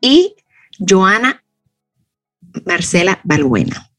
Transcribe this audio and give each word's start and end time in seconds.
y 0.00 0.34
Joana 0.78 1.42
Marcela 2.64 3.20
Balbuena. 3.24 3.90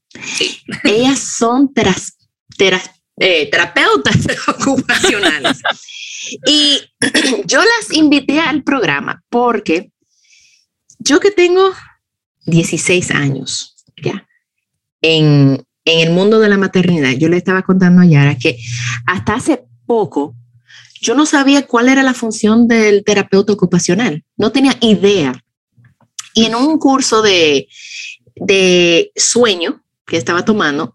Ellas 0.84 1.18
son 1.18 1.72
eh, 3.16 3.50
terapeutas 3.50 4.16
ocupacionales. 4.48 5.62
y 6.46 6.78
yo 7.46 7.60
las 7.60 7.96
invité 7.96 8.40
al 8.40 8.62
programa 8.62 9.22
porque 9.28 9.92
yo 10.98 11.20
que 11.20 11.30
tengo 11.30 11.72
16 12.46 13.10
años 13.12 13.76
ya 14.02 14.26
en, 15.02 15.64
en 15.84 16.08
el 16.08 16.12
mundo 16.12 16.40
de 16.40 16.48
la 16.48 16.58
maternidad, 16.58 17.12
yo 17.12 17.28
le 17.28 17.36
estaba 17.36 17.62
contando 17.62 18.02
a 18.02 18.06
Yara 18.06 18.36
que 18.36 18.58
hasta 19.06 19.34
hace 19.34 19.64
poco 19.86 20.36
yo 21.00 21.14
no 21.14 21.24
sabía 21.24 21.66
cuál 21.66 21.88
era 21.88 22.02
la 22.02 22.12
función 22.12 22.68
del 22.68 23.02
terapeuta 23.04 23.54
ocupacional, 23.54 24.24
no 24.36 24.52
tenía 24.52 24.76
idea 24.80 25.32
y 26.34 26.46
en 26.46 26.54
un 26.54 26.78
curso 26.78 27.22
de, 27.22 27.68
de 28.36 29.12
sueño 29.16 29.82
que 30.06 30.16
estaba 30.16 30.44
tomando, 30.44 30.94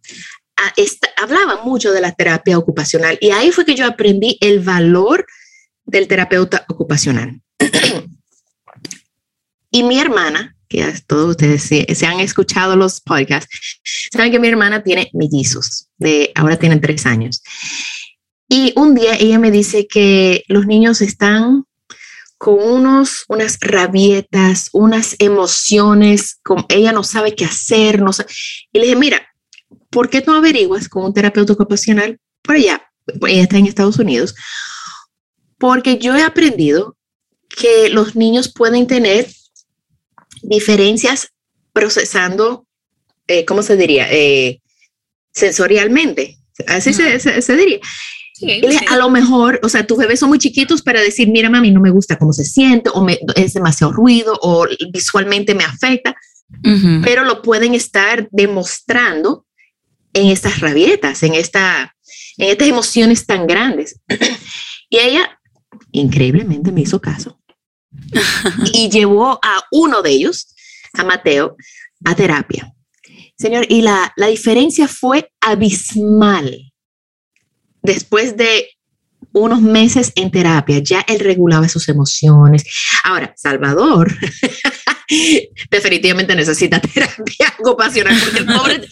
hablaba 1.21 1.63
mucho 1.63 1.91
de 1.91 2.01
la 2.01 2.13
terapia 2.13 2.57
ocupacional 2.57 3.17
y 3.21 3.31
ahí 3.31 3.51
fue 3.51 3.65
que 3.65 3.75
yo 3.75 3.85
aprendí 3.85 4.37
el 4.41 4.59
valor 4.59 5.25
del 5.85 6.07
terapeuta 6.07 6.65
ocupacional. 6.67 7.41
y 9.71 9.83
mi 9.83 9.99
hermana, 9.99 10.55
que 10.67 10.93
todos 11.05 11.31
ustedes 11.31 11.63
se, 11.63 12.05
han 12.05 12.19
escuchado 12.19 12.75
los 12.75 13.01
podcasts, 13.01 13.79
saben 14.11 14.31
que 14.31 14.39
mi 14.39 14.47
hermana 14.47 14.83
tiene 14.83 15.09
mellizos, 15.13 15.89
de, 15.97 16.31
ahora 16.35 16.57
tienen 16.57 16.81
tres 16.81 17.05
años. 17.05 17.43
Y 18.47 18.73
un 18.75 18.95
día 18.95 19.15
ella 19.15 19.39
me 19.39 19.51
dice 19.51 19.87
que 19.87 20.43
los 20.47 20.65
niños 20.65 21.01
están 21.01 21.65
con 22.37 22.61
unos, 22.61 23.25
unas 23.27 23.57
rabietas, 23.59 24.69
unas 24.73 25.15
emociones, 25.19 26.39
con, 26.43 26.65
ella 26.69 26.91
no 26.91 27.03
sabe 27.03 27.35
qué 27.35 27.45
hacer, 27.45 28.01
no 28.01 28.13
sabe. 28.13 28.29
Y 28.71 28.79
le 28.79 28.85
dije, 28.85 28.95
mira, 28.97 29.27
¿por 29.89 30.09
qué 30.09 30.23
no 30.25 30.35
averiguas 30.35 30.89
con 30.89 31.05
un 31.05 31.13
terapeuta 31.13 31.53
ocupacional 31.53 32.19
por 32.41 32.55
allá? 32.55 32.91
Ella 33.27 33.43
está 33.43 33.57
en 33.57 33.67
Estados 33.67 33.99
Unidos. 33.99 34.35
Porque 35.57 35.97
yo 35.97 36.15
he 36.15 36.23
aprendido 36.23 36.97
que 37.49 37.89
los 37.89 38.15
niños 38.15 38.51
pueden 38.53 38.87
tener 38.87 39.27
diferencias 40.41 41.29
procesando, 41.73 42.67
eh, 43.27 43.45
¿cómo 43.45 43.61
se 43.61 43.77
diría? 43.77 44.07
Eh, 44.11 44.61
sensorialmente. 45.33 46.37
Así 46.67 46.93
se, 46.93 47.19
se, 47.19 47.55
diría. 47.55 47.79
A 48.89 48.97
lo 48.97 49.09
mejor, 49.09 49.59
o 49.63 49.69
sea, 49.69 49.87
tus 49.87 49.97
bebés 49.97 50.19
son 50.19 50.29
muy 50.29 50.39
chiquitos 50.39 50.81
para 50.81 51.01
decir, 51.01 51.29
mira, 51.29 51.49
mami, 51.49 51.71
no 51.71 51.79
me 51.79 51.89
gusta 51.89 52.17
cómo 52.17 52.33
se 52.33 52.43
siente, 52.43 52.89
o 52.93 53.01
me, 53.01 53.17
es 53.35 53.53
demasiado 53.53 53.93
ruido, 53.93 54.37
o 54.41 54.67
visualmente 54.91 55.55
me 55.55 55.63
afecta, 55.63 56.15
pero 57.03 57.23
lo 57.23 57.41
pueden 57.41 57.73
estar 57.73 58.27
demostrando 58.31 59.45
en 60.13 60.27
estas 60.27 60.59
rabietas, 60.59 61.23
en, 61.23 61.33
esta, 61.33 61.95
en 62.37 62.49
estas 62.49 62.67
emociones 62.67 63.25
tan 63.25 63.47
grandes. 63.47 63.99
y 64.89 64.97
ella, 64.97 65.39
increíblemente, 65.91 66.71
me 66.71 66.81
hizo 66.81 66.99
caso 66.99 67.39
y 68.73 68.89
llevó 68.89 69.39
a 69.41 69.63
uno 69.71 70.01
de 70.01 70.11
ellos, 70.11 70.53
a 70.93 71.03
Mateo, 71.03 71.55
a 72.03 72.15
terapia. 72.15 72.73
Señor, 73.37 73.65
y 73.69 73.81
la, 73.81 74.13
la 74.15 74.27
diferencia 74.27 74.87
fue 74.87 75.31
abismal 75.41 76.73
después 77.85 78.35
de 78.35 78.69
unos 79.31 79.61
meses 79.61 80.13
en 80.15 80.31
terapia, 80.31 80.79
ya 80.79 81.01
él 81.07 81.19
regulaba 81.19 81.67
sus 81.67 81.89
emociones. 81.89 82.63
Ahora, 83.03 83.33
Salvador 83.35 84.13
definitivamente 85.69 86.35
necesita 86.35 86.79
terapia 86.79 87.53
ocupacional 87.59 88.17
porque 88.19 88.39
el 88.39 88.45
pobre 88.45 88.87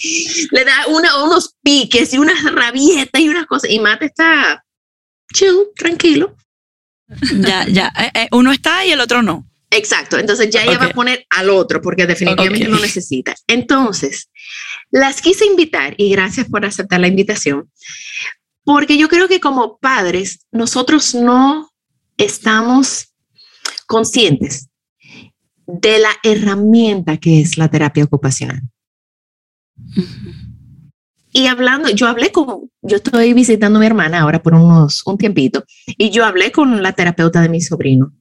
le 0.52 0.66
da 0.66 0.86
unos 0.88 1.56
piques 1.64 2.14
y 2.14 2.18
unas 2.18 2.44
rabietas 2.44 3.22
y 3.22 3.30
unas 3.30 3.46
cosas 3.46 3.70
y 3.72 3.80
Mate 3.80 4.06
está 4.06 4.64
chill, 5.34 5.56
tranquilo. 5.76 6.36
Ya, 7.40 7.66
ya, 7.68 7.94
eh, 8.00 8.12
eh, 8.14 8.28
uno 8.32 8.52
está 8.52 8.86
y 8.86 8.92
el 8.92 9.00
otro 9.00 9.22
no. 9.22 9.48
Exacto, 9.70 10.20
entonces 10.20 10.52
ya 10.52 10.64
ella 10.64 10.78
va 10.78 10.86
a 10.86 10.94
poner 10.94 11.26
al 11.32 11.50
otro 11.50 11.82
porque 11.82 12.06
definitivamente 12.06 12.68
lo 12.68 12.80
necesita. 12.80 13.34
Entonces, 13.48 14.30
las 14.92 15.20
quise 15.22 15.46
invitar 15.46 15.96
y 15.98 16.12
gracias 16.12 16.48
por 16.48 16.64
aceptar 16.64 17.00
la 17.00 17.08
invitación 17.08 17.72
porque 18.64 18.98
yo 18.98 19.08
creo 19.08 19.28
que 19.28 19.40
como 19.40 19.78
padres 19.78 20.46
nosotros 20.52 21.16
no 21.16 21.70
estamos 22.18 23.14
conscientes 23.88 24.70
de 25.66 26.00
la 26.00 26.10
herramienta 26.24 27.18
que 27.18 27.42
es 27.42 27.58
la 27.58 27.70
terapia 27.70 28.04
ocupacional. 28.04 28.62
Y 31.32 31.48
hablando, 31.48 31.90
yo 31.90 32.08
hablé 32.08 32.32
con, 32.32 32.70
yo 32.82 32.98
estoy 32.98 33.34
visitando 33.34 33.78
a 33.78 33.80
mi 33.80 33.88
hermana 33.88 34.22
ahora 34.22 34.42
por 34.42 34.54
unos, 34.54 35.02
un 35.06 35.18
tiempito, 35.18 35.64
y 35.86 36.12
yo 36.12 36.26
hablé 36.26 36.52
con 36.52 36.82
la 36.84 36.94
terapeuta 36.94 37.42
de 37.42 37.50
mi 37.50 37.60
sobrino. 37.60 38.14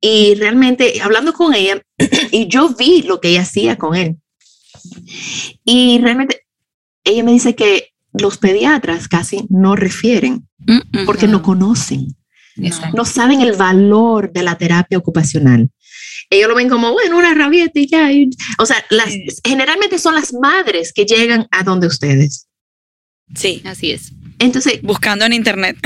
Y 0.00 0.34
realmente, 0.36 1.00
hablando 1.02 1.32
con 1.32 1.52
ella, 1.54 1.82
y 2.30 2.46
yo 2.46 2.68
vi 2.68 3.02
lo 3.02 3.20
que 3.20 3.30
ella 3.30 3.42
hacía 3.42 3.76
con 3.76 3.96
él. 3.96 4.18
Y 5.64 5.98
realmente, 5.98 6.42
ella 7.02 7.24
me 7.24 7.32
dice 7.32 7.56
que 7.56 7.93
los 8.14 8.38
pediatras 8.38 9.08
casi 9.08 9.44
no 9.50 9.76
refieren 9.76 10.48
porque 11.04 11.26
no 11.26 11.42
conocen, 11.42 12.16
no. 12.94 13.04
saben 13.04 13.40
el 13.40 13.56
valor 13.56 14.32
de 14.32 14.42
la 14.42 14.56
terapia 14.56 14.98
ocupacional. 14.98 15.70
Ellos 16.30 16.48
lo 16.48 16.54
ven 16.54 16.68
como, 16.68 16.92
bueno, 16.92 17.18
una 17.18 17.34
rabieta 17.34 17.78
y 17.78 17.86
ya. 17.86 18.08
o 18.58 18.66
sea, 18.66 18.82
las, 18.88 19.12
generalmente 19.44 19.98
son 19.98 20.14
las 20.14 20.32
madres 20.32 20.92
que 20.92 21.04
llegan 21.04 21.46
a 21.50 21.62
donde 21.64 21.86
ustedes. 21.86 22.48
Sí, 23.34 23.62
así 23.64 23.90
es. 23.90 24.12
Entonces. 24.38 24.80
Buscando 24.82 25.24
en 25.24 25.32
internet. 25.32 25.76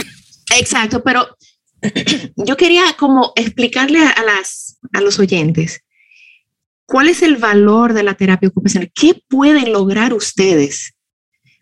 Exacto, 0.57 1.03
pero 1.03 1.29
yo 2.37 2.57
quería 2.57 2.95
como 2.99 3.33
explicarle 3.37 4.01
a, 4.01 4.23
las, 4.23 4.79
a 4.93 5.01
los 5.01 5.19
oyentes 5.19 5.83
cuál 6.87 7.09
es 7.09 7.23
el 7.23 7.37
valor 7.37 7.93
de 7.93 8.03
la 8.03 8.15
terapia 8.15 8.49
ocupacional, 8.49 8.91
qué 8.95 9.23
pueden 9.29 9.73
lograr 9.73 10.15
ustedes 10.15 10.95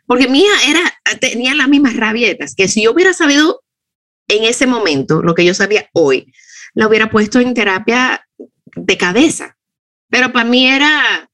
porque 0.06 0.28
mía 0.28 0.50
era, 0.66 0.80
tenía 1.20 1.54
las 1.54 1.68
mismas 1.68 1.96
rabietas, 1.96 2.54
que 2.54 2.68
si 2.68 2.82
yo 2.82 2.92
hubiera 2.92 3.12
sabido 3.12 3.62
en 4.28 4.44
ese 4.44 4.66
momento 4.66 5.22
lo 5.22 5.34
que 5.34 5.44
yo 5.44 5.54
sabía 5.54 5.88
hoy, 5.92 6.32
la 6.74 6.86
hubiera 6.86 7.10
puesto 7.10 7.40
en 7.40 7.54
terapia 7.54 8.26
de 8.74 8.96
cabeza. 8.96 9.56
Pero 10.08 10.32
para 10.32 10.48
mí 10.48 10.66
era 10.66 11.28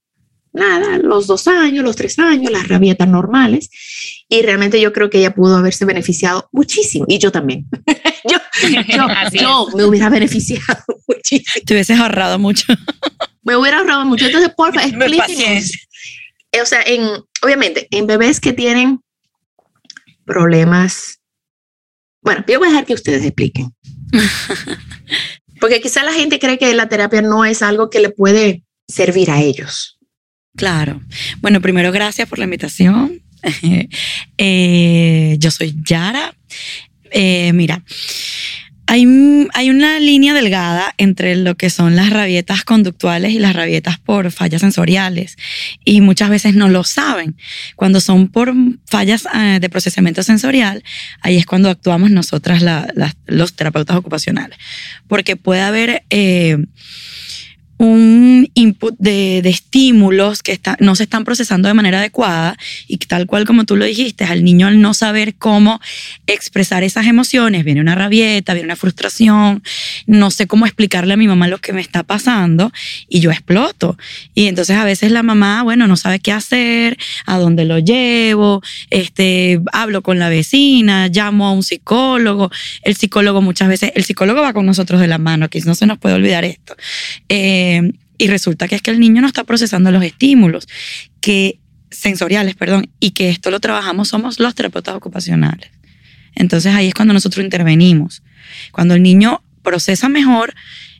nada, 0.52 0.98
los 0.98 1.26
dos 1.26 1.48
años, 1.48 1.84
los 1.84 1.96
tres 1.96 2.19
años, 2.19 2.50
las 2.52 2.69
rabietas 2.69 3.08
normales. 3.08 3.70
Y 4.28 4.42
realmente 4.42 4.80
yo 4.80 4.92
creo 4.92 5.10
que 5.10 5.18
ella 5.18 5.34
pudo 5.34 5.56
haberse 5.56 5.84
beneficiado 5.84 6.48
muchísimo. 6.52 7.04
Y 7.08 7.18
yo 7.18 7.32
también. 7.32 7.66
yo, 8.30 8.38
yo, 9.32 9.66
me 9.76 9.84
hubiera 9.84 10.08
beneficiado 10.08 10.82
muchísimo. 11.08 11.64
Te 11.66 11.75
hubieses 11.75 11.98
ahorrado 11.98 12.38
mucho. 12.38 12.72
me 13.42 13.56
hubiera 13.56 13.78
ahorrado 13.78 14.04
mucho. 14.06 14.26
Entonces, 14.26 14.50
por 14.54 14.75
favor, 14.75 14.88
explíquenos 14.88 15.72
o 16.60 16.66
sea, 16.66 16.82
en, 16.82 17.02
obviamente, 17.42 17.88
en 17.90 18.06
bebés 18.06 18.40
que 18.40 18.52
tienen 18.52 19.00
problemas, 20.24 21.20
bueno, 22.22 22.44
yo 22.46 22.58
voy 22.58 22.68
a 22.68 22.70
dejar 22.70 22.86
que 22.86 22.94
ustedes 22.94 23.24
expliquen. 23.24 23.74
Porque 25.60 25.80
quizá 25.80 26.02
la 26.02 26.12
gente 26.12 26.38
cree 26.38 26.58
que 26.58 26.72
la 26.74 26.88
terapia 26.88 27.22
no 27.22 27.44
es 27.44 27.62
algo 27.62 27.90
que 27.90 28.00
le 28.00 28.10
puede 28.10 28.64
servir 28.88 29.30
a 29.30 29.40
ellos. 29.40 29.98
Claro. 30.56 31.00
Bueno, 31.40 31.60
primero, 31.60 31.92
gracias 31.92 32.28
por 32.28 32.38
la 32.38 32.44
invitación. 32.44 33.22
Eh, 34.38 35.36
yo 35.40 35.50
soy 35.50 35.74
Yara. 35.84 36.32
Eh, 37.10 37.52
mira, 37.52 37.82
hay, 38.87 39.06
una 39.06 40.00
línea 40.00 40.34
delgada 40.34 40.94
entre 40.99 41.37
lo 41.37 41.55
que 41.56 41.70
son 41.70 41.96
las 41.96 42.11
rabietas 42.11 42.64
conductuales 42.64 43.32
y 43.32 43.38
las 43.38 43.55
rabietas 43.55 43.99
por 43.99 44.31
fallas 44.31 44.61
sensoriales 44.61 45.37
y 45.84 46.00
muchas 46.00 46.31
veces 46.31 46.55
no 46.55 46.69
lo 46.69 46.84
saben. 46.84 47.37
Cuando 47.76 48.00
son 48.00 48.29
por 48.29 48.52
fallas 48.87 49.26
eh, 49.34 49.58
de 49.61 49.69
procesamiento 49.69 50.23
sensorial, 50.23 50.82
ahí 51.20 51.37
es 51.37 51.46
cuando 51.46 51.70
actuamos 51.70 52.11
nosotras 52.11 52.62
los 53.26 53.55
terapeutas 53.55 53.96
ocupacionales, 53.96 54.58
porque 55.08 55.37
puede 55.37 55.62
haber... 55.62 56.05
Eh, 56.11 56.58
un 57.82 58.49
input 58.55 58.94
de, 58.99 59.38
estímulos 59.38 60.40
que 60.40 60.61
no 60.79 60.94
se 60.94 61.02
están 61.02 61.25
procesando 61.25 61.67
de 61.67 61.75
manera 61.75 61.99
adecuada 61.99 62.56
y 62.87 62.96
tal 62.99 63.26
cual 63.26 63.44
como 63.44 63.64
tú 63.64 63.76
lo 63.76 63.84
dijiste, 63.84 64.25
al 64.25 64.44
niño 64.44 64.69
al 64.69 64.81
no 64.81 64.94
saber 64.94 65.34
cómo 65.34 65.81
expresar 66.29 66.84
esas 66.84 67.06
emociones, 67.06 67.64
viene 67.64 67.81
una 67.81 67.96
rabieta, 67.96 68.55
viene 68.55 68.67
una 68.67 68.76
frustración, 68.76 69.64
no 70.06 70.31
sé 70.31 70.46
cómo 70.46 70.67
explicarle 70.67 71.14
a 71.14 71.17
mi 71.17 71.26
mamá 71.26 71.49
lo 71.49 71.58
que 71.58 71.73
me 71.73 71.81
está 71.81 72.05
pasando 72.05 72.70
y 73.08 73.19
yo 73.19 73.32
exploto. 73.32 73.99
Y 74.32 74.46
entonces 74.46 74.76
a 74.76 74.85
veces 74.85 75.11
la 75.11 75.25
mamá, 75.25 75.64
bueno, 75.64 75.88
no 75.88 75.96
sabe 75.96 76.20
qué 76.20 76.31
hacer, 76.31 76.96
a 77.26 77.37
dónde 77.38 77.64
lo 77.64 77.81
llevo, 77.81 78.62
este, 78.90 79.61
hablo 79.73 80.02
con 80.02 80.20
la 80.20 80.28
vecina, 80.28 81.08
llamo 81.08 81.49
a 81.49 81.52
un 81.52 81.64
psicólogo, 81.64 82.52
el 82.82 82.94
psicólogo 82.94 83.43
muchas 83.43 83.69
veces, 83.69 83.90
el 83.96 84.05
psicólogo 84.05 84.40
va 84.40 84.52
con 84.52 84.67
nosotros 84.67 85.00
de 85.00 85.08
la 85.08 85.19
mano, 85.19 85.46
aquí 85.46 85.58
no 85.62 85.75
se 85.75 85.87
nos 85.87 85.99
puede 85.99 86.14
olvidar 86.14 86.44
esto. 86.44 86.76
Eh, 87.28 87.71
y 88.19 88.26
resulta 88.28 88.69
que 88.69 88.76
es 88.76 88.82
que 88.82 88.90
el 88.90 89.00
niño 89.00 89.20
no 89.20 89.26
está 89.26 89.44
procesando 89.44 89.90
los 89.90 90.04
estímulos 90.04 90.69
que 91.20 91.58
sensoriales, 91.90 92.54
perdón, 92.54 92.90
y 93.00 93.10
que 93.10 93.28
esto 93.28 93.50
lo 93.50 93.60
trabajamos 93.60 94.08
somos 94.08 94.40
los 94.40 94.54
terapeutas 94.54 94.94
ocupacionales. 94.94 95.70
Entonces 96.34 96.74
ahí 96.74 96.88
es 96.88 96.94
cuando 96.94 97.14
nosotros 97.14 97.44
intervenimos. 97.44 98.22
Cuando 98.70 98.94
el 98.94 99.02
niño 99.02 99.42
procesa 99.62 100.08
mejor 100.08 100.54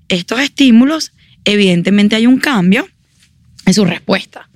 estos 0.09 0.41
estímulos, 0.41 1.13
evidentemente 1.45 2.17
hay 2.17 2.27
un 2.27 2.39
cambio 2.39 2.89
en 3.67 3.75
su 3.75 3.85
respuesta. 3.85 4.49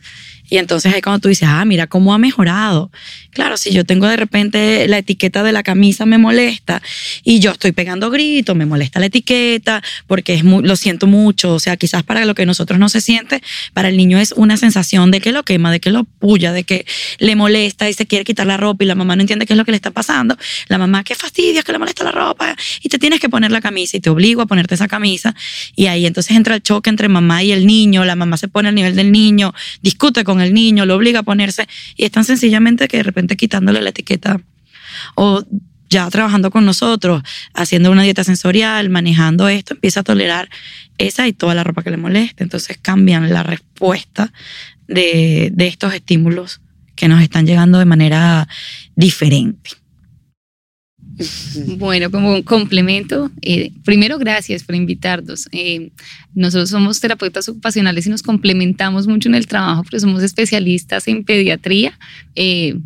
Y 0.48 0.58
entonces 0.58 0.92
ahí 0.94 1.02
cuando 1.02 1.20
tú 1.20 1.28
dices, 1.28 1.48
ah, 1.50 1.64
mira 1.64 1.86
cómo 1.86 2.14
ha 2.14 2.18
mejorado. 2.18 2.90
Claro, 3.30 3.56
si 3.56 3.72
yo 3.72 3.84
tengo 3.84 4.06
de 4.06 4.16
repente 4.16 4.88
la 4.88 4.98
etiqueta 4.98 5.42
de 5.42 5.52
la 5.52 5.62
camisa 5.62 6.06
me 6.06 6.18
molesta 6.18 6.82
y 7.22 7.40
yo 7.40 7.52
estoy 7.52 7.72
pegando 7.72 8.10
gritos, 8.10 8.56
me 8.56 8.66
molesta 8.66 9.00
la 9.00 9.06
etiqueta 9.06 9.82
porque 10.06 10.34
es 10.34 10.44
lo 10.44 10.76
siento 10.76 11.06
mucho. 11.06 11.54
O 11.54 11.60
sea, 11.60 11.76
quizás 11.76 12.02
para 12.02 12.24
lo 12.24 12.34
que 12.34 12.46
nosotros 12.46 12.78
no 12.78 12.88
se 12.88 13.00
siente, 13.00 13.42
para 13.72 13.88
el 13.88 13.96
niño 13.96 14.18
es 14.18 14.32
una 14.32 14.56
sensación 14.56 15.10
de 15.10 15.20
que 15.20 15.32
lo 15.32 15.42
quema, 15.42 15.70
de 15.70 15.80
que 15.80 15.90
lo 15.90 16.04
puya, 16.04 16.52
de 16.52 16.64
que 16.64 16.86
le 17.18 17.36
molesta 17.36 17.88
y 17.88 17.92
se 17.92 18.06
quiere 18.06 18.24
quitar 18.24 18.46
la 18.46 18.56
ropa 18.56 18.84
y 18.84 18.86
la 18.86 18.94
mamá 18.94 19.16
no 19.16 19.22
entiende 19.22 19.46
qué 19.46 19.52
es 19.52 19.56
lo 19.56 19.64
que 19.64 19.72
le 19.72 19.76
está 19.76 19.90
pasando. 19.90 20.36
La 20.68 20.78
mamá, 20.78 21.04
qué 21.04 21.14
fastidio, 21.14 21.62
que 21.62 21.72
le 21.72 21.78
molesta 21.78 22.04
la 22.04 22.12
ropa 22.12 22.56
y 22.82 22.88
te 22.88 22.98
tienes 22.98 23.20
que 23.20 23.28
poner 23.28 23.50
la 23.50 23.60
camisa 23.60 23.96
y 23.96 24.00
te 24.00 24.10
obligo 24.10 24.42
a 24.42 24.46
ponerte 24.46 24.74
esa 24.74 24.88
camisa. 24.88 25.34
Y 25.74 25.86
ahí 25.86 26.06
entonces 26.06 26.36
entra 26.36 26.54
el 26.54 26.62
choque 26.62 26.90
entre 26.90 27.08
mamá 27.08 27.42
y 27.42 27.52
el 27.52 27.66
niño, 27.66 28.04
la 28.04 28.16
mamá 28.16 28.36
se 28.36 28.48
pone 28.48 28.68
al 28.68 28.74
nivel 28.74 28.96
del 28.96 29.12
niño, 29.12 29.54
discute 29.82 30.24
con 30.24 30.35
el 30.40 30.54
niño, 30.54 30.86
lo 30.86 30.94
obliga 30.96 31.20
a 31.20 31.22
ponerse 31.22 31.66
y 31.96 32.04
es 32.04 32.10
tan 32.10 32.24
sencillamente 32.24 32.88
que 32.88 32.98
de 32.98 33.02
repente 33.02 33.36
quitándole 33.36 33.80
la 33.80 33.90
etiqueta 33.90 34.40
o 35.14 35.44
ya 35.88 36.10
trabajando 36.10 36.50
con 36.50 36.64
nosotros, 36.64 37.22
haciendo 37.54 37.90
una 37.90 38.02
dieta 38.02 38.24
sensorial, 38.24 38.90
manejando 38.90 39.48
esto, 39.48 39.74
empieza 39.74 40.00
a 40.00 40.02
tolerar 40.04 40.48
esa 40.98 41.28
y 41.28 41.32
toda 41.32 41.54
la 41.54 41.64
ropa 41.64 41.82
que 41.82 41.90
le 41.90 41.96
moleste. 41.96 42.42
Entonces 42.42 42.78
cambian 42.80 43.32
la 43.32 43.42
respuesta 43.42 44.32
de, 44.88 45.50
de 45.52 45.66
estos 45.66 45.94
estímulos 45.94 46.60
que 46.96 47.08
nos 47.08 47.22
están 47.22 47.46
llegando 47.46 47.78
de 47.78 47.84
manera 47.84 48.48
diferente. 48.96 49.70
Bueno, 51.78 52.10
como 52.10 52.44
complemento, 52.44 53.30
eh, 53.40 53.72
primero 53.84 54.18
gracias 54.18 54.64
por 54.64 54.74
invitarnos. 54.74 55.48
Eh, 55.52 55.90
nosotros 56.34 56.70
somos 56.70 57.00
terapeutas 57.00 57.48
ocupacionales 57.48 58.06
y 58.06 58.10
nos 58.10 58.22
complementamos 58.22 59.06
mucho 59.06 59.28
en 59.28 59.34
el 59.34 59.46
trabajo 59.46 59.82
porque 59.82 60.00
somos 60.00 60.22
especialistas 60.22 61.08
en 61.08 61.24
pediatría. 61.24 61.98
Eh, 62.34 62.76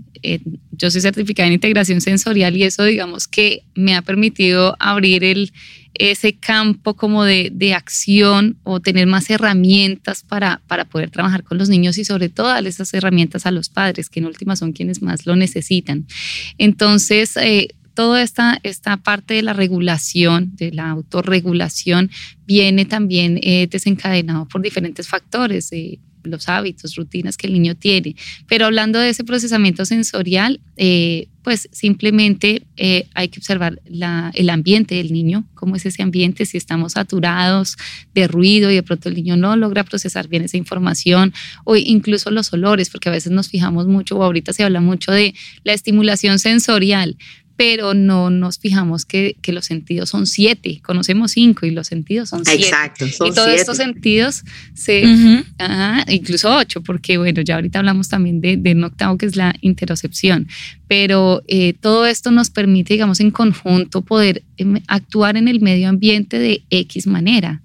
yo 0.72 0.90
soy 0.90 1.00
certificada 1.00 1.48
en 1.48 1.54
integración 1.54 2.00
sensorial 2.00 2.56
y 2.56 2.62
eso 2.64 2.84
digamos 2.84 3.26
que 3.26 3.62
me 3.74 3.96
ha 3.96 4.02
permitido 4.02 4.76
abrir 4.78 5.24
el, 5.24 5.52
ese 5.94 6.34
campo 6.34 6.94
como 6.94 7.24
de, 7.24 7.50
de, 7.52 7.74
acción 7.74 8.58
o 8.64 8.80
tener 8.80 9.06
más 9.06 9.28
herramientas 9.30 10.22
para, 10.22 10.60
para 10.66 10.84
poder 10.84 11.10
trabajar 11.10 11.42
con 11.42 11.58
los 11.58 11.68
niños 11.68 11.98
y 11.98 12.04
sobre 12.04 12.28
todo 12.28 12.48
darles 12.48 12.74
esas 12.74 12.92
herramientas 12.94 13.46
a 13.46 13.50
los 13.50 13.70
padres, 13.70 14.08
que 14.08 14.20
en 14.20 14.26
última 14.26 14.56
son 14.56 14.72
quienes 14.72 15.02
más 15.02 15.26
lo 15.26 15.36
necesitan. 15.36 16.06
Entonces, 16.58 17.36
toda 18.00 18.22
esta, 18.22 18.58
esta 18.62 18.96
parte 18.96 19.34
de 19.34 19.42
la 19.42 19.52
regulación, 19.52 20.56
de 20.56 20.72
la 20.72 20.88
autorregulación, 20.88 22.10
viene 22.46 22.86
también 22.86 23.38
eh, 23.42 23.68
desencadenado 23.70 24.48
por 24.48 24.62
diferentes 24.62 25.06
factores. 25.06 25.70
Eh, 25.72 25.98
los 26.22 26.50
hábitos, 26.50 26.96
rutinas 26.96 27.38
que 27.38 27.46
el 27.46 27.54
niño 27.54 27.74
tiene. 27.76 28.14
Pero 28.46 28.66
hablando 28.66 28.98
de 28.98 29.08
ese 29.08 29.24
procesamiento 29.24 29.86
sensorial, 29.86 30.60
eh, 30.76 31.28
pues 31.42 31.66
simplemente 31.72 32.66
hay 33.14 33.28
que 33.28 33.40
observar 33.40 33.80
el 34.34 34.50
ambiente 34.50 34.96
del 34.96 35.14
niño, 35.14 35.46
cómo 35.54 35.76
es 35.76 35.86
ese 35.86 36.02
ambiente, 36.02 36.44
si 36.44 36.58
estamos 36.58 36.92
saturados 36.92 37.78
de 38.14 38.28
ruido 38.28 38.70
y 38.70 38.74
de 38.74 38.82
pronto 38.82 39.08
el 39.08 39.14
niño 39.14 39.38
no 39.38 39.56
logra 39.56 39.82
procesar 39.82 40.28
bien 40.28 40.42
esa 40.42 40.58
información, 40.58 41.32
o 41.64 41.76
incluso 41.76 42.30
los 42.30 42.52
olores, 42.52 42.90
porque 42.90 43.08
a 43.08 43.12
veces 43.12 43.32
nos 43.32 43.48
fijamos 43.48 43.86
mucho, 43.86 44.18
o 44.18 44.22
ahorita 44.22 44.52
se 44.52 44.62
habla 44.62 44.82
mucho 44.82 45.12
de 45.12 45.34
la 45.64 45.72
estimulación 45.72 46.38
sensorial, 46.38 47.16
pero 47.60 47.92
no 47.92 48.30
nos 48.30 48.58
fijamos 48.58 49.04
que, 49.04 49.36
que, 49.42 49.52
los 49.52 49.66
sentidos 49.66 50.08
son 50.08 50.26
siete, 50.26 50.80
conocemos 50.82 51.32
cinco 51.32 51.66
y 51.66 51.70
los 51.70 51.88
sentidos 51.88 52.30
son 52.30 52.42
siete. 52.42 52.64
Exacto, 52.64 53.06
son 53.06 53.26
Y 53.26 53.32
todos 53.32 53.50
estos 53.50 53.76
sentidos, 53.76 54.44
se, 54.72 55.02
incluso 56.08 56.56
ocho, 56.56 56.80
porque 56.80 57.18
bueno, 57.18 57.42
ya 57.42 57.56
ahorita 57.56 57.80
hablamos 57.80 58.08
también 58.08 58.40
de, 58.40 58.56
de 58.56 58.72
un 58.72 58.84
octavo 58.84 59.18
que 59.18 59.26
es 59.26 59.36
la 59.36 59.54
interocepción, 59.60 60.48
pero 60.88 61.42
eh, 61.48 61.74
todo 61.74 62.06
esto 62.06 62.30
nos 62.30 62.48
permite, 62.48 62.94
digamos, 62.94 63.20
en 63.20 63.30
conjunto 63.30 64.00
poder 64.00 64.42
em, 64.56 64.80
actuar 64.86 65.36
en 65.36 65.46
el 65.46 65.60
medio 65.60 65.90
ambiente 65.90 66.38
de 66.38 66.62
X 66.70 67.06
manera. 67.06 67.60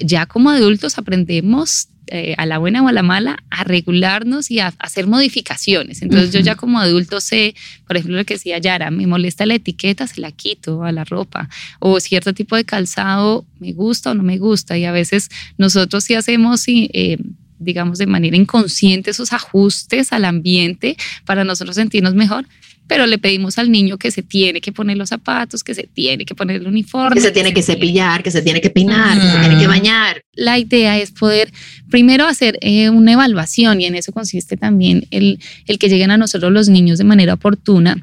Ya 0.00 0.26
como 0.26 0.50
adultos 0.50 0.98
aprendemos 0.98 1.86
eh, 2.08 2.34
a 2.38 2.46
la 2.46 2.58
buena 2.58 2.82
o 2.82 2.88
a 2.88 2.92
la 2.92 3.02
mala, 3.02 3.42
a 3.50 3.64
regularnos 3.64 4.50
y 4.50 4.60
a, 4.60 4.72
hacer 4.78 5.06
modificaciones. 5.06 6.02
Entonces 6.02 6.32
yo 6.32 6.40
ya 6.40 6.54
como 6.54 6.78
adulto 6.78 7.20
sé, 7.20 7.54
por 7.86 7.96
ejemplo, 7.96 8.16
lo 8.16 8.24
que 8.24 8.34
decía 8.34 8.58
Yara, 8.58 8.90
me 8.90 9.06
molesta 9.06 9.44
la 9.46 9.54
etiqueta, 9.54 10.06
se 10.06 10.20
la 10.20 10.30
quito 10.30 10.84
a 10.84 10.92
la 10.92 11.04
ropa, 11.04 11.48
o 11.80 11.98
cierto 12.00 12.32
tipo 12.32 12.54
de 12.56 12.64
calzado 12.64 13.44
me 13.58 13.72
gusta 13.72 14.12
o 14.12 14.14
no 14.14 14.22
me 14.22 14.38
gusta, 14.38 14.78
y 14.78 14.84
a 14.84 14.92
veces 14.92 15.28
nosotros 15.58 16.04
sí 16.04 16.14
hacemos... 16.14 16.64
Eh, 16.68 17.18
digamos, 17.58 17.96
de 17.96 18.06
manera 18.06 18.36
inconsciente 18.36 19.10
esos 19.10 19.32
ajustes 19.32 20.12
al 20.12 20.26
ambiente 20.26 20.98
para 21.24 21.42
nosotros 21.42 21.76
sentirnos 21.76 22.14
mejor, 22.14 22.46
pero 22.86 23.06
le 23.06 23.18
pedimos 23.18 23.58
al 23.58 23.70
niño 23.70 23.98
que 23.98 24.10
se 24.10 24.22
tiene 24.22 24.60
que 24.60 24.72
poner 24.72 24.96
los 24.96 25.08
zapatos, 25.08 25.64
que 25.64 25.74
se 25.74 25.84
tiene 25.84 26.24
que 26.24 26.34
poner 26.34 26.56
el 26.56 26.66
uniforme. 26.66 27.14
Que 27.16 27.20
se 27.20 27.32
tiene 27.32 27.52
que, 27.52 27.62
cepillar, 27.62 28.22
que 28.22 28.30
se 28.30 28.42
tiene 28.42 28.60
que 28.60 28.70
peinar, 28.70 29.20
que 29.20 29.28
se 29.28 29.38
tiene 29.38 29.58
que 29.58 29.66
bañar. 29.66 30.22
La 30.34 30.58
idea 30.58 30.98
es 30.98 31.10
poder 31.10 31.52
primero 31.90 32.26
hacer 32.26 32.58
eh, 32.60 32.90
una 32.90 33.12
evaluación 33.12 33.80
y 33.80 33.86
en 33.86 33.96
eso 33.96 34.12
consiste 34.12 34.56
también 34.56 35.06
el, 35.10 35.40
el 35.66 35.78
que 35.78 35.88
lleguen 35.88 36.10
a 36.10 36.16
nosotros 36.16 36.52
los 36.52 36.68
niños 36.68 36.98
de 36.98 37.04
manera 37.04 37.34
oportuna, 37.34 37.96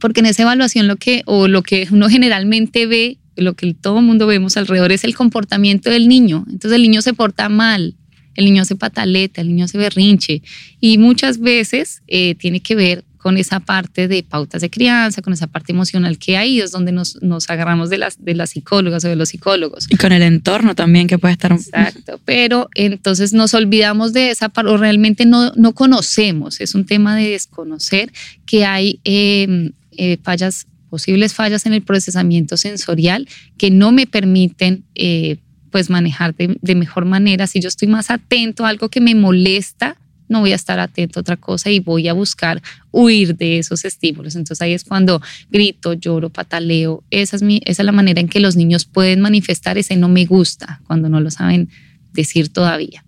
porque 0.00 0.20
en 0.20 0.26
esa 0.26 0.42
evaluación 0.42 0.86
lo 0.86 0.96
que, 0.96 1.22
o 1.26 1.48
lo 1.48 1.62
que 1.62 1.88
uno 1.90 2.08
generalmente 2.08 2.86
ve, 2.86 3.18
lo 3.36 3.54
que 3.54 3.74
todo 3.74 3.98
el 3.98 4.04
mundo 4.04 4.26
vemos 4.26 4.56
alrededor 4.56 4.92
es 4.92 5.02
el 5.02 5.14
comportamiento 5.14 5.90
del 5.90 6.08
niño. 6.08 6.44
Entonces 6.48 6.72
el 6.72 6.82
niño 6.82 7.02
se 7.02 7.14
porta 7.14 7.48
mal, 7.48 7.96
el 8.36 8.44
niño 8.44 8.64
se 8.64 8.76
pataleta, 8.76 9.40
el 9.40 9.48
niño 9.48 9.66
se 9.66 9.78
berrinche 9.78 10.42
y 10.80 10.98
muchas 10.98 11.38
veces 11.38 12.02
eh, 12.06 12.34
tiene 12.36 12.60
que 12.60 12.74
ver 12.74 13.04
con 13.24 13.38
esa 13.38 13.58
parte 13.58 14.06
de 14.06 14.22
pautas 14.22 14.60
de 14.60 14.68
crianza, 14.68 15.22
con 15.22 15.32
esa 15.32 15.46
parte 15.46 15.72
emocional 15.72 16.18
que 16.18 16.36
hay, 16.36 16.60
es 16.60 16.72
donde 16.72 16.92
nos, 16.92 17.22
nos 17.22 17.48
agarramos 17.48 17.88
de 17.88 17.96
las, 17.96 18.22
de 18.22 18.34
las 18.34 18.50
psicólogas 18.50 19.02
o 19.06 19.08
de 19.08 19.16
los 19.16 19.30
psicólogos. 19.30 19.86
Y 19.88 19.96
con 19.96 20.12
el 20.12 20.20
entorno 20.20 20.74
también 20.74 21.06
que 21.06 21.16
puede 21.16 21.32
estar 21.32 21.50
un... 21.50 21.58
Exacto, 21.58 22.20
pero 22.26 22.68
entonces 22.74 23.32
nos 23.32 23.54
olvidamos 23.54 24.12
de 24.12 24.30
esa 24.30 24.50
parte, 24.50 24.70
o 24.70 24.76
realmente 24.76 25.24
no, 25.24 25.52
no 25.56 25.72
conocemos, 25.72 26.60
es 26.60 26.74
un 26.74 26.84
tema 26.84 27.16
de 27.16 27.30
desconocer 27.30 28.12
que 28.44 28.66
hay 28.66 29.00
em, 29.04 29.72
eh, 29.92 30.18
fallas, 30.22 30.66
posibles 30.90 31.32
fallas 31.32 31.64
en 31.64 31.72
el 31.72 31.80
procesamiento 31.80 32.58
sensorial 32.58 33.26
que 33.56 33.70
no 33.70 33.90
me 33.90 34.06
permiten... 34.06 34.84
Eh, 34.94 35.38
pues 35.70 35.90
manejar 35.90 36.36
de, 36.36 36.56
de 36.62 36.74
mejor 36.76 37.04
manera. 37.04 37.48
Si 37.48 37.58
yo 37.58 37.66
estoy 37.66 37.88
más 37.88 38.08
atento 38.08 38.64
a 38.64 38.68
algo 38.68 38.90
que 38.90 39.00
me 39.00 39.16
molesta, 39.16 39.96
no 40.28 40.40
voy 40.40 40.52
a 40.52 40.56
estar 40.56 40.78
atento 40.78 41.18
a 41.18 41.22
otra 41.22 41.36
cosa 41.36 41.70
y 41.70 41.80
voy 41.80 42.08
a 42.08 42.12
buscar 42.12 42.62
huir 42.90 43.36
de 43.36 43.58
esos 43.58 43.84
estímulos. 43.84 44.34
Entonces 44.34 44.62
ahí 44.62 44.72
es 44.72 44.84
cuando 44.84 45.20
grito, 45.50 45.92
lloro, 45.94 46.30
pataleo. 46.30 47.04
Esa 47.10 47.36
es, 47.36 47.42
mi, 47.42 47.60
esa 47.64 47.82
es 47.82 47.86
la 47.86 47.92
manera 47.92 48.20
en 48.20 48.28
que 48.28 48.40
los 48.40 48.56
niños 48.56 48.84
pueden 48.84 49.20
manifestar 49.20 49.78
ese 49.78 49.96
no 49.96 50.08
me 50.08 50.24
gusta 50.24 50.80
cuando 50.86 51.08
no 51.08 51.20
lo 51.20 51.30
saben 51.30 51.70
decir 52.12 52.52
todavía. 52.52 53.04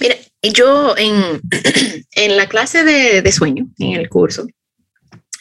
Mira, 0.00 0.16
yo 0.42 0.94
en, 0.96 1.40
en 2.12 2.36
la 2.36 2.48
clase 2.48 2.84
de, 2.84 3.22
de 3.22 3.32
sueño, 3.32 3.68
en 3.78 3.92
el 3.92 4.08
curso, 4.08 4.46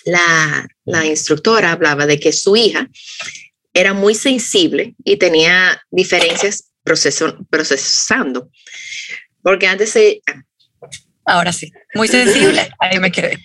la, 0.05 0.67
la 0.85 1.05
instructora 1.05 1.71
hablaba 1.71 2.05
de 2.05 2.19
que 2.19 2.31
su 2.31 2.55
hija 2.55 2.89
era 3.73 3.93
muy 3.93 4.15
sensible 4.15 4.95
y 5.03 5.17
tenía 5.17 5.81
diferencias 5.89 6.73
proceso, 6.83 7.37
procesando. 7.49 8.49
Porque 9.41 9.67
antes 9.67 9.89
se... 9.89 10.21
Ahora 11.25 11.53
sí, 11.53 11.71
muy 11.95 12.07
sensible, 12.07 12.69
ahí 12.79 12.99
me 12.99 13.11
quedé. 13.11 13.39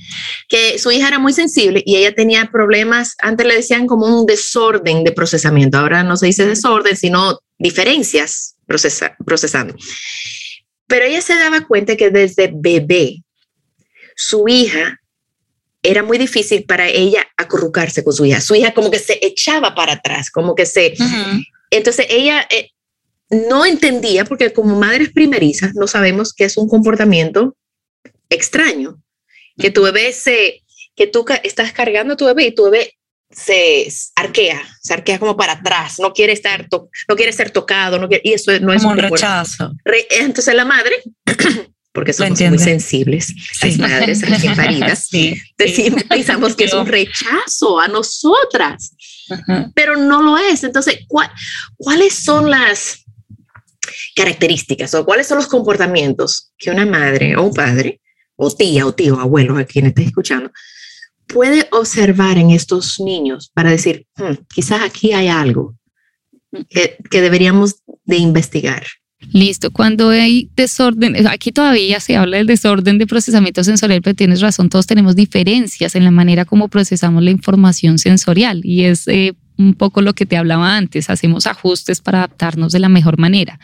Que 0.48 0.78
su 0.78 0.90
hija 0.90 1.08
era 1.08 1.18
muy 1.18 1.32
sensible 1.32 1.82
y 1.86 1.96
ella 1.96 2.12
tenía 2.12 2.50
problemas, 2.50 3.14
antes 3.22 3.46
le 3.46 3.54
decían 3.54 3.86
como 3.86 4.06
un 4.06 4.26
desorden 4.26 5.04
de 5.04 5.12
procesamiento, 5.12 5.78
ahora 5.78 6.02
no 6.02 6.16
se 6.16 6.26
dice 6.26 6.44
desorden, 6.44 6.96
sino 6.96 7.38
diferencias 7.58 8.56
procesa, 8.66 9.16
procesando. 9.24 9.74
Pero 10.86 11.04
ella 11.04 11.20
se 11.20 11.34
daba 11.34 11.66
cuenta 11.66 11.96
que 11.96 12.10
desde 12.10 12.50
bebé, 12.52 13.22
su 14.16 14.48
hija 14.48 14.98
era 15.82 16.02
muy 16.02 16.18
difícil 16.18 16.64
para 16.64 16.88
ella 16.88 17.26
acurrucarse 17.36 18.02
con 18.02 18.12
su 18.12 18.24
hija. 18.24 18.40
Su 18.40 18.54
hija 18.54 18.74
como 18.74 18.90
que 18.90 18.98
se 18.98 19.18
echaba 19.24 19.74
para 19.74 19.94
atrás, 19.94 20.30
como 20.30 20.54
que 20.54 20.66
se... 20.66 20.94
Entonces 21.70 22.06
ella 22.10 22.46
eh, 22.50 22.70
no 23.30 23.64
entendía, 23.64 24.24
porque 24.24 24.52
como 24.52 24.78
madres 24.78 25.10
primerizas 25.10 25.74
no 25.74 25.86
sabemos 25.86 26.32
que 26.32 26.44
es 26.44 26.56
un 26.56 26.68
comportamiento 26.68 27.56
extraño, 28.28 29.02
que 29.56 29.70
tu 29.70 29.82
bebé 29.82 30.12
se, 30.12 30.62
que 30.94 31.06
tú 31.06 31.24
estás 31.42 31.72
cargando 31.72 32.14
a 32.14 32.16
tu 32.16 32.26
bebé 32.26 32.46
y 32.46 32.54
tu 32.54 32.64
bebé 32.64 32.94
se 33.30 33.88
arquea, 34.16 34.62
se 34.80 34.94
arquea 34.94 35.18
como 35.18 35.36
para 35.36 35.54
atrás, 35.54 35.96
no 35.98 36.12
quiere 36.12 36.32
estar, 36.32 36.66
no 36.70 37.16
quiere 37.16 37.32
ser 37.32 37.50
tocado, 37.50 37.98
no 37.98 38.08
y 38.22 38.32
eso 38.32 38.58
no 38.60 38.72
es 38.72 38.84
un 38.84 38.96
rechazo. 38.96 39.72
entonces 40.10 40.54
la 40.54 40.64
madre, 40.64 40.94
porque 41.92 42.12
somos 42.12 42.40
muy 42.40 42.58
sensibles, 42.58 43.34
las 43.62 43.78
madres 43.78 44.22
recién 44.22 44.56
paridas, 44.56 45.08
pensamos 46.08 46.56
que 46.56 46.64
es 46.64 46.72
un 46.72 46.86
rechazo 46.86 47.78
a 47.78 47.88
nosotras, 47.88 48.94
pero 49.74 49.96
no 49.96 50.22
lo 50.22 50.38
es. 50.38 50.64
Entonces, 50.64 51.00
¿cuáles 51.76 52.14
son 52.14 52.50
las 52.50 53.04
características 54.14 54.94
o 54.94 55.04
cuáles 55.04 55.26
son 55.26 55.36
los 55.38 55.46
comportamientos 55.46 56.52
que 56.56 56.70
una 56.70 56.86
madre 56.86 57.36
o 57.36 57.42
un 57.44 57.54
padre 57.54 58.00
o 58.38 58.50
tía 58.50 58.86
o 58.86 58.94
tío 58.94 59.16
o 59.16 59.20
abuelo 59.20 59.58
a 59.58 59.64
quien 59.64 59.86
esté 59.86 60.04
escuchando 60.04 60.50
puede 61.26 61.68
observar 61.72 62.38
en 62.38 62.50
estos 62.52 62.98
niños 63.00 63.50
para 63.52 63.70
decir, 63.70 64.06
hmm, 64.16 64.46
quizás 64.54 64.80
aquí 64.82 65.12
hay 65.12 65.28
algo 65.28 65.74
que, 66.70 66.96
que 67.10 67.20
deberíamos 67.20 67.82
de 68.06 68.16
investigar. 68.16 68.84
Listo, 69.32 69.72
cuando 69.72 70.10
hay 70.10 70.48
desorden, 70.54 71.26
aquí 71.26 71.50
todavía 71.50 71.98
se 71.98 72.16
habla 72.16 72.36
del 72.36 72.46
desorden 72.46 72.98
de 72.98 73.06
procesamiento 73.06 73.64
sensorial, 73.64 74.00
pero 74.00 74.14
tienes 74.14 74.40
razón, 74.40 74.70
todos 74.70 74.86
tenemos 74.86 75.16
diferencias 75.16 75.96
en 75.96 76.04
la 76.04 76.12
manera 76.12 76.44
como 76.44 76.68
procesamos 76.68 77.22
la 77.22 77.30
información 77.30 77.98
sensorial 77.98 78.60
y 78.64 78.84
es 78.84 79.08
eh, 79.08 79.34
un 79.58 79.74
poco 79.74 80.02
lo 80.02 80.14
que 80.14 80.24
te 80.24 80.36
hablaba 80.36 80.76
antes, 80.76 81.10
hacemos 81.10 81.48
ajustes 81.48 82.00
para 82.00 82.18
adaptarnos 82.18 82.72
de 82.72 82.78
la 82.78 82.88
mejor 82.88 83.18
manera. 83.18 83.58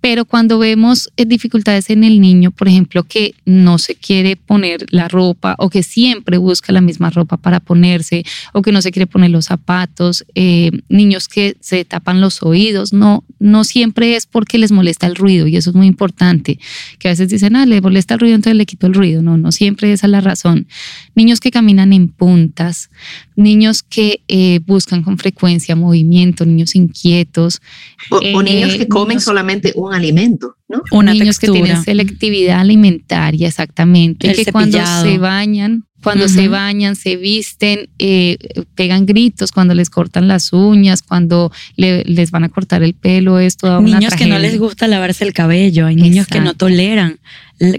Pero 0.00 0.24
cuando 0.24 0.58
vemos 0.58 1.10
eh, 1.16 1.24
dificultades 1.24 1.90
en 1.90 2.04
el 2.04 2.20
niño, 2.20 2.50
por 2.50 2.68
ejemplo, 2.68 3.02
que 3.02 3.34
no 3.44 3.78
se 3.78 3.94
quiere 3.94 4.36
poner 4.36 4.86
la 4.90 5.08
ropa 5.08 5.54
o 5.58 5.70
que 5.70 5.82
siempre 5.82 6.38
busca 6.38 6.72
la 6.72 6.80
misma 6.80 7.10
ropa 7.10 7.36
para 7.36 7.60
ponerse 7.60 8.24
o 8.52 8.62
que 8.62 8.72
no 8.72 8.82
se 8.82 8.92
quiere 8.92 9.06
poner 9.06 9.30
los 9.30 9.46
zapatos, 9.46 10.24
eh, 10.34 10.70
niños 10.88 11.28
que 11.28 11.56
se 11.60 11.84
tapan 11.84 12.20
los 12.20 12.42
oídos, 12.42 12.92
no, 12.92 13.24
no 13.38 13.64
siempre 13.64 14.16
es 14.16 14.26
porque 14.26 14.58
les 14.58 14.72
molesta 14.72 15.06
el 15.06 15.16
ruido 15.16 15.46
y 15.46 15.56
eso 15.56 15.70
es 15.70 15.76
muy 15.76 15.86
importante, 15.86 16.58
que 16.98 17.08
a 17.08 17.12
veces 17.12 17.28
dicen, 17.28 17.56
ah, 17.56 17.66
le 17.66 17.80
molesta 17.80 18.14
el 18.14 18.20
ruido, 18.20 18.34
entonces 18.36 18.56
le 18.56 18.66
quito 18.66 18.86
el 18.86 18.94
ruido. 18.94 19.22
No, 19.22 19.36
no 19.36 19.52
siempre 19.52 19.92
esa 19.92 20.06
es 20.06 20.10
la 20.10 20.20
razón. 20.20 20.66
Niños 21.14 21.40
que 21.40 21.50
caminan 21.50 21.92
en 21.92 22.08
puntas, 22.08 22.90
niños 23.36 23.82
que 23.82 24.20
eh, 24.28 24.60
buscan 24.66 25.02
con 25.02 25.18
frecuencia 25.18 25.76
movimiento, 25.76 26.44
niños 26.44 26.74
inquietos. 26.74 27.60
O, 28.10 28.42
niños 28.42 28.74
que 28.74 28.88
comen 28.88 29.20
solamente 29.20 29.72
un 29.74 29.87
alimento, 29.92 30.56
¿no? 30.68 30.82
Una 30.92 31.12
Niños 31.12 31.38
que 31.38 31.48
tienen 31.48 31.82
selectividad 31.82 32.60
alimentaria, 32.60 33.48
exactamente, 33.48 34.32
que 34.32 34.52
cuando 34.52 34.78
se 35.02 35.18
bañan, 35.18 35.84
cuando 36.02 36.28
se 36.28 36.48
bañan, 36.48 36.94
se 36.94 37.16
visten, 37.16 37.88
eh, 37.98 38.38
pegan 38.74 39.04
gritos 39.04 39.50
cuando 39.50 39.74
les 39.74 39.90
cortan 39.90 40.28
las 40.28 40.52
uñas, 40.52 41.02
cuando 41.02 41.50
les 41.76 42.30
van 42.30 42.44
a 42.44 42.48
cortar 42.48 42.82
el 42.82 42.94
pelo, 42.94 43.38
es 43.38 43.56
toda 43.56 43.78
una 43.80 43.98
Niños 43.98 44.14
que 44.14 44.26
no 44.26 44.38
les 44.38 44.58
gusta 44.58 44.86
lavarse 44.86 45.24
el 45.24 45.32
cabello, 45.32 45.86
hay 45.86 45.96
niños 45.96 46.26
que 46.26 46.40
no 46.40 46.54
toleran 46.54 47.18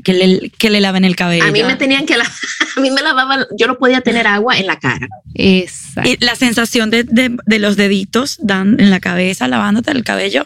que 0.04 0.14
le, 0.14 0.50
que 0.50 0.70
le 0.70 0.82
laven 0.82 1.06
el 1.06 1.16
cabello. 1.16 1.44
A 1.44 1.52
mí 1.52 1.64
me 1.64 1.76
tenían 1.76 2.06
que 2.06 2.18
lavar, 2.18 2.32
a 2.78 2.82
mí 2.82 2.92
me 2.92 3.02
lavaban, 3.02 3.46
yo 3.58 3.68
no 3.68 3.78
podía 3.78 4.02
tener 4.02 4.28
agua 4.28 4.58
en 4.58 4.68
la 4.68 4.78
cara. 4.78 5.08
Exacto. 5.36 6.10
Y 6.10 6.24
la 6.24 6.36
sensación 6.36 6.90
de, 6.90 7.04
de, 7.04 7.60
los 7.60 7.78
deditos 7.78 8.38
dan 8.42 8.80
en 8.80 8.90
la 8.90 9.00
cabeza 9.00 9.48
lavándote 9.48 9.92
el 9.92 10.04
cabello, 10.04 10.46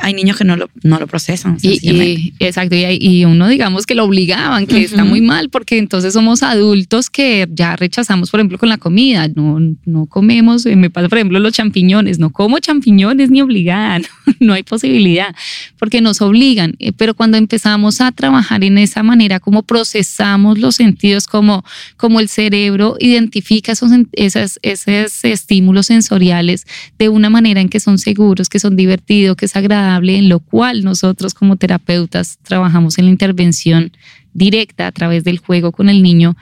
hay 0.00 0.14
niños 0.14 0.36
que 0.36 0.44
no 0.44 0.56
lo, 0.56 0.70
no 0.82 0.98
lo 0.98 1.06
procesan. 1.06 1.56
Y, 1.62 2.34
exacto, 2.40 2.74
y, 2.74 2.98
y, 3.00 3.24
uno 3.24 3.48
digamos 3.48 3.86
que 3.86 3.94
lo 3.94 4.04
obligaban, 4.04 4.66
que 4.66 4.82
está 4.82 5.04
muy 5.04 5.20
mal, 5.20 5.50
porque 5.50 5.78
entonces 5.78 6.12
somos 6.12 6.42
adultos 6.42 7.10
que 7.10 7.46
ya 7.50 7.76
rechazamos, 7.76 8.30
por 8.30 8.40
ejemplo, 8.40 8.58
con 8.58 8.68
la 8.68 8.78
comida, 8.78 9.28
no, 9.28 9.58
no 9.84 10.06
comemos, 10.06 10.66
me 10.66 10.90
pasa, 10.90 11.08
por 11.08 11.18
ejemplo, 11.18 11.38
los 11.38 11.52
champiñones, 11.52 12.18
no 12.18 12.30
como 12.30 12.58
champiñones 12.58 13.30
ni 13.30 13.40
obligada, 13.40 14.00
no 14.40 14.52
hay 14.52 14.62
posibilidad, 14.64 15.34
porque 15.78 16.00
nos 16.00 16.20
obligan, 16.20 16.74
eh, 16.80 16.92
pero 16.92 17.14
cuando 17.14 17.36
empezamos 17.36 18.00
a 18.00 18.10
trabajar 18.10 18.63
en 18.66 18.78
esa 18.78 19.02
manera 19.02 19.40
como 19.40 19.62
procesamos 19.62 20.58
los 20.58 20.76
sentidos, 20.76 21.26
como, 21.26 21.64
como 21.96 22.20
el 22.20 22.28
cerebro 22.28 22.96
identifica 23.00 23.72
esos, 23.72 23.90
esos, 24.12 24.58
esos 24.62 25.24
estímulos 25.24 25.86
sensoriales 25.86 26.66
de 26.98 27.08
una 27.08 27.30
manera 27.30 27.60
en 27.60 27.68
que 27.68 27.80
son 27.80 27.98
seguros, 27.98 28.48
que 28.48 28.58
son 28.58 28.76
divertidos, 28.76 29.36
que 29.36 29.46
es 29.46 29.56
agradable, 29.56 30.16
en 30.16 30.28
lo 30.28 30.40
cual 30.40 30.84
nosotros 30.84 31.34
como 31.34 31.56
terapeutas 31.56 32.38
trabajamos 32.42 32.98
en 32.98 33.06
la 33.06 33.10
intervención 33.10 33.92
directa 34.34 34.86
a 34.86 34.92
través 34.92 35.24
del 35.24 35.38
juego 35.38 35.72
con 35.72 35.88
el 35.88 36.02
niño 36.02 36.36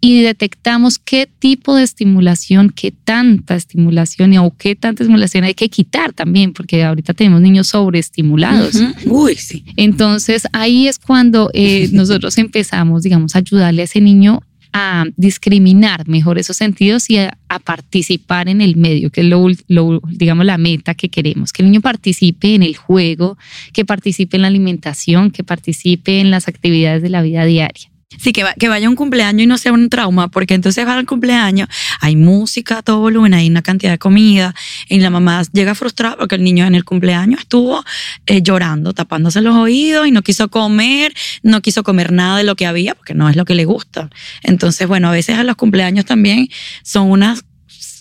y 0.00 0.22
detectamos 0.22 0.98
qué 0.98 1.28
tipo 1.38 1.76
de 1.76 1.82
estimulación, 1.82 2.70
qué 2.70 2.90
tanta 2.90 3.54
estimulación 3.54 4.36
o 4.38 4.54
qué 4.56 4.74
tanta 4.74 5.02
estimulación 5.02 5.44
hay 5.44 5.54
que 5.54 5.68
quitar 5.68 6.12
también, 6.12 6.52
porque 6.52 6.82
ahorita 6.82 7.12
tenemos 7.12 7.40
niños 7.40 7.68
sobreestimulados. 7.68 8.76
Uy, 9.04 9.36
sí. 9.36 9.64
Entonces 9.76 10.44
ahí 10.52 10.88
es 10.88 10.98
cuando 10.98 11.50
eh, 11.52 11.88
nosotros 11.92 12.38
empezamos, 12.38 13.02
digamos, 13.02 13.34
a 13.36 13.40
ayudarle 13.40 13.82
a 13.82 13.84
ese 13.84 14.00
niño 14.00 14.42
a 14.72 15.04
discriminar 15.16 16.06
mejor 16.06 16.38
esos 16.38 16.56
sentidos 16.56 17.10
y 17.10 17.18
a, 17.18 17.36
participar 17.64 18.48
en 18.48 18.60
el 18.60 18.76
medio, 18.76 19.10
que 19.10 19.22
es 19.22 19.26
lo, 19.26 19.48
lo, 19.66 20.00
digamos, 20.06 20.46
la 20.46 20.56
meta 20.56 20.94
que 20.94 21.08
queremos, 21.08 21.52
que 21.52 21.62
el 21.62 21.68
niño 21.68 21.80
participe 21.80 22.54
en 22.54 22.62
el 22.62 22.76
juego, 22.76 23.36
que 23.72 23.84
participe 23.84 24.36
en 24.36 24.42
la 24.42 24.48
alimentación, 24.48 25.32
que 25.32 25.42
participe 25.42 26.20
en 26.20 26.30
las 26.30 26.46
actividades 26.46 27.02
de 27.02 27.08
la 27.08 27.22
vida 27.22 27.44
diaria. 27.44 27.90
Sí, 28.18 28.32
que, 28.32 28.44
que 28.58 28.68
vaya 28.68 28.88
un 28.88 28.96
cumpleaños 28.96 29.44
y 29.44 29.46
no 29.46 29.56
sea 29.56 29.72
un 29.72 29.88
trauma, 29.88 30.28
porque 30.28 30.54
entonces 30.54 30.84
va 30.84 30.94
al 30.94 31.06
cumpleaños, 31.06 31.68
hay 32.00 32.16
música 32.16 32.78
a 32.78 32.82
todo 32.82 32.98
volumen, 32.98 33.34
hay 33.34 33.48
una 33.48 33.62
cantidad 33.62 33.92
de 33.92 33.98
comida, 33.98 34.52
y 34.88 34.98
la 34.98 35.10
mamá 35.10 35.42
llega 35.52 35.76
frustrada 35.76 36.16
porque 36.16 36.34
el 36.34 36.42
niño 36.42 36.66
en 36.66 36.74
el 36.74 36.84
cumpleaños 36.84 37.40
estuvo 37.40 37.84
eh, 38.26 38.42
llorando, 38.42 38.94
tapándose 38.94 39.40
los 39.40 39.54
oídos 39.54 40.08
y 40.08 40.10
no 40.10 40.22
quiso 40.22 40.48
comer, 40.48 41.14
no 41.44 41.62
quiso 41.62 41.84
comer 41.84 42.10
nada 42.10 42.38
de 42.38 42.44
lo 42.44 42.56
que 42.56 42.66
había, 42.66 42.96
porque 42.96 43.14
no 43.14 43.28
es 43.28 43.36
lo 43.36 43.44
que 43.44 43.54
le 43.54 43.64
gusta. 43.64 44.10
Entonces, 44.42 44.88
bueno, 44.88 45.08
a 45.08 45.12
veces 45.12 45.38
a 45.38 45.44
los 45.44 45.54
cumpleaños 45.54 46.04
también 46.04 46.48
son 46.82 47.10
unas 47.12 47.44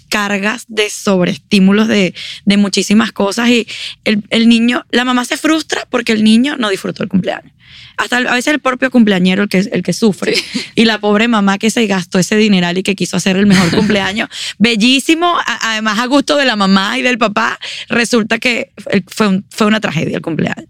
cargas 0.10 0.66
de 0.68 0.90
sobreestímulos 0.90 1.88
de, 1.88 2.16
de 2.46 2.58
muchísimas 2.58 3.12
cosas 3.12 3.50
y 3.50 3.68
el, 4.06 4.24
el 4.32 4.50
niño, 4.50 4.86
la 4.90 5.06
mamá 5.06 5.24
se 5.24 5.38
frustra 5.38 5.86
porque 5.88 6.14
el 6.14 6.24
niño 6.24 6.58
no 6.58 6.70
disfrutó 6.70 7.04
el 7.04 7.10
cumpleaños 7.10 7.54
hasta 7.98 8.18
a 8.18 8.34
veces 8.34 8.54
el 8.54 8.60
propio 8.60 8.92
cumpleañero 8.92 9.44
el 9.44 9.50
que, 9.50 9.60
el 9.60 9.84
que 9.84 9.94
sufre. 9.94 10.34
Y 10.76 10.86
la 10.86 11.00
pobre 11.00 11.28
mamá 11.28 11.58
que 11.58 11.70
se 11.70 11.86
gastó 11.88 12.20
ese 12.20 12.38
dineral 12.38 12.78
y 12.78 12.84
que 12.84 12.96
quiso 12.96 13.18
hacer 13.18 13.36
el 13.38 13.46
mejor 13.46 13.70
cumpleaños. 13.76 14.30
Bellísimo, 14.58 15.36
además 15.46 16.00
a 16.00 16.06
gusto 16.06 16.38
de 16.38 16.46
la 16.46 16.56
mamá 16.56 16.98
y 16.98 17.02
del 17.02 17.18
papá, 17.18 17.60
resulta 17.90 18.40
que 18.40 18.72
fue, 19.08 19.42
fue 19.50 19.68
una 19.68 19.80
tragedia 19.80 20.18
el 20.18 20.22
cumpleaños. 20.22 20.68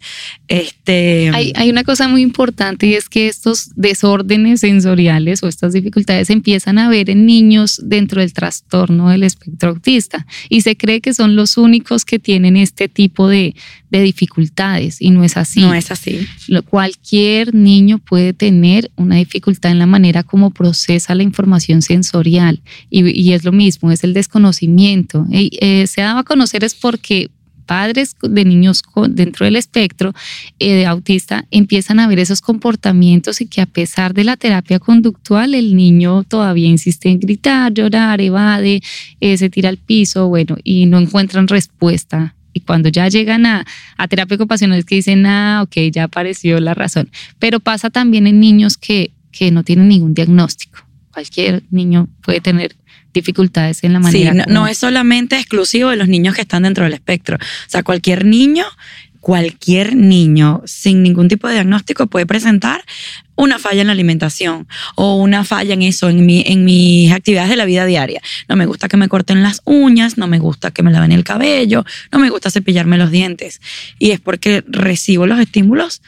Este, 0.47 1.31
hay, 1.33 1.53
hay 1.55 1.69
una 1.69 1.83
cosa 1.83 2.07
muy 2.07 2.21
importante 2.21 2.87
y 2.87 2.95
es 2.95 3.09
que 3.09 3.27
estos 3.27 3.71
desórdenes 3.75 4.61
sensoriales 4.61 5.43
o 5.43 5.47
estas 5.47 5.73
dificultades 5.73 6.29
empiezan 6.29 6.79
a 6.79 6.89
ver 6.89 7.09
en 7.09 7.25
niños 7.25 7.79
dentro 7.83 8.21
del 8.21 8.33
trastorno 8.33 9.09
del 9.09 9.23
espectro 9.23 9.69
autista 9.69 10.25
y 10.49 10.61
se 10.61 10.75
cree 10.75 11.01
que 11.01 11.13
son 11.13 11.35
los 11.35 11.57
únicos 11.57 12.05
que 12.05 12.19
tienen 12.19 12.57
este 12.57 12.87
tipo 12.87 13.27
de, 13.27 13.55
de 13.89 14.01
dificultades 14.01 15.01
y 15.01 15.11
no 15.11 15.23
es 15.23 15.37
así. 15.37 15.61
No 15.61 15.73
es 15.73 15.91
así. 15.91 16.27
Cualquier 16.69 17.53
niño 17.53 17.99
puede 17.99 18.33
tener 18.33 18.91
una 18.95 19.15
dificultad 19.15 19.71
en 19.71 19.79
la 19.79 19.85
manera 19.85 20.23
como 20.23 20.51
procesa 20.51 21.15
la 21.15 21.23
información 21.23 21.81
sensorial 21.81 22.61
y, 22.89 23.31
es 23.31 23.43
lo 23.43 23.51
mismo, 23.51 23.91
es 23.91 24.03
el 24.03 24.13
desconocimiento. 24.13 25.25
Eh, 25.31 25.87
se 25.87 26.01
daba 26.01 26.21
a 26.21 26.23
conocer 26.23 26.63
es 26.63 26.75
porque 26.75 27.29
padres 27.69 28.15
de 28.19 28.45
niños 28.45 28.81
dentro 29.09 29.45
del 29.45 29.55
espectro 29.55 30.11
eh, 30.57 30.87
autista 30.87 31.45
empiezan 31.51 31.99
a 31.99 32.07
ver 32.07 32.17
esos 32.17 32.41
comportamientos 32.41 33.41
y 33.41 33.45
que 33.45 33.61
a 33.61 33.67
pesar 33.67 34.15
de 34.15 34.23
la 34.23 34.37
terapia 34.37 34.79
conductual, 34.79 35.53
el 35.53 35.75
niño 35.75 36.23
todavía 36.23 36.67
insiste 36.67 37.09
en 37.09 37.19
gritar, 37.19 37.71
llorar, 37.71 38.21
evade, 38.21 38.81
eh, 39.19 39.37
se 39.37 39.51
tira 39.51 39.69
al 39.69 39.77
piso, 39.77 40.27
bueno, 40.27 40.57
y 40.63 40.87
no 40.87 40.97
encuentran 40.97 41.47
respuesta 41.47 42.33
y 42.59 42.61
cuando 42.61 42.89
ya 42.89 43.07
llegan 43.07 43.45
a, 43.45 43.65
a 43.97 44.07
terapia 44.07 44.35
ocupacional 44.35 44.79
es 44.79 44.85
que 44.85 44.95
dicen, 44.95 45.25
ah, 45.25 45.61
ok, 45.63 45.91
ya 45.91 46.03
apareció 46.03 46.59
la 46.59 46.73
razón. 46.73 47.09
Pero 47.39 47.59
pasa 47.59 47.89
también 47.89 48.27
en 48.27 48.39
niños 48.39 48.77
que, 48.77 49.11
que 49.31 49.51
no 49.51 49.63
tienen 49.63 49.87
ningún 49.87 50.13
diagnóstico. 50.13 50.85
Cualquier 51.11 51.63
niño 51.71 52.07
puede 52.21 52.41
tener 52.41 52.75
dificultades 53.13 53.83
en 53.83 53.93
la 53.93 53.99
manera. 53.99 54.31
Sí, 54.31 54.37
no, 54.37 54.43
no, 54.47 54.67
es 54.67 54.77
solamente 54.77 55.37
exclusivo 55.37 55.89
de 55.89 55.95
los 55.95 56.07
niños 56.07 56.35
que 56.35 56.41
están 56.41 56.63
dentro 56.63 56.83
del 56.83 56.93
espectro. 56.93 57.37
O 57.37 57.69
sea, 57.69 57.83
cualquier 57.83 58.25
niño, 58.25 58.65
cualquier 59.19 59.95
niño 59.95 60.61
sin 60.65 61.03
ningún 61.03 61.27
tipo 61.27 61.47
de 61.47 61.55
diagnóstico 61.55 62.07
puede 62.07 62.25
presentar 62.25 62.83
una 63.35 63.57
falla 63.57 63.81
en 63.81 63.87
la 63.87 63.93
alimentación 63.93 64.67
o 64.95 65.15
una 65.15 65.45
falla 65.45 65.73
en 65.73 65.81
eso, 65.81 66.09
en, 66.09 66.25
mi, 66.25 66.43
en 66.45 66.65
mis 66.65 67.11
actividades 67.11 67.49
de 67.49 67.55
la 67.55 67.65
vida 67.65 67.85
diaria. 67.85 68.21
No 68.47 68.55
me 68.55 68.65
gusta 68.65 68.87
que 68.87 68.97
me 68.97 69.07
corten 69.07 69.43
las 69.43 69.61
uñas, 69.65 70.17
no 70.17 70.27
me 70.27 70.39
gusta 70.39 70.71
que 70.71 70.83
me 70.83 70.91
laven 70.91 71.11
el 71.11 71.23
cabello, 71.23 71.85
no 72.11 72.19
me 72.19 72.29
gusta 72.29 72.51
cepillarme 72.51 72.97
los 72.97 73.11
dientes. 73.11 73.61
Y 73.97 74.11
es 74.11 74.19
porque 74.19 74.63
recibo 74.67 75.25
los 75.25 75.39
estímulos 75.39 76.01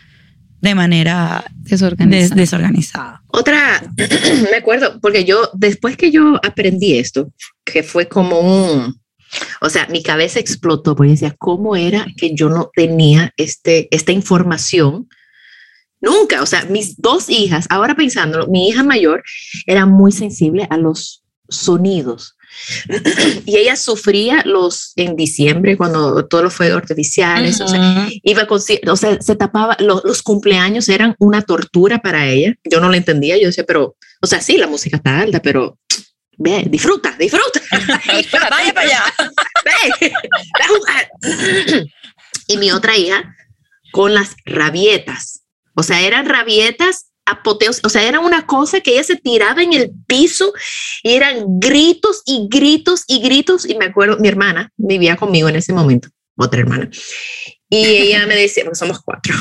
de 0.61 0.75
manera 0.75 1.43
desorganizada. 1.55 2.35
desorganizada. 2.35 3.23
Otra, 3.27 3.81
me 4.51 4.57
acuerdo, 4.57 4.99
porque 5.01 5.25
yo, 5.25 5.49
después 5.53 5.97
que 5.97 6.11
yo 6.11 6.39
aprendí 6.43 6.97
esto, 6.97 7.31
que 7.65 7.81
fue 7.81 8.07
como 8.07 8.39
un, 8.39 9.00
o 9.61 9.69
sea, 9.69 9.87
mi 9.87 10.01
cabeza 10.01 10.39
explotó 10.39 10.95
porque 10.95 11.11
decía, 11.11 11.35
¿cómo 11.37 11.75
era 11.75 12.07
que 12.17 12.33
yo 12.33 12.49
no 12.49 12.71
tenía 12.75 13.31
este, 13.37 13.87
esta 13.95 14.11
información? 14.11 15.07
Nunca, 15.99 16.41
o 16.41 16.47
sea, 16.47 16.65
mis 16.65 16.99
dos 16.99 17.29
hijas, 17.29 17.67
ahora 17.69 17.95
pensándolo, 17.95 18.47
mi 18.47 18.67
hija 18.67 18.81
mayor 18.83 19.23
era 19.67 19.85
muy 19.85 20.11
sensible 20.11 20.67
a 20.71 20.77
los 20.77 21.23
sonidos. 21.47 22.37
y 23.45 23.55
ella 23.55 23.75
sufría 23.75 24.41
los 24.45 24.93
en 24.95 25.15
diciembre 25.15 25.77
cuando 25.77 26.25
todos 26.25 26.43
los 26.43 26.53
fuegos 26.55 26.77
artificiales, 26.81 27.61
o 27.61 27.67
sea, 27.67 28.09
iba 28.23 28.47
con, 28.47 28.59
o 28.59 28.95
sea, 28.95 29.21
se 29.21 29.35
tapaba, 29.35 29.77
los 29.79 30.23
cumpleaños 30.23 30.89
eran 30.89 31.15
una 31.19 31.43
tortura 31.43 31.99
para 31.99 32.27
ella. 32.27 32.55
Yo 32.63 32.79
no 32.79 32.89
la 32.89 32.97
entendía, 32.97 33.37
yo 33.37 33.45
decía, 33.45 33.63
pero, 33.67 33.95
o 34.21 34.27
sea, 34.27 34.41
sí, 34.41 34.57
la 34.57 34.67
música 34.67 34.97
está 34.97 35.19
alta, 35.19 35.39
pero 35.39 35.77
ve, 36.37 36.63
disfruta, 36.67 37.15
disfruta. 37.17 37.61
Vaya 38.49 38.73
para 38.73 38.87
allá. 38.87 39.03
Ve, 39.65 40.13
a 40.59 40.67
jugar. 40.67 41.09
y 42.47 42.57
mi 42.57 42.71
otra 42.71 42.97
hija 42.97 43.35
con 43.91 44.13
las 44.13 44.35
rabietas. 44.45 45.43
O 45.75 45.83
sea, 45.83 46.01
eran 46.01 46.25
rabietas 46.25 47.11
apoteos, 47.25 47.79
o 47.83 47.89
sea, 47.89 48.07
era 48.07 48.19
una 48.19 48.45
cosa 48.45 48.81
que 48.81 48.93
ella 48.93 49.03
se 49.03 49.15
tiraba 49.15 49.61
en 49.61 49.73
el 49.73 49.91
piso 50.07 50.53
y 51.03 51.13
eran 51.13 51.59
gritos 51.59 52.23
y 52.25 52.47
gritos 52.49 53.03
y 53.07 53.21
gritos. 53.21 53.65
Y 53.65 53.75
me 53.75 53.85
acuerdo, 53.85 54.17
mi 54.17 54.27
hermana 54.27 54.71
vivía 54.77 55.15
conmigo 55.15 55.47
en 55.49 55.55
ese 55.55 55.73
momento, 55.73 56.09
otra 56.35 56.61
hermana. 56.61 56.89
Y 57.69 57.85
ella 57.85 58.25
me 58.25 58.35
decía, 58.35 58.63
porque 58.65 58.77
somos 58.77 58.99
cuatro. 59.01 59.33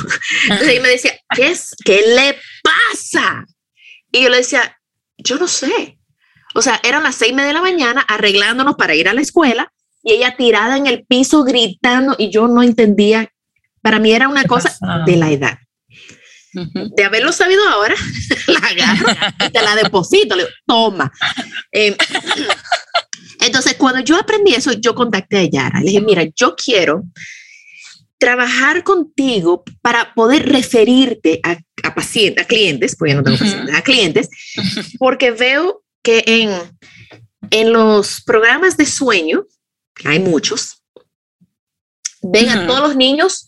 Entonces 0.45 0.69
ella 0.69 0.83
me 0.83 0.89
decía, 0.89 1.19
¿qué, 1.35 1.49
es, 1.49 1.75
¿qué 1.85 2.03
le 2.15 2.39
pasa? 2.63 3.45
Y 4.13 4.23
yo 4.23 4.29
le 4.29 4.39
decía, 4.39 4.79
yo 5.19 5.37
no 5.37 5.49
sé. 5.49 5.99
O 6.55 6.63
sea, 6.63 6.81
eran 6.83 7.03
las 7.03 7.15
seis 7.15 7.35
de 7.35 7.53
la 7.53 7.61
mañana 7.61 8.03
arreglándonos 8.03 8.75
para 8.77 8.95
ir 8.95 9.09
a 9.09 9.15
la 9.15 9.21
escuela 9.21 9.73
y 10.03 10.13
ella 10.13 10.37
tirada 10.37 10.77
en 10.77 10.87
el 10.87 11.05
piso 11.05 11.45
gritando 11.45 12.17
y 12.19 12.31
yo 12.31 12.49
no 12.49 12.63
entendía. 12.63 13.33
Para 13.83 13.99
mí 13.99 14.13
era 14.13 14.29
una 14.29 14.45
cosa 14.45 14.77
de 15.07 15.17
la 15.17 15.31
edad. 15.31 15.59
De 16.53 17.05
haberlo 17.05 17.33
sabido 17.33 17.67
ahora, 17.69 17.95
la 18.49 18.59
agarro 18.59 19.07
y 19.47 19.51
te 19.51 19.63
la 19.63 19.77
deposito, 19.77 20.35
le 20.35 20.45
digo, 20.45 20.55
toma. 20.67 21.11
Em, 21.71 21.95
entonces, 23.41 23.75
cuando 23.75 24.01
yo 24.01 24.17
aprendí 24.17 24.55
eso, 24.55 24.73
yo 24.73 24.95
contacté 24.95 25.39
a 25.39 25.45
Yara. 25.45 25.81
Le 25.81 25.87
dije, 25.87 26.01
mira, 26.01 26.25
yo 26.35 26.57
quiero 26.57 27.05
trabajar 28.19 28.83
contigo 28.83 29.65
para 29.81 30.13
poder 30.13 30.47
referirte 30.49 31.41
a, 31.43 31.57
a 31.85 31.95
pacientes, 31.95 32.45
a 32.45 32.49
clientes, 32.49 32.97
porque 32.97 33.15
no 33.15 33.23
tengo 33.23 33.39
pacientes, 33.39 33.75
a 33.75 33.83
clientes, 33.83 34.29
porque 34.99 35.31
veo 35.31 35.83
que 36.03 36.25
en, 36.27 36.51
en 37.51 37.73
los 37.73 38.23
programas 38.23 38.77
de 38.77 38.87
sueño, 38.87 39.47
hay 40.05 40.19
muchos, 40.19 40.83
ven 42.23 42.49
a 42.49 42.67
todos 42.67 42.81
los 42.81 42.97
niños 42.97 43.47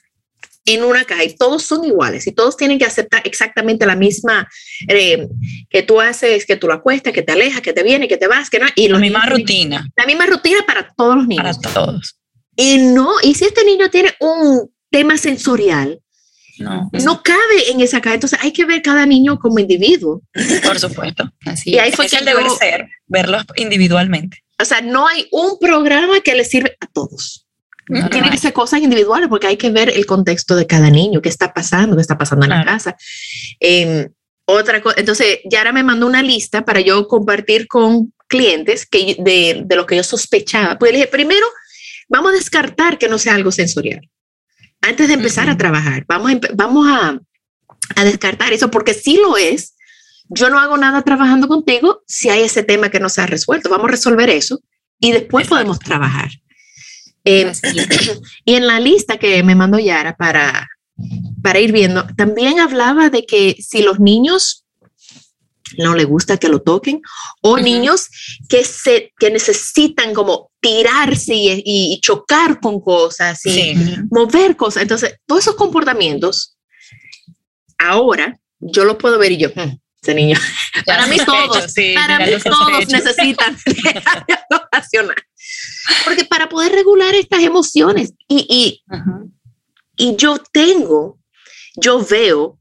en 0.64 0.84
una 0.84 1.04
caja 1.04 1.24
y 1.24 1.34
todos 1.34 1.64
son 1.64 1.84
iguales 1.84 2.26
y 2.26 2.32
todos 2.32 2.56
tienen 2.56 2.78
que 2.78 2.84
aceptar 2.84 3.22
exactamente 3.24 3.84
la 3.84 3.96
misma 3.96 4.48
eh, 4.88 5.26
que 5.68 5.82
tú 5.82 6.00
haces, 6.00 6.46
que 6.46 6.56
tú 6.56 6.68
lo 6.68 6.74
acuestas, 6.74 7.12
que 7.12 7.22
te 7.22 7.32
alejas, 7.32 7.62
que 7.62 7.72
te 7.72 7.82
viene, 7.82 8.06
que 8.06 8.16
te 8.16 8.28
vas, 8.28 8.48
que 8.48 8.60
no. 8.60 8.66
Y 8.76 8.88
la 8.88 8.98
misma 8.98 9.26
rutina. 9.26 9.88
La 9.96 10.06
misma 10.06 10.26
rutina 10.26 10.58
para 10.66 10.92
todos 10.94 11.16
los 11.16 11.26
niños. 11.26 11.58
Para 11.58 11.74
todos. 11.74 12.16
Y 12.54 12.78
no, 12.78 13.14
y 13.22 13.34
si 13.34 13.44
este 13.44 13.64
niño 13.64 13.90
tiene 13.90 14.14
un 14.20 14.70
tema 14.90 15.16
sensorial, 15.16 16.00
no. 16.58 16.90
no 16.92 17.22
cabe 17.22 17.70
en 17.70 17.80
esa 17.80 18.00
caja. 18.00 18.14
Entonces 18.14 18.38
hay 18.42 18.52
que 18.52 18.64
ver 18.64 18.82
cada 18.82 19.06
niño 19.06 19.38
como 19.38 19.58
individuo. 19.58 20.22
Por 20.64 20.78
supuesto. 20.78 21.30
Así 21.46 21.70
y 21.70 21.78
ahí 21.78 21.92
fue 21.92 22.08
que 22.08 22.16
el 22.16 22.24
deber 22.24 22.50
ser, 22.50 22.88
verlos 23.06 23.44
individualmente. 23.56 24.42
O 24.60 24.64
sea, 24.64 24.80
no 24.80 25.06
hay 25.06 25.26
un 25.32 25.58
programa 25.58 26.20
que 26.20 26.34
le 26.34 26.44
sirve 26.44 26.76
a 26.80 26.86
todos. 26.86 27.46
No, 27.88 28.08
Tiene 28.08 28.30
que 28.30 28.38
ser 28.38 28.52
cosas 28.52 28.80
individuales 28.80 29.28
porque 29.28 29.48
hay 29.48 29.56
que 29.56 29.70
ver 29.70 29.90
el 29.90 30.06
contexto 30.06 30.54
de 30.54 30.66
cada 30.66 30.88
niño, 30.88 31.20
qué 31.20 31.28
está 31.28 31.52
pasando, 31.52 31.96
qué 31.96 32.02
está 32.02 32.16
pasando 32.16 32.46
en 32.46 32.50
la 32.50 32.64
casa. 32.64 32.96
Eh, 33.58 34.08
otra 34.44 34.80
cosa, 34.80 34.96
entonces 34.98 35.40
Yara 35.50 35.72
me 35.72 35.82
mandó 35.82 36.06
una 36.06 36.22
lista 36.22 36.64
para 36.64 36.80
yo 36.80 37.06
compartir 37.08 37.66
con 37.66 38.12
clientes 38.28 38.86
que 38.86 39.16
de, 39.18 39.62
de 39.64 39.76
lo 39.76 39.84
que 39.86 39.96
yo 39.96 40.04
sospechaba. 40.04 40.78
Pues 40.78 40.92
le 40.92 40.98
dije, 40.98 41.08
primero, 41.10 41.46
vamos 42.08 42.32
a 42.32 42.36
descartar 42.36 42.98
que 42.98 43.08
no 43.08 43.18
sea 43.18 43.34
algo 43.34 43.50
sensorial. 43.50 44.08
Antes 44.82 45.08
de 45.08 45.14
empezar 45.14 45.46
uh 45.46 45.50
-huh. 45.50 45.54
a 45.54 45.58
trabajar, 45.58 46.04
vamos 46.06 46.32
a, 46.32 46.40
vamos 46.54 46.86
a, 46.88 47.20
a 47.96 48.04
descartar 48.04 48.52
eso 48.52 48.70
porque 48.70 48.94
si 48.94 49.16
lo 49.16 49.36
es, 49.36 49.74
yo 50.28 50.48
no 50.50 50.58
hago 50.58 50.76
nada 50.76 51.02
trabajando 51.02 51.48
contigo 51.48 52.02
si 52.06 52.28
hay 52.28 52.42
ese 52.42 52.62
tema 52.62 52.90
que 52.90 53.00
no 53.00 53.08
se 53.08 53.20
ha 53.20 53.26
resuelto. 53.26 53.68
Vamos 53.68 53.86
a 53.88 53.92
resolver 53.92 54.30
eso 54.30 54.60
y 54.98 55.12
después 55.12 55.44
Exacto. 55.44 55.54
podemos 55.54 55.78
trabajar. 55.78 56.30
Eh, 57.24 57.52
y 58.44 58.54
en 58.54 58.66
la 58.66 58.80
lista 58.80 59.18
que 59.18 59.42
me 59.42 59.54
mandó 59.54 59.78
Yara 59.78 60.16
para, 60.16 60.68
para 61.42 61.60
ir 61.60 61.72
viendo, 61.72 62.06
también 62.16 62.60
hablaba 62.60 63.10
de 63.10 63.26
que 63.26 63.56
si 63.60 63.82
los 63.82 64.00
niños 64.00 64.64
no 65.78 65.94
le 65.94 66.04
gusta 66.04 66.36
que 66.36 66.48
lo 66.48 66.60
toquen 66.60 67.00
o 67.40 67.52
uh 67.52 67.56
-huh. 67.56 67.62
niños 67.62 68.08
que, 68.48 68.64
se, 68.64 69.12
que 69.18 69.30
necesitan 69.30 70.14
como 70.14 70.51
tirarse 70.62 71.34
y, 71.34 71.62
y 71.64 72.00
chocar 72.00 72.60
con 72.60 72.80
cosas 72.80 73.44
y 73.44 73.50
sí. 73.50 73.74
mover 74.10 74.56
cosas. 74.56 74.84
Entonces, 74.84 75.18
todos 75.26 75.42
esos 75.42 75.56
comportamientos, 75.56 76.56
ahora 77.76 78.38
yo 78.60 78.84
lo 78.84 78.96
puedo 78.96 79.18
ver 79.18 79.32
y 79.32 79.38
yo, 79.38 79.48
hmm, 79.48 79.76
ese 80.00 80.14
niño, 80.14 80.38
para 80.86 81.08
mí 81.08 81.16
todos, 81.26 81.72
sí, 81.72 81.94
para 81.94 82.20
mí 82.20 82.32
todos 82.44 82.88
necesitan 82.88 83.58
racional. 84.72 85.16
Porque 86.04 86.24
para 86.24 86.48
poder 86.48 86.70
regular 86.70 87.12
estas 87.16 87.42
emociones 87.42 88.12
y, 88.28 88.46
y, 88.48 88.84
y 89.96 90.16
yo 90.16 90.38
tengo, 90.52 91.18
yo 91.74 92.06
veo 92.06 92.60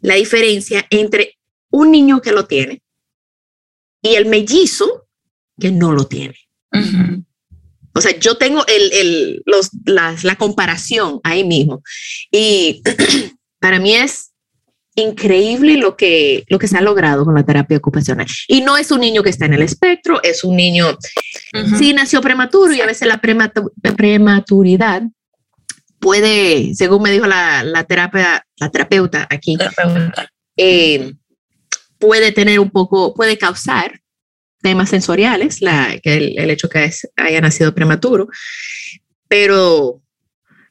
la 0.00 0.16
diferencia 0.16 0.84
entre 0.90 1.38
un 1.70 1.92
niño 1.92 2.20
que 2.20 2.32
lo 2.32 2.46
tiene 2.46 2.82
y 4.02 4.16
el 4.16 4.26
mellizo 4.26 5.06
que 5.60 5.70
no 5.70 5.92
lo 5.92 6.04
tiene. 6.08 6.34
Uh 6.72 6.78
-huh. 6.78 7.27
O 7.98 8.00
sea, 8.00 8.16
yo 8.16 8.36
tengo 8.36 8.64
el, 8.68 8.92
el, 8.92 9.42
los, 9.44 9.70
las, 9.84 10.22
la 10.22 10.36
comparación 10.36 11.20
ahí 11.24 11.44
mismo. 11.44 11.82
Y 12.30 12.80
para 13.60 13.80
mí 13.80 13.94
es 13.94 14.30
increíble 14.94 15.76
lo 15.76 15.96
que, 15.96 16.44
lo 16.48 16.60
que 16.60 16.68
se 16.68 16.78
ha 16.78 16.80
logrado 16.80 17.24
con 17.24 17.34
la 17.34 17.44
terapia 17.44 17.76
ocupacional. 17.76 18.26
Y 18.46 18.60
no 18.60 18.76
es 18.76 18.92
un 18.92 19.00
niño 19.00 19.24
que 19.24 19.30
está 19.30 19.46
en 19.46 19.54
el 19.54 19.62
espectro, 19.62 20.22
es 20.22 20.44
un 20.44 20.56
niño, 20.56 20.90
uh 20.90 21.58
-huh. 21.58 21.78
sí 21.78 21.92
nació 21.92 22.20
prematuro 22.20 22.72
y 22.72 22.80
a 22.80 22.86
veces 22.86 23.08
la 23.08 23.18
prematu 23.18 23.72
prematuridad 23.96 25.02
puede, 25.98 26.74
según 26.74 27.02
me 27.02 27.10
dijo 27.10 27.26
la, 27.26 27.64
la, 27.64 27.82
terapia, 27.82 28.44
la 28.58 28.70
terapeuta 28.70 29.26
aquí, 29.28 29.56
terapeuta. 29.56 30.30
Eh, 30.56 31.14
puede 31.98 32.30
tener 32.30 32.60
un 32.60 32.70
poco, 32.70 33.12
puede 33.12 33.36
causar 33.38 34.00
temas 34.60 34.90
sensoriales, 34.90 35.62
la, 35.62 35.98
el, 36.02 36.50
hecho 36.50 36.68
que 36.68 36.84
es, 36.84 37.08
haya 37.16 37.40
nacido 37.40 37.74
prematuro, 37.74 38.28
pero 39.28 40.02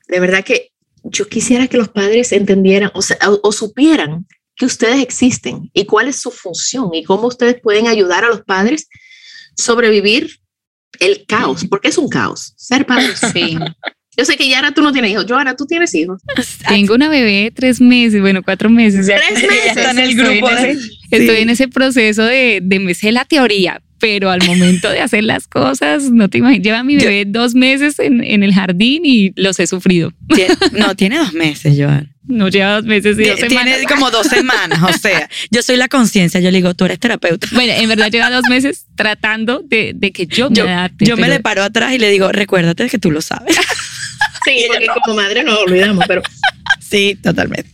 de 0.08 0.20
verdad 0.20 0.44
que 0.44 0.72
yo 1.04 1.28
quisiera 1.28 1.68
que 1.68 1.78
los 1.78 1.90
padres 1.90 2.32
entendieran 2.32 2.92
o, 2.94 3.02
sea, 3.02 3.18
o, 3.42 3.52
supieran 3.52 4.26
que 4.56 4.66
ustedes 4.66 5.02
existen 5.02 5.70
y 5.74 5.86
cuál 5.86 6.08
es 6.08 6.18
su 6.18 6.32
función 6.32 6.94
y 6.94 7.04
cómo 7.04 7.28
ustedes 7.28 7.62
pueden 7.62 7.88
ayudar 7.88 8.26
a 8.26 8.30
los 8.30 8.42
padres 8.42 8.90
sobrevivir 9.56 10.40
el 11.00 11.26
caos, 11.28 11.66
porque 11.70 11.90
es 11.90 11.98
un 11.98 12.10
caos. 12.10 12.54
Ser 12.58 12.86
padre 12.86 13.16
sí. 13.34 13.58
Yo 14.18 14.26
sé 14.26 14.36
que 14.36 14.50
Yara 14.50 14.72
tú 14.74 14.82
no 14.82 14.92
tienes 14.92 15.12
hijos. 15.12 15.26
Joana, 15.30 15.56
tú 15.56 15.66
tienes 15.68 15.94
hijos. 15.94 16.22
Tengo 16.68 16.96
una 16.96 17.08
bebé 17.08 17.44
de 17.44 17.52
tres 17.52 17.80
meses, 17.80 18.20
bueno, 18.20 18.42
cuatro 18.44 18.70
meses. 18.70 19.06
Tres 19.06 19.22
Ya 19.30 19.48
meses. 19.48 19.66
está 19.78 19.92
en 19.92 20.00
el 20.00 20.10
Estoy 20.10 20.26
grupo. 20.40 20.50
en 20.50 20.56
de- 20.64 20.72
ese- 20.72 20.90
Estoy 21.12 21.38
en 21.38 21.50
ese 21.52 21.68
proceso 21.68 22.24
de, 22.26 22.60
de 22.64 22.80
me 22.80 22.94
sé 22.96 23.12
la 23.12 23.26
teoría, 23.26 23.82
pero 24.00 24.30
al 24.30 24.44
momento 24.46 24.90
de 24.90 25.00
hacer 25.02 25.24
las 25.24 25.48
cosas, 25.48 26.04
no 26.12 26.30
te 26.30 26.38
imaginas, 26.40 26.64
lleva 26.64 26.84
mi 26.84 26.98
bebé 26.98 27.26
dos 27.26 27.56
meses 27.56 28.00
en, 28.00 28.24
en 28.24 28.44
el 28.44 28.54
jardín 28.54 29.02
y 29.06 29.32
los 29.36 29.60
he 29.60 29.68
sufrido. 29.68 30.12
No, 30.74 30.96
tiene 30.96 31.18
dos 31.18 31.34
meses, 31.34 31.76
Joan. 31.78 32.14
No 32.28 32.50
lleva 32.50 32.74
dos 32.76 32.84
meses 32.86 33.18
y 33.18 33.24
dos 33.24 33.36
Tiene 33.38 33.50
semanas. 33.50 33.80
como 33.88 34.12
dos 34.12 34.28
semanas, 34.28 34.80
o 34.84 34.92
sea, 34.98 35.30
yo 35.50 35.62
soy 35.64 35.78
la 35.78 35.88
conciencia. 35.88 36.42
Yo 36.42 36.52
le 36.52 36.58
digo, 36.58 36.74
tú 36.74 36.84
eres 36.86 37.00
terapeuta. 37.00 37.48
Bueno, 37.54 37.72
en 37.74 37.88
verdad 37.88 38.12
lleva 38.12 38.30
dos 38.30 38.44
meses 38.50 38.86
tratando 38.96 39.62
de, 39.66 39.94
de 39.96 40.12
que 40.12 40.28
yo 40.28 40.50
me 40.50 40.56
Yo, 40.58 40.68
adapte. 40.68 41.06
yo 41.06 41.16
me 41.16 41.30
le 41.30 41.40
paro 41.40 41.64
atrás 41.64 41.94
y 41.94 42.00
le 42.00 42.10
digo, 42.10 42.30
recuérdate 42.32 42.90
que 42.90 43.00
tú 43.00 43.12
lo 43.12 43.22
sabes. 43.22 43.56
Sí, 44.46 44.66
porque 44.68 44.88
como 45.04 45.16
madre 45.18 45.44
no 45.44 45.52
lo 45.54 45.62
olvidamos, 45.62 46.06
pero 46.08 46.22
Sí, 46.80 47.18
totalmente. 47.22 47.70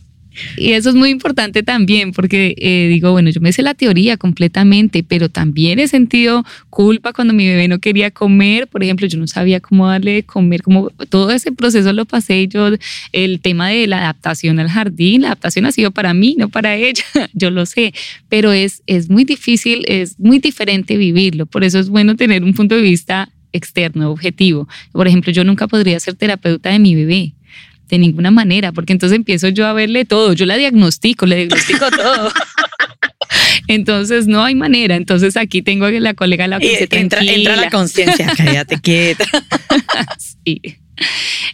Y 0.56 0.72
eso 0.72 0.90
es 0.90 0.94
muy 0.94 1.10
importante 1.10 1.62
también, 1.62 2.12
porque 2.12 2.54
eh, 2.58 2.88
digo, 2.88 3.12
bueno, 3.12 3.30
yo 3.30 3.40
me 3.40 3.52
sé 3.52 3.62
la 3.62 3.74
teoría 3.74 4.16
completamente, 4.16 5.02
pero 5.02 5.28
también 5.28 5.78
he 5.78 5.88
sentido 5.88 6.44
culpa 6.70 7.12
cuando 7.12 7.34
mi 7.34 7.46
bebé 7.46 7.68
no 7.68 7.78
quería 7.78 8.10
comer. 8.10 8.66
Por 8.66 8.82
ejemplo, 8.82 9.06
yo 9.06 9.18
no 9.18 9.26
sabía 9.26 9.60
cómo 9.60 9.88
darle 9.88 10.12
de 10.12 10.22
comer, 10.22 10.62
como 10.62 10.90
todo 11.08 11.30
ese 11.30 11.52
proceso 11.52 11.92
lo 11.92 12.04
pasé 12.04 12.48
yo, 12.48 12.70
el 13.12 13.40
tema 13.40 13.68
de 13.68 13.86
la 13.86 13.98
adaptación 13.98 14.58
al 14.58 14.68
jardín, 14.68 15.22
la 15.22 15.28
adaptación 15.28 15.66
ha 15.66 15.72
sido 15.72 15.90
para 15.90 16.14
mí, 16.14 16.36
no 16.38 16.48
para 16.48 16.76
ella, 16.76 17.04
yo 17.32 17.50
lo 17.50 17.66
sé, 17.66 17.94
pero 18.28 18.52
es, 18.52 18.82
es 18.86 19.10
muy 19.10 19.24
difícil, 19.24 19.84
es 19.88 20.18
muy 20.18 20.38
diferente 20.38 20.96
vivirlo. 20.96 21.46
Por 21.46 21.64
eso 21.64 21.78
es 21.78 21.88
bueno 21.88 22.16
tener 22.16 22.42
un 22.42 22.54
punto 22.54 22.74
de 22.74 22.82
vista 22.82 23.30
externo, 23.52 24.10
objetivo. 24.10 24.68
Por 24.92 25.06
ejemplo, 25.06 25.32
yo 25.32 25.44
nunca 25.44 25.68
podría 25.68 25.98
ser 26.00 26.14
terapeuta 26.14 26.70
de 26.70 26.78
mi 26.78 26.94
bebé 26.94 27.34
de 27.88 27.98
ninguna 27.98 28.30
manera, 28.30 28.72
porque 28.72 28.92
entonces 28.92 29.16
empiezo 29.16 29.48
yo 29.48 29.66
a 29.66 29.72
verle 29.72 30.04
todo, 30.04 30.32
yo 30.32 30.46
la 30.46 30.56
diagnostico, 30.56 31.26
le 31.26 31.36
diagnostico 31.36 31.90
todo. 31.96 32.30
Entonces 33.68 34.26
no 34.26 34.44
hay 34.44 34.54
manera. 34.54 34.96
Entonces 34.96 35.36
aquí 35.36 35.62
tengo 35.62 35.86
a 35.86 35.90
la 35.90 36.14
colega 36.14 36.46
la 36.48 36.58
que 36.58 36.88
entra, 36.90 37.22
la 37.22 37.70
conciencia, 37.70 38.32
cállate 38.36 38.80
quieta. 38.80 39.24
Sí. 40.44 40.60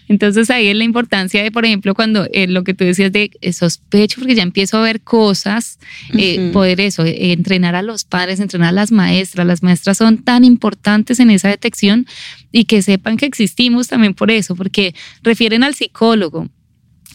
Entonces 0.09 0.51
ahí 0.51 0.69
es 0.69 0.77
la 0.77 0.85
importancia 0.85 1.43
de, 1.43 1.51
por 1.51 1.65
ejemplo, 1.65 1.95
cuando 1.95 2.27
eh, 2.33 2.47
lo 2.47 2.65
que 2.65 2.75
tú 2.75 2.85
decías 2.85 3.13
de 3.13 3.31
eh, 3.41 3.53
sospecho, 3.53 4.21
porque 4.21 4.35
ya 4.35 4.43
empiezo 4.43 4.77
a 4.77 4.83
ver 4.83 5.01
cosas, 5.01 5.79
eh, 6.19 6.51
poder 6.53 6.81
eso, 6.81 7.05
eh, 7.05 7.33
entrenar 7.33 7.75
a 7.75 7.83
los 7.83 8.05
padres, 8.05 8.41
entrenar 8.41 8.71
a 8.71 8.73
las 8.73 8.93
maestras. 8.93 9.47
Las 9.47 9.63
maestras 9.63 9.97
son 9.97 10.19
tan 10.19 10.45
importantes 10.45 11.21
en 11.21 11.31
esa 11.31 11.49
detección 11.49 12.07
y 12.53 12.65
que 12.65 12.83
sepan 12.83 13.17
que 13.17 13.27
existimos 13.27 13.89
también 13.89 14.15
por 14.15 14.31
eso, 14.31 14.57
porque 14.57 14.95
refieren 15.23 15.63
al 15.65 15.75
psicólogo. 15.75 16.49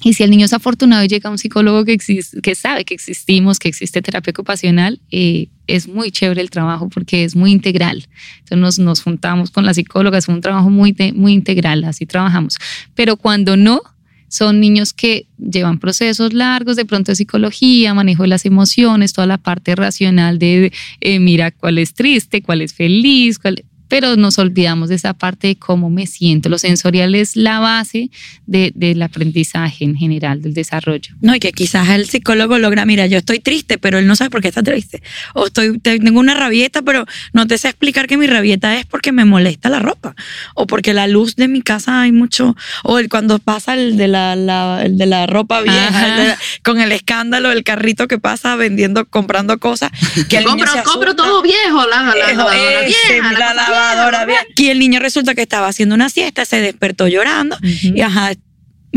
Y 0.03 0.13
si 0.13 0.23
el 0.23 0.29
niño 0.29 0.45
es 0.45 0.53
afortunado 0.53 1.03
y 1.03 1.07
llega 1.07 1.29
a 1.29 1.31
un 1.31 1.37
psicólogo 1.37 1.85
que, 1.85 1.93
existe, 1.93 2.41
que 2.41 2.53
sabe 2.53 2.83
que 2.83 2.93
existimos, 2.93 3.59
que 3.59 3.69
existe 3.69 4.01
terapia 4.01 4.31
ocupacional, 4.31 4.99
eh, 5.09 5.47
es 5.67 5.87
muy 5.87 6.11
chévere 6.11 6.41
el 6.41 6.49
trabajo 6.49 6.89
porque 6.89 7.23
es 7.23 7.35
muy 7.35 7.51
integral. 7.51 8.07
Entonces 8.39 8.57
nos, 8.59 8.79
nos 8.79 9.01
juntamos 9.01 9.51
con 9.51 9.65
la 9.65 9.73
psicóloga, 9.73 10.17
es 10.17 10.27
un 10.27 10.41
trabajo 10.41 10.69
muy, 10.69 10.91
de- 10.91 11.13
muy 11.13 11.31
integral, 11.33 11.85
así 11.85 12.05
trabajamos. 12.05 12.57
Pero 12.93 13.15
cuando 13.15 13.55
no, 13.55 13.81
son 14.27 14.59
niños 14.59 14.91
que 14.91 15.27
llevan 15.37 15.79
procesos 15.79 16.33
largos, 16.33 16.75
de 16.75 16.83
pronto 16.85 17.11
de 17.13 17.15
psicología, 17.15 17.93
manejo 17.93 18.23
de 18.23 18.29
las 18.29 18.45
emociones, 18.45 19.13
toda 19.13 19.27
la 19.27 19.37
parte 19.37 19.75
racional 19.75 20.39
de 20.39 20.73
eh, 20.99 21.19
mira 21.19 21.51
cuál 21.51 21.77
es 21.77 21.93
triste, 21.93 22.41
cuál 22.41 22.61
es 22.61 22.73
feliz, 22.73 23.39
cuál, 23.39 23.63
pero 23.87 24.15
nos 24.15 24.37
olvidamos 24.39 24.89
de 24.89 24.95
esa 24.95 25.13
parte 25.13 25.47
de 25.47 25.55
cómo 25.57 25.89
me 25.89 26.07
siento. 26.07 26.49
Lo 26.49 26.57
sensorial 26.57 27.15
es 27.15 27.35
la 27.35 27.59
base 27.59 28.09
de- 28.45 28.71
del 28.75 29.01
aprendizaje 29.01 29.83
en 29.85 29.95
general, 29.95 30.41
del 30.41 30.53
desarrollo. 30.53 31.15
No, 31.21 31.35
y 31.35 31.39
que 31.39 31.51
quizás 31.51 31.89
el 31.89 32.07
psicólogo 32.09 32.57
logra, 32.57 32.85
mira, 32.85 33.05
yo 33.07 33.17
estoy 33.17 33.39
triste, 33.39 33.77
pero 33.77 33.97
él 33.99 34.07
no 34.07 34.15
sabe 34.15 34.29
por 34.29 34.41
qué 34.41 34.47
está 34.49 34.63
triste. 34.63 35.01
O 35.33 35.47
estoy, 35.47 35.77
te- 35.79 35.99
tengo 35.99 36.19
una 36.19 36.33
rabieta, 36.33 36.81
pero 36.81 37.05
no 37.33 37.47
te 37.47 37.57
sé 37.57 37.69
explicar 37.69 38.07
que 38.07 38.17
mi 38.17 38.27
rabieta 38.27 38.77
es 38.79 38.85
porque 38.85 39.11
me 39.11 39.25
molesta 39.25 39.69
la 39.69 39.79
ropa. 39.79 40.15
O 40.55 40.67
porque 40.67 40.93
la 40.93 41.07
luz 41.07 41.35
de 41.35 41.47
mi 41.47 41.61
casa 41.61 42.01
hay 42.01 42.11
mucho. 42.11 42.55
O 42.83 42.99
el, 42.99 43.09
cuando 43.09 43.39
pasa 43.39 43.73
el 43.75 43.97
de 43.97 44.07
la, 44.07 44.35
la- 44.35 44.81
el 44.83 44.97
de 44.97 45.05
la 45.05 45.27
ropa 45.27 45.61
vieja, 45.61 45.87
Ajá. 45.87 46.07
el 46.15 46.17
de 46.21 46.27
la- 46.29 46.37
con 46.63 46.79
el 46.79 46.91
escándalo 46.91 47.49
del 47.49 47.63
carrito 47.63 48.07
que 48.07 48.17
pasa 48.19 48.55
vendiendo, 48.55 49.05
comprando 49.05 49.57
cosas. 49.59 49.91
Que 50.29 50.43
compro, 50.43 50.71
compro 50.83 51.15
todo 51.15 51.41
viejo, 51.41 51.85
la, 51.87 52.01
la, 52.03 52.15
la 52.15 52.25
Viejo, 52.27 52.51
ese, 52.51 53.13
vieja, 53.13 53.31
la 53.33 53.37
cosa 53.53 53.53
lavadora. 53.75 54.25
Y 54.55 54.67
el 54.67 54.79
niño 54.79 54.99
resulta 54.99 55.35
que 55.35 55.41
estaba 55.41 55.67
haciendo 55.67 55.95
una 55.95 56.09
siesta, 56.09 56.45
se 56.45 56.61
despertó 56.61 57.07
llorando 57.07 57.57
y 57.61 58.01
ajá, 58.01 58.31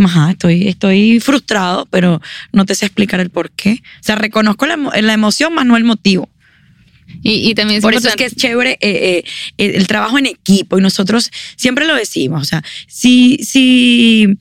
ajá, 0.02 0.30
estoy, 0.30 0.68
estoy 0.68 1.20
frustrado, 1.20 1.86
pero 1.90 2.20
no 2.52 2.64
te 2.64 2.74
sé 2.74 2.86
explicar 2.86 3.20
el 3.20 3.30
por 3.30 3.50
qué. 3.50 3.80
O 4.00 4.02
sea, 4.02 4.16
reconozco 4.16 4.66
la, 4.66 4.76
emo- 4.76 4.94
la 5.00 5.12
emoción, 5.12 5.52
más 5.54 5.66
no 5.66 5.76
el 5.76 5.84
motivo. 5.84 6.28
Y, 7.22 7.48
y 7.50 7.54
también 7.54 7.78
es 7.78 7.82
Por 7.82 7.94
eso 7.94 8.08
es 8.08 8.16
que 8.16 8.26
es 8.26 8.36
chévere 8.36 8.72
eh, 8.80 9.24
eh, 9.56 9.74
el 9.76 9.86
trabajo 9.86 10.18
en 10.18 10.26
equipo 10.26 10.78
y 10.78 10.82
nosotros 10.82 11.30
siempre 11.56 11.86
lo 11.86 11.94
decimos. 11.94 12.42
O 12.42 12.44
sea, 12.44 12.62
si, 12.86 13.38
si 13.42 14.38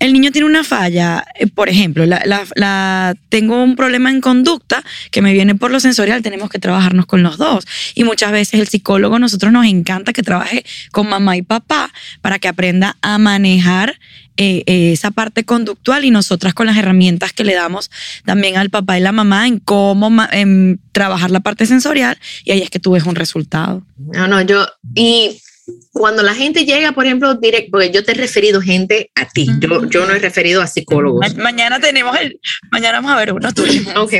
el 0.00 0.14
niño 0.14 0.32
tiene 0.32 0.46
una 0.46 0.64
falla, 0.64 1.24
eh, 1.38 1.46
por 1.46 1.68
ejemplo, 1.68 2.06
la, 2.06 3.14
tengo 3.28 3.62
un 3.62 3.76
problema 3.76 4.10
en 4.10 4.20
conducta 4.20 4.82
que 5.10 5.20
me 5.20 5.32
viene 5.32 5.54
por 5.54 5.70
lo 5.70 5.78
sensorial, 5.78 6.22
tenemos 6.22 6.48
que 6.48 6.58
trabajarnos 6.58 7.04
con 7.06 7.22
los 7.22 7.36
dos. 7.36 7.66
Y 7.94 8.04
muchas 8.04 8.32
veces 8.32 8.60
el 8.60 8.66
psicólogo, 8.66 9.18
nosotros 9.18 9.52
nos 9.52 9.66
encanta 9.66 10.12
que 10.14 10.22
trabaje 10.22 10.64
con 10.90 11.08
mamá 11.08 11.36
y 11.36 11.42
papá 11.42 11.92
para 12.22 12.38
que 12.38 12.48
aprenda 12.48 12.96
a 13.02 13.18
manejar 13.18 14.00
eh, 14.38 14.62
eh, 14.66 14.92
esa 14.92 15.10
parte 15.10 15.44
conductual 15.44 16.06
y 16.06 16.10
nosotras 16.10 16.54
con 16.54 16.66
las 16.66 16.78
herramientas 16.78 17.34
que 17.34 17.44
le 17.44 17.54
damos 17.54 17.90
también 18.24 18.56
al 18.56 18.70
papá 18.70 18.96
y 18.96 19.02
la 19.02 19.12
mamá 19.12 19.46
en 19.46 19.58
cómo 19.58 20.10
trabajar 20.92 21.30
la 21.30 21.40
parte 21.40 21.66
sensorial 21.66 22.18
y 22.44 22.52
ahí 22.52 22.62
es 22.62 22.70
que 22.70 22.80
tú 22.80 22.92
ves 22.92 23.04
un 23.04 23.16
resultado. 23.16 23.82
No, 23.98 24.26
no, 24.28 24.40
yo, 24.40 24.66
y 24.94 25.42
cuando 25.92 26.22
la 26.22 26.34
gente 26.34 26.64
llega, 26.64 26.92
por 26.92 27.06
ejemplo, 27.06 27.34
directo, 27.34 27.70
porque 27.72 27.90
yo 27.90 28.04
te 28.04 28.12
he 28.12 28.14
referido 28.14 28.60
gente 28.60 29.10
a 29.14 29.28
ti, 29.28 29.48
yo, 29.60 29.84
yo 29.88 30.06
no 30.06 30.14
he 30.14 30.18
referido 30.18 30.62
a 30.62 30.66
psicólogos. 30.66 31.20
Ma- 31.36 31.42
mañana 31.42 31.80
tenemos 31.80 32.16
el, 32.18 32.40
mañana 32.70 33.00
vamos 33.00 33.12
a 33.12 33.16
ver 33.16 33.32
uno 33.32 33.52
tuyo. 33.52 33.80
Ok, 33.96 34.14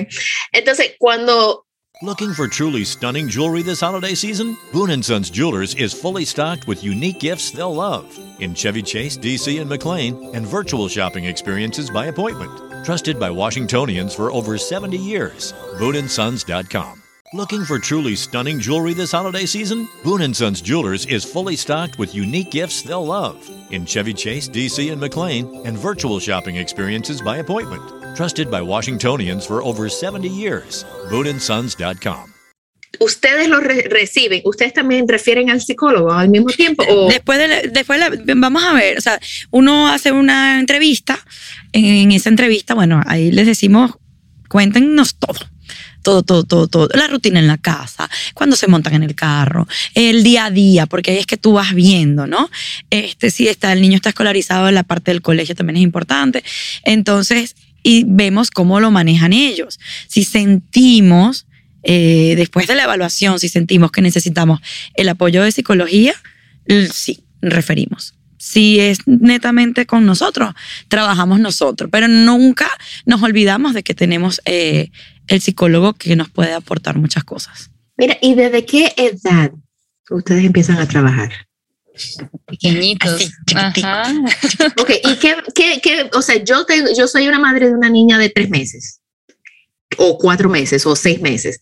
entonces 0.53 0.95
cuando 0.99 1.67
Looking 2.03 2.33
for 2.33 2.49
truly 2.49 2.83
stunning 2.83 3.29
jewelry 3.29 3.63
this 3.63 3.81
holiday 3.81 4.15
season? 4.15 4.57
Boon 4.73 5.03
& 5.03 5.05
Sons 5.05 5.29
Jewelers 5.29 5.75
is 5.75 5.93
fully 5.93 6.25
stocked 6.25 6.67
with 6.67 6.83
unique 6.83 7.21
gifts 7.21 7.51
they'll 7.51 7.75
love 7.75 8.07
in 8.39 8.55
Chevy 8.55 8.81
Chase, 8.81 9.19
DC, 9.19 9.61
and 9.61 9.69
McLean, 9.69 10.35
and 10.35 10.47
virtual 10.47 10.89
shopping 10.89 11.27
experiences 11.27 11.91
by 11.91 12.07
appointment. 12.07 12.87
Trusted 12.87 13.21
by 13.21 13.31
Washingtonians 13.31 14.15
for 14.15 14.33
over 14.33 14.57
70 14.57 14.97
years. 14.97 15.53
BooneandSons.com. 15.79 17.03
Looking 17.33 17.65
for 17.65 17.79
truly 17.79 18.17
stunning 18.17 18.59
jewelry 18.59 18.93
this 18.93 19.13
holiday 19.13 19.47
season? 19.47 19.87
Boon 20.03 20.35
& 20.35 20.35
Sons 20.35 20.61
Jewelers 20.61 21.07
is 21.07 21.25
fully 21.25 21.55
stocked 21.55 21.97
with 21.99 22.13
unique 22.15 22.51
gifts 22.51 22.83
they'll 22.83 23.07
love 23.07 23.37
in 23.71 23.87
Chevy 23.87 24.13
Chase, 24.15 24.49
DC, 24.49 24.91
and 24.91 25.01
McLean, 25.01 25.47
and 25.65 25.79
virtual 25.79 26.19
shopping 26.19 26.57
experiences 26.57 27.23
by 27.23 27.37
appointment. 27.37 27.83
Trusted 28.17 28.51
by 28.51 28.61
Washingtonians 28.61 29.47
for 29.47 29.63
over 29.63 29.89
70 29.89 30.29
years. 30.29 30.85
BooneandSons.com. 31.11 32.27
ustedes 32.99 33.49
lo 33.49 33.61
re- 33.61 33.87
reciben, 33.89 34.43
ustedes 34.45 34.75
también 34.75 35.07
refieren 35.07 35.49
al 35.49 35.61
psicólogo 35.61 36.11
al 36.13 36.29
mismo 36.29 36.49
tiempo 36.51 36.85
o 36.89 37.09
Después 37.09 37.39
de, 37.39 37.47
la- 37.49 37.63
después 37.63 38.01
de 38.01 38.25
la- 38.27 38.35
vamos 38.35 38.65
a 38.65 38.75
ver, 38.75 38.99
o 38.99 39.01
sea, 39.01 39.21
uno 39.53 39.87
hace 39.89 40.11
una 40.11 40.59
entrevista, 40.59 41.19
en 41.73 42.11
esa 42.11 42.29
entrevista, 42.29 42.75
bueno, 42.75 43.01
ahí 43.07 43.31
les 43.31 43.47
decimos, 43.47 43.93
cuéntenos 44.49 45.15
todo. 45.15 45.39
Todo, 46.03 46.23
todo, 46.23 46.45
todo, 46.45 46.67
todo. 46.67 46.89
La 46.95 47.09
rutina 47.09 47.39
en 47.39 47.47
la 47.47 47.59
casa, 47.59 48.09
cuando 48.35 48.57
se 48.57 48.69
montan 48.69 48.95
en 48.95 49.03
el 49.03 49.15
carro, 49.15 49.67
el 49.95 50.23
día 50.23 50.47
a 50.47 50.51
día, 50.51 50.87
porque 50.87 51.11
ahí 51.11 51.19
es 51.19 51.27
que 51.27 51.37
tú 51.37 51.53
vas 51.53 51.75
viendo, 51.75 52.27
¿no? 52.27 52.51
Este, 52.91 53.31
si 53.31 53.49
está, 53.49 53.73
el 53.73 53.83
niño 53.83 53.97
está 53.97 54.09
escolarizado 54.11 54.69
en 54.69 54.75
la 54.75 54.83
parte 54.83 55.11
del 55.11 55.23
colegio 55.23 55.55
también 55.55 55.77
es 55.77 55.83
importante. 55.83 56.43
Entonces, 56.85 57.55
y 57.83 58.05
vemos 58.07 58.51
cómo 58.51 58.81
lo 58.81 58.91
manejan 58.91 59.33
ellos. 59.33 59.79
Si 60.07 60.25
sentimos, 60.25 61.47
eh, 61.83 62.35
después 62.37 62.67
de 62.67 62.75
la 62.75 62.85
evaluación, 62.85 63.39
si 63.41 63.49
sentimos 63.49 63.91
que 63.91 64.03
necesitamos 64.03 64.61
el 64.95 65.09
apoyo 65.09 65.43
de 65.43 65.53
psicología, 65.53 66.15
sí, 66.93 67.25
referimos. 67.41 68.15
Si 68.37 68.81
es 68.81 69.01
netamente 69.07 69.85
con 69.85 70.07
nosotros, 70.07 70.55
trabajamos 70.89 71.41
nosotros, 71.41 71.91
pero 71.93 72.09
nunca 72.09 72.71
nos 73.05 73.23
olvidamos 73.23 73.75
de 73.75 73.83
que 73.83 73.95
tenemos 73.95 74.41
eh, 74.47 74.91
el 75.31 75.41
psicólogo 75.41 75.95
que 75.95 76.17
nos 76.17 76.29
puede 76.31 76.53
aportar 76.53 76.97
muchas 76.99 77.25
cosas. 77.25 77.71
mira, 77.97 78.19
¿y 78.21 78.35
desde 78.35 78.65
qué 78.67 78.93
edad 78.97 79.53
ustedes 80.11 80.45
empiezan 80.45 80.77
a 80.79 80.87
trabajar? 80.87 81.31
pequeñitos. 82.47 83.31
Así. 83.55 83.83
Ajá. 83.83 84.13
Ok, 84.81 84.91
¿y 85.05 85.17
qué, 85.17 85.35
qué, 85.55 85.81
qué- 85.83 86.11
o 86.15 86.23
sea, 86.23 86.43
yo, 86.43 86.65
tengo, 86.65 86.89
yo 86.97 87.07
soy 87.07 87.29
una 87.29 87.39
madre 87.39 87.67
de 87.69 87.75
una 87.75 87.91
niña 87.91 88.19
de 88.19 88.31
tres 88.31 88.49
meses, 88.49 89.01
o 89.99 90.17
cuatro 90.19 90.49
meses, 90.49 90.87
o 90.87 90.97
seis 90.97 91.21
meses. 91.21 91.61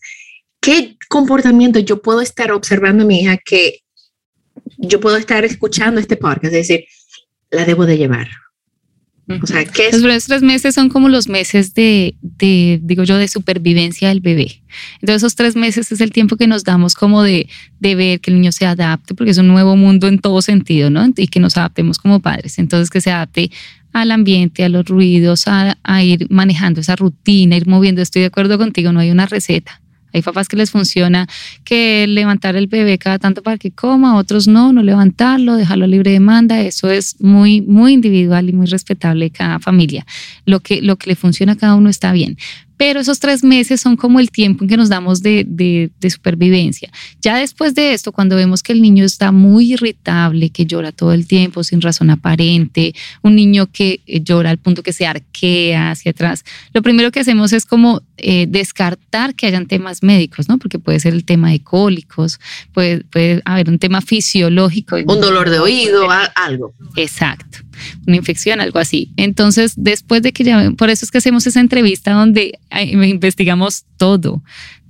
¿Qué 0.61 0.97
comportamiento 1.09 1.79
yo 1.79 2.01
puedo 2.01 2.21
estar 2.21 2.51
observando 2.51 3.01
en 3.03 3.07
mi 3.07 3.21
hija 3.21 3.37
que 3.37 3.79
yo 4.77 4.99
puedo 4.99 5.17
estar 5.17 5.43
escuchando 5.45 5.99
este 5.99 6.15
podcast? 6.15 6.45
Es 6.45 6.67
decir, 6.67 6.85
la 7.51 7.65
debo 7.65 7.85
de 7.85 7.97
llevar? 7.97 8.29
O 9.41 9.45
sea, 9.45 9.63
¿qué 9.65 9.87
es? 9.87 9.93
Los 9.93 10.01
primeros 10.01 10.25
tres 10.25 10.41
meses 10.41 10.73
son 10.73 10.89
como 10.89 11.07
los 11.07 11.27
meses 11.29 11.75
de, 11.75 12.15
de, 12.21 12.79
digo 12.81 13.03
yo, 13.03 13.17
de 13.17 13.27
supervivencia 13.27 14.09
del 14.09 14.21
bebé. 14.21 14.61
Entonces, 14.95 15.17
esos 15.17 15.35
tres 15.35 15.55
meses 15.55 15.91
es 15.91 16.01
el 16.01 16.11
tiempo 16.11 16.35
que 16.35 16.47
nos 16.47 16.63
damos 16.63 16.95
como 16.95 17.21
de, 17.21 17.47
de 17.79 17.95
ver 17.95 18.19
que 18.21 18.31
el 18.31 18.37
niño 18.37 18.51
se 18.51 18.65
adapte, 18.65 19.13
porque 19.13 19.31
es 19.31 19.37
un 19.37 19.47
nuevo 19.47 19.75
mundo 19.75 20.07
en 20.07 20.17
todo 20.17 20.41
sentido, 20.41 20.89
¿no? 20.89 21.07
Y 21.15 21.27
que 21.27 21.39
nos 21.39 21.57
adaptemos 21.57 21.99
como 21.99 22.19
padres. 22.21 22.57
Entonces, 22.57 22.89
que 22.89 23.01
se 23.01 23.11
adapte 23.11 23.51
al 23.93 24.11
ambiente, 24.11 24.63
a 24.63 24.69
los 24.69 24.85
ruidos, 24.85 25.47
a, 25.47 25.77
a 25.83 26.03
ir 26.03 26.25
manejando 26.31 26.81
esa 26.81 26.95
rutina, 26.95 27.55
ir 27.55 27.67
moviendo. 27.67 28.01
Estoy 28.01 28.21
de 28.23 28.27
acuerdo 28.27 28.57
contigo, 28.57 28.91
no 28.91 28.99
hay 28.99 29.11
una 29.11 29.27
receta. 29.27 29.79
Hay 30.13 30.21
papás 30.21 30.47
que 30.47 30.57
les 30.57 30.71
funciona 30.71 31.27
que 31.63 32.05
levantar 32.07 32.55
el 32.55 32.67
bebé 32.67 32.97
cada 32.97 33.19
tanto 33.19 33.43
para 33.43 33.57
que 33.57 33.71
coma, 33.71 34.17
otros 34.17 34.47
no, 34.47 34.73
no 34.73 34.81
levantarlo, 34.81 35.55
dejarlo 35.55 35.87
libre 35.87 36.11
demanda. 36.11 36.61
Eso 36.61 36.89
es 36.89 37.19
muy, 37.21 37.61
muy 37.61 37.93
individual 37.93 38.49
y 38.49 38.53
muy 38.53 38.67
respetable 38.67 39.25
de 39.25 39.31
cada 39.31 39.59
familia. 39.59 40.05
Lo 40.45 40.59
que, 40.59 40.81
lo 40.81 40.95
que 40.97 41.09
le 41.09 41.15
funciona 41.15 41.53
a 41.53 41.57
cada 41.57 41.75
uno 41.75 41.89
está 41.89 42.11
bien 42.11 42.37
pero 42.79 43.01
esos 43.01 43.19
tres 43.19 43.43
meses 43.43 43.81
son 43.81 43.97
como 43.97 44.21
el 44.21 44.31
tiempo 44.31 44.63
en 44.63 44.69
que 44.69 44.77
nos 44.77 44.87
damos 44.87 45.21
de, 45.21 45.43
de, 45.45 45.91
de, 45.99 46.09
supervivencia. 46.09 46.89
Ya 47.21 47.35
después 47.35 47.75
de 47.75 47.93
esto, 47.93 48.13
cuando 48.13 48.37
vemos 48.37 48.63
que 48.63 48.71
el 48.71 48.81
niño 48.81 49.03
está 49.03 49.33
muy 49.33 49.73
irritable, 49.73 50.49
que 50.49 50.65
llora 50.65 50.93
todo 50.93 51.11
el 51.11 51.27
tiempo 51.27 51.61
sin 51.65 51.81
razón 51.81 52.09
aparente, 52.09 52.95
un 53.21 53.35
niño 53.35 53.67
que 53.69 53.99
eh, 54.07 54.21
llora 54.23 54.49
al 54.49 54.59
punto 54.59 54.81
que 54.81 54.93
se 54.93 55.05
arquea 55.05 55.91
hacia 55.91 56.11
atrás, 56.11 56.45
lo 56.73 56.81
primero 56.81 57.11
que 57.11 57.19
hacemos 57.19 57.51
es 57.51 57.65
como 57.65 58.01
eh, 58.15 58.45
descartar 58.47 59.35
que 59.35 59.47
hayan 59.47 59.65
temas 59.65 60.01
médicos, 60.01 60.47
¿no? 60.47 60.57
Porque 60.57 60.79
puede 60.79 61.01
ser 61.01 61.13
el 61.13 61.25
tema 61.25 61.51
de 61.51 61.59
cólicos, 61.61 62.39
puede, 62.71 63.03
puede 63.03 63.41
haber 63.43 63.69
un 63.69 63.77
tema 63.77 63.99
fisiológico. 63.99 64.95
Un 64.95 65.19
dolor 65.19 65.49
de 65.49 65.59
oído, 65.59 66.07
algo. 66.33 66.73
Exacto 66.95 67.68
una 68.07 68.17
infección, 68.17 68.61
algo 68.61 68.79
así. 68.79 69.11
Entonces, 69.17 69.73
después 69.75 70.21
de 70.21 70.31
que 70.31 70.43
ya, 70.43 70.71
por 70.71 70.89
eso 70.89 71.05
es 71.05 71.11
que 71.11 71.19
hacemos 71.19 71.45
esa 71.47 71.59
entrevista 71.59 72.11
donde 72.11 72.59
investigamos 72.71 73.85
todo, 73.97 74.41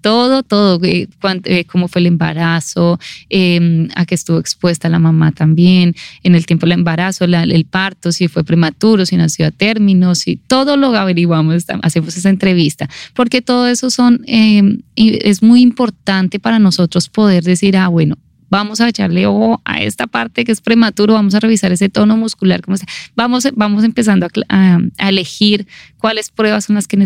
todo, 0.02 0.44
todo, 0.44 0.80
eh, 0.84 1.08
eh, 1.44 1.66
cómo 1.66 1.88
fue 1.88 2.02
el 2.02 2.08
embarazo, 2.08 3.00
eh, 3.30 3.88
a 3.96 4.06
qué 4.06 4.16
estuvo 4.16 4.40
expuesta 4.40 4.90
la 4.90 5.00
mamá 5.00 5.32
también, 5.32 5.96
en 6.24 6.36
el 6.36 6.46
tiempo 6.46 6.66
del 6.66 6.74
embarazo, 6.74 7.26
el 7.26 7.66
parto, 7.66 8.12
si 8.12 8.28
fue 8.28 8.44
prematuro, 8.44 9.06
si 9.06 9.18
nació 9.18 9.48
a 9.48 9.52
término, 9.52 10.16
si 10.16 10.38
todo 10.38 10.78
lo 10.78 10.96
averiguamos, 10.96 11.66
hacemos 11.82 12.18
esa 12.18 12.30
entrevista, 12.30 12.90
porque 13.14 13.42
todo 13.42 13.68
eso 13.68 13.90
em, 14.26 14.80
es 14.96 15.44
muy 15.44 15.62
importante 15.62 16.40
para 16.40 16.60
nosotros 16.60 17.10
poder 17.10 17.44
decir, 17.44 17.78
ah, 17.78 17.88
bueno, 17.88 18.18
vamos 18.50 18.82
a 18.82 18.90
echarle 18.90 19.28
ojo 19.28 19.62
a 19.66 19.82
esta 19.82 20.08
parte 20.08 20.46
que 20.46 20.52
es 20.52 20.62
prematuro, 20.62 21.14
vamos 21.14 21.36
a 21.36 21.40
revisar 21.40 21.72
ese 21.72 21.90
tono 21.90 22.18
muscular, 22.18 22.62
cómo 22.62 22.78
Vamos, 23.16 23.48
vamos 23.56 23.84
empezando 23.84 24.28
a, 24.48 24.80
a, 24.98 25.10
elegir 25.10 25.68
cuáles 25.98 26.32
pruebas 26.32 26.66
son 26.66 26.76
las 26.76 26.88
que 26.88 26.98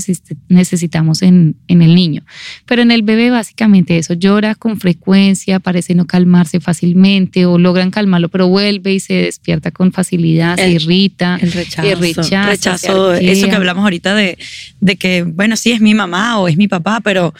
necesitamos 0.49 1.21
en, 1.21 1.55
en, 1.67 1.81
el 1.81 1.95
niño. 1.95 2.23
Pero 2.65 2.81
en 2.81 2.91
el 2.91 3.01
bebé 3.01 3.31
básicamente 3.31 3.97
eso, 3.97 4.13
llora 4.13 4.55
con 4.55 4.79
frecuencia, 4.79 5.59
parece 5.59 5.95
no 5.95 6.05
calmarse 6.05 6.59
fácilmente 6.59 7.45
o 7.45 7.57
logran 7.57 7.91
calmarlo, 7.91 8.29
pero 8.29 8.47
vuelve 8.47 8.93
y 8.93 8.99
se 8.99 9.13
despierta 9.13 9.71
con 9.71 9.91
facilidad, 9.91 10.59
el, 10.59 10.65
se 10.65 10.85
irrita, 10.85 11.39
el 11.41 11.51
rechazo, 11.51 11.87
el 11.87 11.99
rechazo, 11.99 12.49
rechazo 12.49 13.13
eso 13.13 13.47
que 13.47 13.55
hablamos 13.55 13.83
ahorita 13.83 14.13
de, 14.15 14.37
de 14.79 14.95
que, 14.95 15.23
bueno, 15.23 15.55
sí 15.55 15.71
es 15.71 15.81
mi 15.81 15.93
mamá 15.93 16.39
o 16.39 16.47
es 16.47 16.57
mi 16.57 16.67
papá, 16.67 16.99
pero 17.03 17.33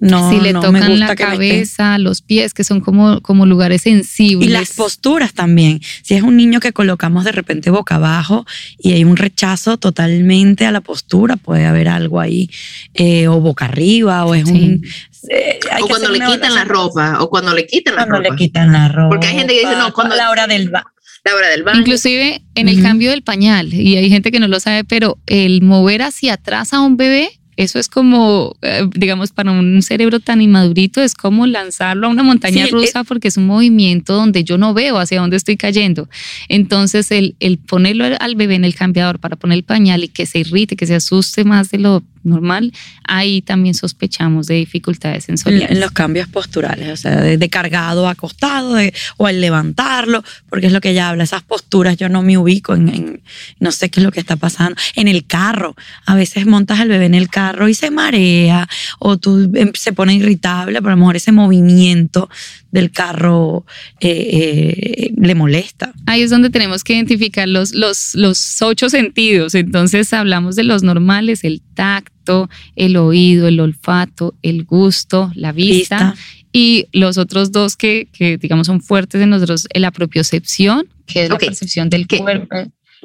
no, 0.00 0.30
si 0.30 0.40
le 0.40 0.52
no, 0.52 0.60
tocan 0.60 0.72
me 0.80 0.88
gusta 0.88 1.06
la 1.08 1.16
cabeza, 1.16 1.98
los 1.98 2.22
pies, 2.22 2.54
que 2.54 2.62
son 2.64 2.80
como, 2.80 3.20
como 3.20 3.46
lugares 3.46 3.82
sensibles. 3.82 4.48
Y 4.48 4.52
las 4.52 4.72
posturas 4.74 5.32
también. 5.34 5.80
Si 6.02 6.14
es 6.14 6.22
un 6.22 6.36
niño 6.36 6.60
que 6.60 6.72
colocamos 6.72 7.24
de 7.24 7.32
repente 7.32 7.70
boca 7.70 7.96
abajo 7.96 8.46
y 8.78 8.92
hay 8.92 9.04
un 9.04 9.16
rechazo 9.16 9.76
totalmente 9.76 10.66
a 10.66 10.70
la 10.72 10.80
postura, 10.80 11.36
puede 11.36 11.66
haber 11.66 11.88
algo 11.88 12.20
ahí, 12.20 12.48
eh, 12.94 13.26
o 13.28 13.40
boca 13.40 13.64
arriba, 13.64 14.24
o 14.24 14.34
es 14.34 14.46
Sí. 14.48 14.52
un. 14.54 14.82
eh, 15.30 15.58
hay 15.72 15.82
O 15.82 15.88
cuando 15.88 16.10
le 16.10 16.20
quitan 16.20 16.54
la 16.54 16.64
ropa, 16.64 17.20
o 17.20 17.28
cuando 17.28 17.52
le 17.54 17.66
quitan 17.66 17.96
la 17.96 18.02
Cuando 18.06 18.18
ropa. 18.18 18.30
le 18.30 18.36
quitan 18.36 18.72
la 18.72 18.88
ropa. 18.88 19.08
Porque 19.08 19.26
hay 19.26 19.34
gente 19.36 19.52
que 19.54 19.60
dice, 19.60 19.76
no, 19.76 19.92
cuando- 19.92 20.14
la 20.14 20.30
hora 20.30 20.46
del 20.46 20.70
ba- 20.70 20.86
La 21.24 21.34
hora 21.34 21.48
del 21.48 21.64
baño. 21.64 21.80
Inclusive 21.80 22.42
en 22.54 22.68
el 22.68 22.80
cambio 22.80 23.10
del 23.10 23.22
pañal, 23.22 23.74
y 23.74 23.96
hay 23.96 24.08
gente 24.08 24.30
que 24.30 24.38
no 24.38 24.46
lo 24.48 24.60
sabe, 24.60 24.84
pero 24.84 25.18
el 25.26 25.60
mover 25.62 26.02
hacia 26.02 26.34
atrás 26.34 26.72
a 26.72 26.80
un 26.80 26.96
bebé, 26.96 27.37
eso 27.58 27.80
es 27.80 27.88
como, 27.88 28.54
eh, 28.62 28.86
digamos, 28.94 29.32
para 29.32 29.50
un 29.50 29.82
cerebro 29.82 30.20
tan 30.20 30.40
inmadurito, 30.40 31.02
es 31.02 31.14
como 31.16 31.44
lanzarlo 31.44 32.06
a 32.06 32.10
una 32.10 32.22
montaña 32.22 32.66
Sí, 32.66 32.70
rusa 32.70 33.02
porque 33.02 33.26
es 33.26 33.36
un 33.36 33.46
movimiento 33.46 34.14
donde 34.14 34.44
yo 34.44 34.58
no 34.58 34.74
veo 34.74 34.96
hacia 34.98 35.20
dónde 35.20 35.36
estoy 35.36 35.56
cayendo. 35.56 36.08
Entonces, 36.48 37.10
el, 37.10 37.34
el 37.40 37.58
ponerlo 37.58 38.04
al 38.20 38.36
bebé 38.36 38.54
en 38.54 38.64
el 38.64 38.76
cambiador 38.76 39.18
para 39.18 39.34
poner 39.34 39.58
el 39.58 39.64
pañal 39.64 40.04
y 40.04 40.08
que 40.08 40.24
se 40.24 40.38
irrite, 40.38 40.76
que 40.76 40.86
se 40.86 40.94
asuste 40.94 41.42
más 41.42 41.70
de 41.72 41.78
lo 41.78 42.04
normal, 42.24 42.72
ahí 43.04 43.40
también 43.42 43.74
sospechamos 43.74 44.46
de 44.48 44.54
dificultades 44.56 45.28
en, 45.28 45.38
sensoriales. 45.38 45.70
en 45.70 45.80
los 45.80 45.92
cambios 45.92 46.28
posturales, 46.28 46.88
o 46.90 46.96
sea, 46.96 47.20
de, 47.20 47.38
de 47.38 47.48
cargado 47.48 48.06
a 48.06 48.10
acostado, 48.10 48.74
de- 48.74 48.92
o 49.16 49.26
al 49.26 49.40
levantarlo, 49.40 50.22
porque 50.50 50.66
es 50.66 50.72
lo 50.72 50.80
que 50.80 50.90
ella 50.90 51.08
habla, 51.08 51.24
esas 51.24 51.42
posturas 51.42 51.96
yo 51.96 52.08
no 52.08 52.22
me 52.22 52.36
ubico 52.36 52.74
en, 52.74 52.88
en- 52.88 53.22
no 53.60 53.72
sé 53.72 53.88
qué 53.88 54.00
es 54.00 54.04
lo 54.04 54.12
que 54.12 54.20
está 54.20 54.36
pasando. 54.36 54.74
En 54.94 55.08
el 55.08 55.24
carro, 55.26 55.74
a 56.06 56.14
veces 56.16 56.44
montas 56.46 56.80
al 56.80 56.88
bebé 56.88 57.06
en 57.06 57.14
el 57.14 57.28
carro 57.30 57.47
y 57.68 57.74
se 57.74 57.90
marea, 57.90 58.68
o 58.98 59.16
tú 59.18 59.50
em, 59.54 59.70
se 59.74 59.92
pone 59.92 60.14
irritable, 60.14 60.80
pero 60.80 60.88
a 60.92 60.96
lo 60.96 60.98
mejor 61.00 61.16
ese 61.16 61.32
movimiento 61.32 62.28
del 62.70 62.90
carro 62.90 63.64
eh, 64.00 64.74
eh, 65.08 65.14
le 65.16 65.34
molesta. 65.34 65.92
Ahí 66.06 66.22
es 66.22 66.30
donde 66.30 66.50
tenemos 66.50 66.84
que 66.84 66.94
identificar 66.94 67.48
los, 67.48 67.72
los, 67.74 68.14
los 68.14 68.60
ocho 68.62 68.90
sentidos. 68.90 69.54
Entonces 69.54 70.12
hablamos 70.12 70.54
de 70.56 70.64
los 70.64 70.82
normales, 70.82 71.44
el 71.44 71.62
tacto, 71.74 72.48
el 72.76 72.96
oído, 72.96 73.48
el 73.48 73.60
olfato, 73.60 74.34
el 74.42 74.64
gusto, 74.64 75.32
la 75.34 75.52
vista, 75.52 76.12
Vista. 76.12 76.14
y 76.52 76.86
los 76.92 77.16
otros 77.18 77.52
dos 77.52 77.76
que, 77.76 78.08
que 78.12 78.36
digamos 78.36 78.66
son 78.66 78.80
fuertes 78.82 79.20
en 79.22 79.30
nosotros, 79.30 79.66
la 79.74 79.90
propiocepción, 79.90 80.86
que 81.06 81.24
es 81.24 81.30
Ok. 81.30 81.40
la 81.40 81.46
percepción 81.46 81.88
del 81.88 82.06
¿Qué? 82.06 82.18
cuerpo. 82.18 82.54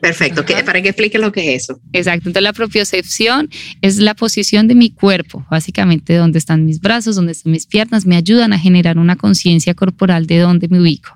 Perfecto. 0.02 0.44
que- 0.46 0.64
para 0.64 0.82
que 0.82 0.90
explique 0.90 1.18
lo 1.20 1.32
que 1.32 1.56
es 1.56 1.64
eso. 1.64 1.80
Exacto, 1.94 2.30
entonces 2.30 2.44
la 2.44 2.54
propiocepción 2.54 3.50
es 3.82 3.98
la 4.00 4.14
posición 4.16 4.68
de 4.68 4.76
mi 4.76 4.90
cuerpo, 4.90 5.46
básicamente 5.50 6.16
dónde 6.16 6.40
están 6.40 6.66
mis 6.66 6.80
brazos, 6.82 7.16
dónde 7.16 7.32
están 7.34 7.52
mis 7.52 7.66
piernas, 7.68 8.06
me 8.06 8.16
ayudan 8.16 8.54
a 8.54 8.60
generar 8.60 8.98
una 8.98 9.16
conciencia 9.16 9.74
corporal 9.74 10.26
de 10.26 10.40
dónde 10.40 10.68
me 10.68 10.80
ubico. 10.82 11.12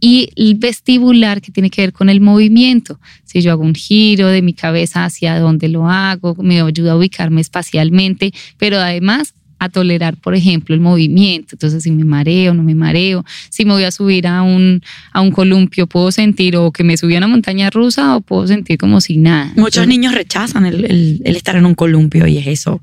Y 0.00 0.30
el 0.36 0.54
vestibular 0.54 1.40
que 1.42 1.52
tiene 1.52 1.70
que 1.70 1.82
ver 1.82 1.92
con 1.92 2.08
el 2.08 2.20
movimiento, 2.20 3.00
si 3.24 3.40
yo 3.42 3.52
hago 3.52 3.62
un 3.62 3.74
giro 3.74 4.28
de 4.28 4.42
mi 4.42 4.54
cabeza 4.54 5.04
hacia 5.04 5.38
dónde 5.38 5.68
lo 5.68 5.88
hago, 5.88 6.34
me 6.36 6.60
ayuda 6.60 6.92
a 6.92 6.96
ubicarme 6.96 7.40
espacialmente, 7.40 8.32
pero 8.58 8.78
además 8.78 9.34
a 9.64 9.68
tolerar, 9.68 10.16
por 10.16 10.34
ejemplo, 10.34 10.74
el 10.74 10.80
movimiento. 10.80 11.54
Entonces, 11.54 11.82
si 11.84 11.90
me 11.92 12.04
mareo, 12.04 12.52
no 12.52 12.62
me 12.62 12.74
mareo, 12.74 13.24
si 13.48 13.64
me 13.64 13.72
voy 13.72 13.84
a 13.84 13.90
subir 13.92 14.26
a 14.26 14.42
un, 14.42 14.82
a 15.12 15.20
un 15.20 15.30
columpio, 15.30 15.86
puedo 15.86 16.10
sentir 16.12 16.56
o 16.56 16.72
que 16.72 16.82
me 16.84 16.96
subí 16.96 17.14
a 17.14 17.18
una 17.18 17.28
montaña 17.28 17.70
rusa 17.70 18.16
o 18.16 18.20
puedo 18.20 18.46
sentir 18.46 18.76
como 18.76 19.00
si 19.00 19.16
nada. 19.18 19.46
Muchos 19.56 19.84
Entonces, 19.84 19.88
niños 19.88 20.14
rechazan 20.14 20.66
el, 20.66 20.84
el- 20.84 21.22
el 21.24 21.36
estar 21.36 21.56
en 21.56 21.64
un 21.64 21.74
columpio 21.74 22.26
y 22.26 22.38
es 22.38 22.46
eso. 22.48 22.82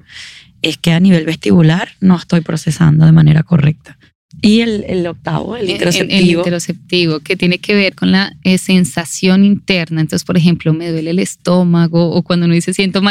Es 0.62 0.78
que 0.78 0.92
a 0.94 1.00
nivel 1.00 1.26
vestibular 1.26 1.90
no 2.02 2.16
estoy 2.18 2.42
procesando 2.42 3.06
de 3.06 3.12
manera 3.12 3.44
correcta. 3.44 3.98
Y 4.42 4.62
el, 4.62 4.86
el 4.88 5.08
octavo, 5.08 5.56
el 5.58 5.70
interoceptivo. 5.70 6.20
El 6.20 6.30
interoceptivo, 6.30 7.20
que 7.20 7.36
tiene 7.36 7.58
que 7.58 7.74
ver 7.76 7.96
con 7.96 8.12
la 8.12 8.32
eh, 8.44 8.58
sensación 8.60 9.44
interna. 9.44 10.02
Entonces, 10.02 10.24
por 10.26 10.38
ejemplo, 10.38 10.72
me 10.74 10.92
duele 10.92 11.10
el 11.12 11.20
estómago 11.20 12.12
o 12.12 12.22
cuando 12.24 12.46
uno 12.46 12.54
dice 12.54 12.74
siento 12.74 13.02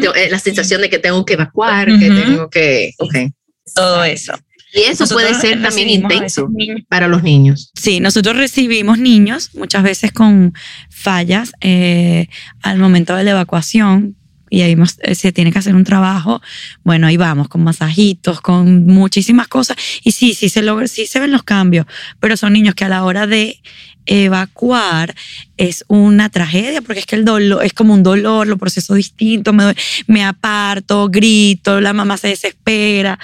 tengo- 0.00 0.14
eh, 0.14 0.30
la 0.30 0.38
sensación 0.38 0.80
de 0.80 0.90
que 0.90 0.98
tengo 1.00 1.24
que 1.24 1.34
evacuar, 1.34 1.86
que 1.98 2.10
Ujú. 2.10 2.20
tengo 2.20 2.50
que. 2.50 2.92
Ok. 2.98 3.14
todo 3.74 4.04
eso. 4.04 4.32
Y 4.72 4.80
eso 4.82 5.02
Nosotros 5.04 5.12
puede 5.22 5.34
ser 5.34 5.60
también 5.62 5.88
intenso 5.88 6.48
para 6.88 7.08
los 7.08 7.24
niños. 7.24 7.72
Sí, 7.74 7.98
nosotros 7.98 8.36
recibimos 8.36 8.98
niños 8.98 9.50
muchas 9.54 9.82
veces 9.82 10.12
con 10.12 10.52
fallas 10.88 11.50
eh, 11.60 12.28
al 12.62 12.78
momento 12.78 13.16
de 13.16 13.24
la 13.24 13.32
evacuación 13.32 14.16
y 14.50 14.62
ahí 14.62 14.76
eh, 15.02 15.14
se 15.14 15.32
tiene 15.32 15.52
que 15.52 15.60
hacer 15.60 15.74
un 15.74 15.84
trabajo. 15.84 16.42
Bueno, 16.84 17.06
ahí 17.06 17.16
vamos 17.16 17.48
con 17.48 17.62
masajitos, 17.62 18.40
con 18.40 18.86
muchísimas 18.86 19.48
cosas 19.48 19.76
y 20.02 20.12
sí, 20.12 20.34
sí 20.34 20.48
se 20.48 20.60
logra, 20.60 20.88
sí 20.88 21.06
se 21.06 21.20
ven 21.20 21.32
los 21.32 21.44
cambios, 21.44 21.86
pero 22.18 22.36
son 22.36 22.52
niños 22.52 22.74
que 22.74 22.84
a 22.84 22.88
la 22.88 23.04
hora 23.04 23.26
de 23.26 23.60
evacuar 24.06 25.14
es 25.56 25.84
una 25.86 26.30
tragedia 26.30 26.82
porque 26.82 27.00
es 27.00 27.06
que 27.06 27.16
el 27.16 27.24
dolor 27.24 27.64
es 27.64 27.72
como 27.72 27.94
un 27.94 28.02
dolor, 28.02 28.46
lo 28.48 28.58
proceso 28.58 28.94
distinto, 28.94 29.52
me, 29.52 29.74
me 30.08 30.24
aparto, 30.24 31.08
grito, 31.08 31.80
la 31.80 31.92
mamá 31.92 32.16
se 32.16 32.28
desespera 32.28 33.18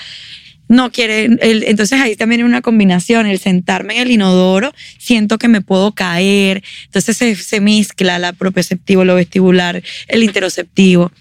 no 0.69 0.91
quiere, 0.91 1.25
el- 1.41 1.65
entonces 1.65 2.01
ahí 2.01 2.17
también 2.17 2.41
hay 2.41 2.45
una 2.47 2.63
combinación, 2.63 3.27
el 3.27 3.39
sentarme 3.39 3.97
en 3.97 4.03
el 4.03 4.11
inodoro, 4.11 4.73
siento 4.99 5.39
que 5.39 5.49
me 5.49 5.61
puedo 5.61 5.93
caer, 5.93 6.63
entonces 6.87 7.17
se, 7.17 7.35
se 7.37 7.61
mezcla 7.61 8.19
la 8.19 8.33
propioceptivo, 8.33 9.05
lo 9.05 9.15
vestibular, 9.15 9.83
el 10.09 10.23
interoceptivo. 10.23 11.13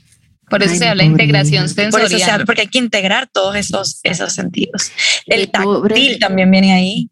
Por 0.49 0.61
eso 0.61 0.73
Ay, 0.73 0.77
se 0.79 0.85
mi 0.85 0.89
habla 0.91 1.03
de 1.03 1.09
pobre 1.09 1.23
integración 1.23 1.63
niño. 1.65 1.75
Por 1.75 1.83
sensorial. 1.83 2.11
eso 2.13 2.25
se 2.25 2.31
habla, 2.31 2.45
porque 2.45 2.61
hay 2.61 2.67
que 2.67 2.77
integrar 2.77 3.27
todos 3.31 3.55
esos, 3.55 3.99
esos 4.03 4.31
sentidos. 4.33 4.91
Mi 5.27 5.35
El 5.35 5.49
pobre- 5.49 5.89
táctil 5.95 6.19
también 6.19 6.51
viene 6.51 6.73
ahí. 6.73 7.09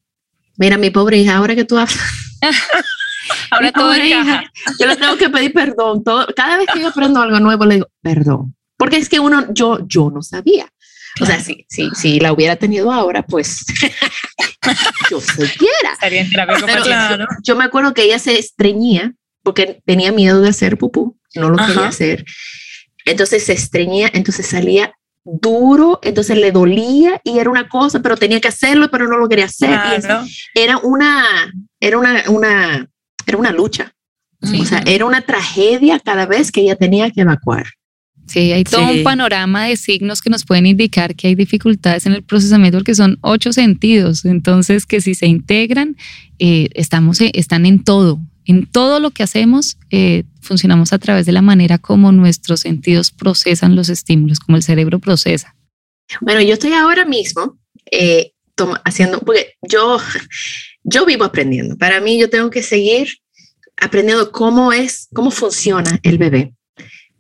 Mira, 0.58 0.78
mi 0.78 0.92
pobre 0.92 1.18
hija, 1.18 1.38
ahora 1.38 1.56
que 1.56 1.66
tú 1.66 1.78
hablas. 1.78 1.98
Ahora 3.52 3.72
todo 3.72 3.88
Pobre 3.88 4.08
hija, 4.08 4.44
Yo 4.80 4.86
le 4.86 4.96
tengo 4.98 5.16
que 5.18 5.30
pedir 5.30 5.54
perdón. 5.54 6.04
Todo, 6.04 6.28
cada 6.36 6.58
vez 6.58 6.68
que 6.74 6.82
yo 6.82 6.90
aprendo 6.90 7.22
algo 7.22 7.40
nuevo, 7.40 7.66
le 7.66 7.76
digo, 7.76 7.88
perdón. 8.02 8.56
Porque 8.78 8.98
es 8.98 9.08
que 9.08 9.20
uno, 9.20 9.46
yo, 9.54 9.80
yo 9.88 10.12
no 10.14 10.22
sabía. 10.22 10.68
O 11.22 11.26
sea, 11.26 11.40
si, 11.40 11.66
si, 11.70 11.90
si 11.96 12.20
la 12.20 12.34
hubiera 12.34 12.56
tenido 12.56 12.92
ahora, 12.92 13.24
pues 13.24 13.66
yo 15.12 15.22
supiera. 15.22 15.94
Estaría 15.94 16.22
en 16.22 16.30
terapia 16.32 16.56
Pero 16.56 16.68
compartida. 16.84 17.28
yo 17.44 17.56
me 17.56 17.64
acuerdo 17.64 17.94
que 17.94 18.04
ella 18.04 18.20
se 18.20 18.38
estreñía 18.40 19.14
porque 19.44 19.82
tenía 19.86 20.12
miedo 20.12 20.42
de 20.42 20.50
hacer 20.50 20.78
pupú, 20.78 21.20
no 21.36 21.50
lo 21.50 21.58
quería 21.58 21.74
Ajá. 21.82 21.88
hacer. 21.90 22.26
Entonces 23.06 23.44
se 23.46 23.54
estreñía, 23.54 24.10
entonces 24.14 24.48
salía 24.48 24.94
duro, 25.26 26.00
entonces 26.04 26.38
le 26.38 26.52
dolía 26.52 27.20
y 27.24 27.38
era 27.40 27.50
una 27.50 27.68
cosa, 27.70 28.02
pero 28.02 28.18
tenía 28.18 28.40
que 28.42 28.48
hacerlo, 28.48 28.90
pero 28.90 29.08
no 29.08 29.18
lo 29.18 29.28
quería 29.30 29.46
hacer. 29.46 29.70
Y 29.92 29.96
es- 29.96 30.06
Claro. 30.06 30.26
era 30.56 30.78
una, 30.78 31.52
era 31.80 31.98
una, 31.98 32.24
una, 32.30 32.88
era 33.26 33.38
una 33.38 33.52
lucha. 33.52 33.94
Sí. 34.42 34.60
O 34.62 34.66
sea, 34.66 34.84
era 34.86 35.06
una 35.06 35.22
tragedia 35.22 36.00
cada 36.00 36.26
vez 36.26 36.52
que 36.52 36.62
ella 36.62 36.76
tenía 36.76 37.10
que 37.12 37.22
evacuar. 37.22 37.66
Sí, 38.26 38.52
hay 38.52 38.64
todo 38.64 38.88
Sí. 38.90 39.00
un 39.00 39.04
panorama 39.04 39.66
de 39.66 39.76
signos 39.76 40.22
que 40.22 40.30
nos 40.30 40.46
pueden 40.46 40.66
indicar 40.66 41.14
que 41.16 41.28
hay 41.28 41.36
dificultades 41.36 42.06
en 42.06 42.14
el 42.14 42.24
procesamiento 42.24 42.78
porque 42.80 42.96
son 42.96 43.18
ocho 43.22 43.52
sentidos. 43.54 44.26
Entonces, 44.26 44.86
que 44.86 45.02
si 45.02 45.14
se 45.14 45.28
integran, 45.28 45.98
eh, 46.40 46.70
estamos, 46.74 47.20
están 47.22 47.66
en 47.66 47.84
todo. 47.84 48.20
En 48.46 48.66
todo 48.66 49.00
lo 49.00 49.12
que 49.12 49.24
hacemos, 49.24 49.78
eh, 49.90 50.24
funcionamos 50.42 50.94
a 50.94 51.00
través 51.00 51.26
de 51.26 51.32
la 51.32 51.42
manera 51.42 51.78
como 51.78 52.12
nuestros 52.12 52.62
sentidos 52.62 53.12
procesan 53.12 53.76
los 53.76 53.90
estímulos, 53.90 54.40
como 54.40 54.58
el 54.58 54.64
cerebro 54.64 55.00
procesa. 55.00 55.56
Bueno, 56.22 56.42
yo 56.42 56.54
estoy 56.54 56.74
ahora 56.74 57.06
mismo 57.06 57.58
eh, 57.92 58.32
haciendo, 58.86 59.20
porque 59.20 59.54
yo, 59.62 59.98
yo 60.84 61.06
vivo 61.06 61.24
aprendiendo. 61.24 61.78
Para 61.78 62.02
mí, 62.02 62.20
yo 62.20 62.30
tengo 62.30 62.50
que 62.50 62.64
seguir 62.64 63.08
aprendiendo 63.78 64.32
cómo 64.32 64.72
es, 64.74 65.08
cómo 65.14 65.32
funciona 65.32 66.00
el 66.04 66.18
bebé, 66.18 66.54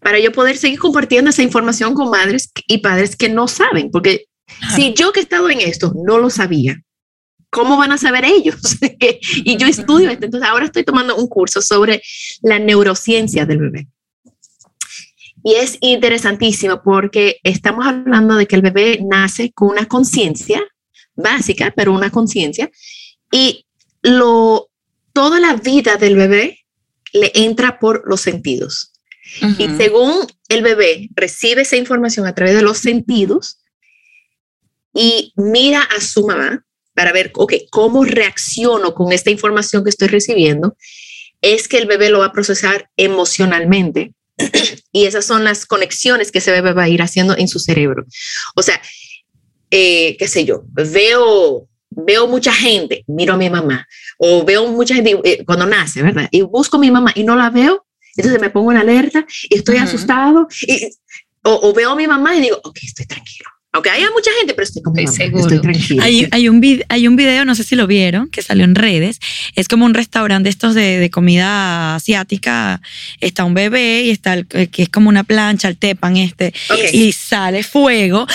para 0.03 0.19
yo 0.19 0.31
poder 0.31 0.57
seguir 0.57 0.79
compartiendo 0.79 1.29
esa 1.29 1.43
información 1.43 1.93
con 1.93 2.09
madres 2.09 2.51
y 2.67 2.79
padres 2.79 3.15
que 3.15 3.29
no 3.29 3.47
saben, 3.47 3.89
porque 3.91 4.25
si 4.75 4.93
yo 4.93 5.11
que 5.11 5.19
he 5.19 5.23
estado 5.23 5.49
en 5.49 5.61
esto 5.61 5.93
no 6.05 6.17
lo 6.17 6.29
sabía, 6.29 6.81
¿cómo 7.49 7.77
van 7.77 7.91
a 7.91 7.97
saber 7.97 8.25
ellos? 8.25 8.77
y 9.35 9.57
yo 9.57 9.67
estudio 9.67 10.09
esto, 10.09 10.25
entonces 10.25 10.49
ahora 10.49 10.65
estoy 10.65 10.83
tomando 10.83 11.15
un 11.15 11.27
curso 11.27 11.61
sobre 11.61 12.01
la 12.41 12.59
neurociencia 12.59 13.45
del 13.45 13.59
bebé. 13.59 13.87
Y 15.45 15.55
es 15.55 15.77
interesantísimo 15.81 16.81
porque 16.83 17.37
estamos 17.43 17.85
hablando 17.85 18.35
de 18.35 18.47
que 18.47 18.55
el 18.55 18.61
bebé 18.61 18.99
nace 19.03 19.51
con 19.51 19.69
una 19.69 19.85
conciencia 19.85 20.61
básica, 21.15 21.73
pero 21.75 21.93
una 21.93 22.09
conciencia, 22.09 22.71
y 23.31 23.65
lo, 24.01 24.69
toda 25.11 25.39
la 25.39 25.55
vida 25.55 25.97
del 25.97 26.15
bebé 26.15 26.59
le 27.11 27.31
entra 27.35 27.79
por 27.79 28.03
los 28.07 28.21
sentidos. 28.21 28.92
Y 29.57 29.67
según 29.77 30.27
el 30.49 30.61
bebé 30.61 31.09
recibe 31.15 31.63
esa 31.63 31.75
información 31.75 32.27
a 32.27 32.35
través 32.35 32.55
de 32.55 32.61
los 32.61 32.77
sentidos 32.77 33.59
y 34.93 35.33
mira 35.35 35.81
a 35.81 36.01
su 36.01 36.25
mamá 36.27 36.65
para 36.93 37.11
ver, 37.11 37.31
ok, 37.35 37.53
cómo 37.71 38.03
reacciono 38.03 38.93
con 38.93 39.11
esta 39.11 39.31
información 39.31 39.83
que 39.83 39.89
estoy 39.89 40.07
recibiendo, 40.07 40.77
es 41.41 41.67
que 41.67 41.77
el 41.77 41.87
bebé 41.87 42.09
lo 42.09 42.19
va 42.19 42.27
a 42.27 42.31
procesar 42.31 42.89
emocionalmente. 42.97 44.13
y 44.91 45.05
esas 45.05 45.25
son 45.25 45.43
las 45.43 45.65
conexiones 45.65 46.31
que 46.31 46.39
ese 46.39 46.51
bebé 46.51 46.73
va 46.73 46.83
a 46.83 46.89
ir 46.89 47.01
haciendo 47.01 47.37
en 47.37 47.47
su 47.47 47.59
cerebro. 47.59 48.05
O 48.55 48.61
sea, 48.61 48.81
eh, 49.71 50.15
qué 50.17 50.27
sé 50.27 50.45
yo, 50.45 50.63
veo, 50.67 51.67
veo 51.89 52.27
mucha 52.27 52.53
gente, 52.53 53.03
miro 53.07 53.33
a 53.33 53.37
mi 53.37 53.49
mamá, 53.49 53.87
o 54.19 54.45
veo 54.45 54.67
mucha 54.67 54.95
gente 54.95 55.19
eh, 55.23 55.43
cuando 55.45 55.65
nace, 55.65 56.03
¿verdad? 56.03 56.27
Y 56.31 56.41
busco 56.41 56.77
a 56.77 56.79
mi 56.79 56.91
mamá 56.91 57.11
y 57.15 57.23
no 57.23 57.35
la 57.35 57.49
veo, 57.49 57.85
entonces 58.17 58.39
me 58.41 58.49
pongo 58.49 58.71
en 58.71 58.77
alerta 58.77 59.25
y 59.49 59.55
estoy 59.55 59.75
Ujú. 59.75 59.85
asustado, 59.85 60.47
y, 60.67 60.89
o, 61.43 61.69
o 61.69 61.73
veo 61.73 61.91
a 61.91 61.95
mi 61.95 62.07
mamá 62.07 62.35
y 62.35 62.41
digo, 62.41 62.59
ok, 62.63 62.77
estoy 62.83 63.05
tranquilo. 63.05 63.49
Aunque 63.75 63.89
haya 63.89 64.05
mucha 64.11 64.29
gente, 64.37 64.53
pero 64.53 64.65
estoy 64.65 64.83
con 64.83 64.93
mi 64.93 65.03
Estoy 65.03 65.31
mamá, 65.31 65.41
seguro. 65.41 65.55
estoy 65.55 65.71
tranquilo. 65.73 66.03
Hay, 66.03 66.27
hay, 66.29 66.47
un 66.47 66.61
vid- 66.61 66.85
hay 66.89 67.07
un 67.07 67.15
video, 67.15 67.43
no 67.43 67.55
sé 67.55 67.63
si 67.63 67.75
lo 67.75 67.87
vieron, 67.87 68.29
que 68.29 68.43
salió 68.43 68.65
en 68.65 68.75
redes. 68.75 69.17
Es 69.55 69.67
como 69.67 69.85
un 69.87 69.95
restaurante 69.95 70.43
de 70.43 70.49
estos 70.51 70.75
de, 70.75 70.99
de 70.99 71.09
comida 71.09 71.95
asiática. 71.95 72.81
Está 73.19 73.45
un 73.45 73.55
bebé 73.55 74.03
y 74.03 74.11
está 74.11 74.35
el, 74.35 74.45
eh, 74.51 74.67
que 74.67 74.83
es 74.83 74.89
como 74.89 75.09
una 75.09 75.23
plancha, 75.23 75.69
el 75.69 75.77
tepan 75.77 76.17
este. 76.17 76.53
Ok. 76.69 76.77
Y 76.93 77.13
sale 77.13 77.63
fuego 77.63 78.27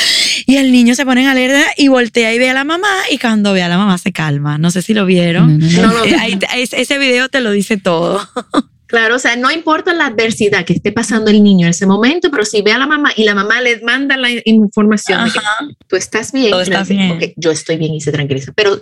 y 0.44 0.56
el 0.56 0.72
niño 0.72 0.96
se 0.96 1.04
pone 1.06 1.20
en 1.20 1.28
alerta 1.28 1.70
y 1.76 1.86
voltea 1.86 2.34
y 2.34 2.38
ve 2.40 2.50
a 2.50 2.54
la 2.54 2.64
mamá 2.64 2.90
y 3.08 3.18
cuando 3.18 3.52
ve 3.52 3.62
a 3.62 3.68
la 3.68 3.78
mamá 3.78 3.96
se 3.98 4.10
calma. 4.10 4.58
No 4.58 4.72
sé 4.72 4.82
si 4.82 4.92
lo 4.92 5.06
vieron. 5.06 5.60
No, 5.60 5.66
no, 5.68 5.82
no. 5.82 5.92
No, 5.92 5.98
no, 6.00 6.04
Eh, 6.04 6.16
ahí- 6.18 6.38
es- 6.56 6.72
ese 6.72 6.98
video 6.98 7.28
te 7.28 7.40
lo 7.40 7.52
dice 7.52 7.76
todo. 7.76 8.28
Claro, 8.88 9.16
o 9.16 9.18
sea, 9.18 9.36
no 9.36 9.50
importa 9.50 9.92
la 9.92 10.06
adversidad 10.06 10.64
que 10.64 10.72
esté 10.72 10.92
pasando 10.92 11.30
el 11.30 11.42
niño 11.42 11.66
en 11.66 11.70
ese 11.70 11.86
momento, 11.86 12.30
pero 12.30 12.44
si 12.46 12.62
ve 12.62 12.72
a 12.72 12.78
la 12.78 12.86
mamá 12.86 13.12
y 13.14 13.24
la 13.24 13.34
mamá 13.34 13.60
le 13.60 13.80
manda 13.82 14.16
la 14.16 14.28
información 14.46 15.24
de 15.26 15.30
que 15.32 15.38
tú 15.86 15.96
estás 15.96 16.32
bien, 16.32 16.50
Todo 16.50 16.62
y 16.62 16.64
le 16.64 16.70
está 16.70 16.80
dice, 16.80 16.94
bien. 16.94 17.10
"Ok, 17.12 17.22
yo 17.36 17.50
estoy 17.50 17.76
bien 17.76 17.92
y 17.94 18.00
se 18.00 18.10
tranquiliza. 18.12 18.52
Pero 18.56 18.80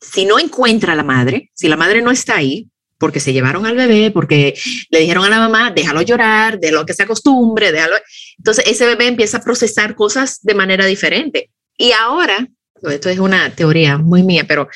si 0.00 0.26
no 0.26 0.38
encuentra 0.38 0.92
a 0.92 0.96
la 0.96 1.02
madre, 1.02 1.50
si 1.54 1.66
la 1.68 1.76
madre 1.76 2.02
no 2.02 2.10
está 2.10 2.36
ahí, 2.36 2.68
porque 2.98 3.20
se 3.20 3.32
llevaron 3.32 3.64
al 3.66 3.74
bebé, 3.74 4.10
porque 4.12 4.54
le 4.90 5.00
dijeron 5.00 5.24
a 5.24 5.28
la 5.30 5.38
mamá, 5.38 5.72
déjalo 5.74 6.02
llorar, 6.02 6.60
déjalo 6.60 6.84
que 6.86 6.92
se 6.94 7.02
acostumbre, 7.02 7.72
déjalo. 7.72 7.96
Entonces 8.38 8.64
ese 8.68 8.86
bebé 8.86 9.08
empieza 9.08 9.38
a 9.38 9.42
procesar 9.42 9.94
cosas 9.96 10.40
de 10.42 10.54
manera 10.54 10.84
diferente. 10.86 11.50
Y 11.78 11.90
ahora, 11.92 12.46
esto 12.82 13.08
es 13.08 13.18
una 13.18 13.50
teoría 13.50 13.96
muy 13.98 14.22
mía, 14.22 14.44
pero 14.46 14.68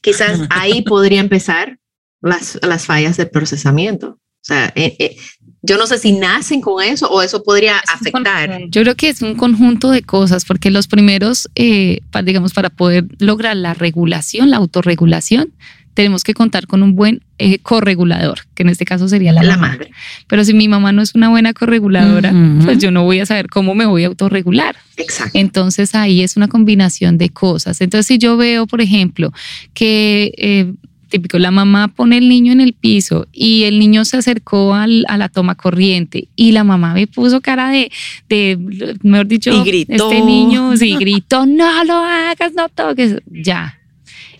quizás 0.00 0.40
ahí 0.48 0.82
podría 0.82 1.20
empezar 1.20 1.76
las, 2.20 2.58
las 2.62 2.86
fallas 2.86 3.16
de 3.16 3.26
procesamiento. 3.26 4.18
O 4.18 4.44
sea, 4.46 4.72
eh, 4.76 4.94
eh, 4.98 5.16
yo 5.62 5.76
no 5.76 5.86
sé 5.88 5.98
si 5.98 6.12
nacen 6.12 6.60
con 6.60 6.82
eso 6.82 7.08
o 7.10 7.20
eso 7.22 7.42
podría 7.42 7.78
Es 7.78 7.90
afectar. 7.90 8.60
Yo 8.68 8.82
creo 8.82 8.94
que 8.94 9.08
es 9.08 9.22
un 9.22 9.34
conjunto 9.34 9.90
de 9.90 10.02
cosas, 10.02 10.44
porque 10.44 10.70
los 10.70 10.86
primeros, 10.86 11.48
eh, 11.56 11.98
pa- 12.12 12.22
digamos, 12.22 12.52
para 12.52 12.70
poder 12.70 13.06
lograr 13.18 13.56
la 13.56 13.74
regulación, 13.74 14.50
la 14.50 14.58
autorregulación, 14.58 15.52
tenemos 15.94 16.22
que 16.24 16.34
contar 16.34 16.66
con 16.66 16.82
un 16.82 16.94
buen 16.94 17.24
eh, 17.38 17.58
corregulador, 17.58 18.40
que 18.54 18.62
en 18.62 18.68
este 18.68 18.84
caso 18.84 19.08
sería 19.08 19.32
la, 19.32 19.56
madre. 19.56 19.90
Pero 20.28 20.44
si 20.44 20.52
mi 20.52 20.68
mamá 20.68 20.92
no 20.92 21.00
es 21.00 21.14
una 21.14 21.30
buena 21.30 21.54
correguladora, 21.54 22.32
pues 22.62 22.78
yo 22.78 22.90
no 22.90 23.02
voy 23.04 23.18
a 23.20 23.26
saber 23.26 23.48
cómo 23.48 23.74
me 23.74 23.86
voy 23.86 24.04
a 24.04 24.08
autorregular. 24.08 24.76
Exacto. 24.98 25.38
Entonces 25.38 25.94
ahí 25.94 26.20
es 26.20 26.36
una 26.36 26.48
combinación 26.48 27.16
de 27.16 27.30
cosas. 27.30 27.80
Entonces 27.80 28.06
si 28.06 28.18
yo 28.18 28.36
veo, 28.36 28.66
por 28.66 28.82
ejemplo, 28.82 29.32
que 29.72 30.32
eh, 30.36 30.72
típico, 31.08 31.38
la 31.38 31.50
mamá 31.50 31.88
pone 31.88 32.18
el 32.18 32.28
niño 32.28 32.52
en 32.52 32.60
el 32.60 32.72
piso 32.72 33.26
y 33.32 33.64
el 33.64 33.78
niño 33.78 34.04
se 34.04 34.16
acercó 34.16 34.74
al- 34.74 35.04
a 35.08 35.16
la 35.16 35.28
toma 35.28 35.54
corriente 35.54 36.28
y 36.36 36.52
la 36.52 36.64
mamá 36.64 36.94
me 36.94 37.06
puso 37.06 37.40
cara 37.40 37.70
de, 37.70 37.90
de 38.28 38.58
mejor 39.02 39.26
dicho, 39.26 39.50
Y 39.52 39.64
gritó. 39.64 39.92
este 40.10 40.20
niño, 40.22 40.76
sí, 40.76 40.94
gritó, 41.00 41.46
no 41.46 41.84
lo 41.84 41.94
hagas, 41.94 42.52
no 42.54 42.68
toques, 42.68 43.16
ya. 43.30 43.78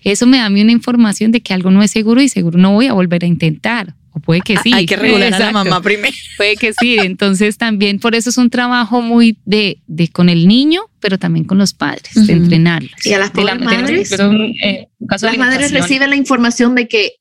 Eso 0.03 0.25
me 0.27 0.37
da 0.37 0.45
a 0.45 0.49
mí 0.49 0.61
una 0.61 0.71
información 0.71 1.31
de 1.31 1.41
que 1.41 1.53
algo 1.53 1.71
no 1.71 1.81
es 1.83 1.91
seguro 1.91 2.21
y 2.21 2.29
seguro 2.29 2.57
no 2.57 2.73
voy 2.73 2.87
a 2.87 2.93
volver 2.93 3.23
a 3.23 3.27
intentar. 3.27 3.93
O 4.11 4.19
puede 4.19 4.41
que 4.41 4.57
sí. 4.57 4.71
Hay 4.73 4.85
que 4.87 4.95
regular 4.95 5.27
a 5.27 5.29
la 5.29 5.37
Exacto. 5.49 5.53
mamá 5.65 5.81
primero. 5.81 6.15
Puede 6.37 6.55
que 6.55 6.73
sí. 6.73 6.97
Entonces 6.97 7.57
también 7.57 7.99
por 7.99 8.15
eso 8.15 8.31
es 8.31 8.37
un 8.37 8.49
trabajo 8.49 9.01
muy 9.01 9.37
de, 9.45 9.79
de 9.85 10.07
con 10.07 10.29
el 10.29 10.47
niño, 10.47 10.81
pero 10.99 11.19
también 11.19 11.45
con 11.45 11.59
los 11.59 11.73
padres, 11.73 12.13
de 12.15 12.21
Ujú. 12.33 12.43
entrenarlos. 12.43 13.05
Y 13.05 13.13
a 13.13 13.19
las 13.19 13.31
De 13.33 13.43
la- 13.43 13.53
de- 13.55 13.63
madres, 13.65 14.11
eh, 14.11 14.87
de 14.99 15.17
las 15.21 15.37
madres 15.37 15.71
reciben 15.71 16.09
la 16.09 16.15
información 16.15 16.73
de 16.73 16.87
que, 16.87 17.11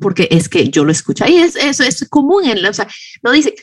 porque 0.00 0.26
es 0.32 0.48
que 0.48 0.68
yo 0.70 0.84
lo 0.84 0.90
escucho, 0.90 1.24
y 1.28 1.36
es, 1.36 1.54
eso 1.54 1.84
es 1.84 2.04
común, 2.10 2.44
en 2.46 2.62
la- 2.62 2.70
o 2.70 2.74
sea, 2.74 2.88
no 3.22 3.30
dice, 3.30 3.54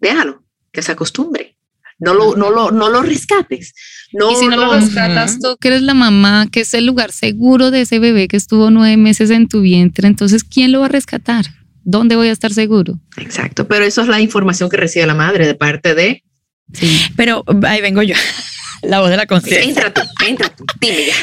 déjalo, 0.00 0.42
que 0.72 0.80
se 0.82 0.92
acostumbre, 0.92 1.56
no 1.98 2.14
lo, 2.14 2.36
no 2.36 2.50
lo, 2.50 2.70
no 2.70 2.88
lo 2.88 3.02
rescates. 3.02 3.74
No, 4.12 4.30
y 4.30 4.36
si 4.36 4.46
no 4.48 4.56
lo 4.56 4.72
rescatas 4.72 5.38
tú, 5.40 5.56
que 5.60 5.68
eres 5.68 5.82
la 5.82 5.94
mamá, 5.94 6.46
que 6.50 6.60
es 6.60 6.74
el 6.74 6.86
lugar 6.86 7.12
seguro 7.12 7.70
de 7.70 7.82
ese 7.82 7.98
bebé 7.98 8.28
que 8.28 8.36
estuvo 8.36 8.70
nueve 8.70 8.96
meses 8.96 9.30
en 9.30 9.48
tu 9.48 9.60
vientre, 9.60 10.06
entonces 10.06 10.44
¿quién 10.44 10.72
lo 10.72 10.80
va 10.80 10.86
a 10.86 10.90
rescatar? 10.90 11.46
¿Dónde 11.84 12.16
voy 12.16 12.28
a 12.28 12.32
estar 12.32 12.52
seguro? 12.52 12.98
Exacto, 13.16 13.66
pero 13.68 13.84
eso 13.84 14.02
es 14.02 14.08
la 14.08 14.20
información 14.20 14.68
que 14.70 14.76
recibe 14.76 15.06
la 15.06 15.14
madre 15.14 15.46
de 15.46 15.54
parte 15.54 15.94
de, 15.94 16.22
Sí. 16.72 17.00
Pero 17.16 17.44
ahí 17.62 17.80
vengo 17.80 18.02
yo, 18.02 18.14
la 18.82 19.00
voz 19.00 19.10
de 19.10 19.16
la 19.16 19.26
conciencia. 19.26 19.68
entra 19.68 19.92
tú, 19.92 20.00
entra 20.26 20.48
tú, 20.48 20.64
dime 20.80 21.06
ya. 21.06 21.14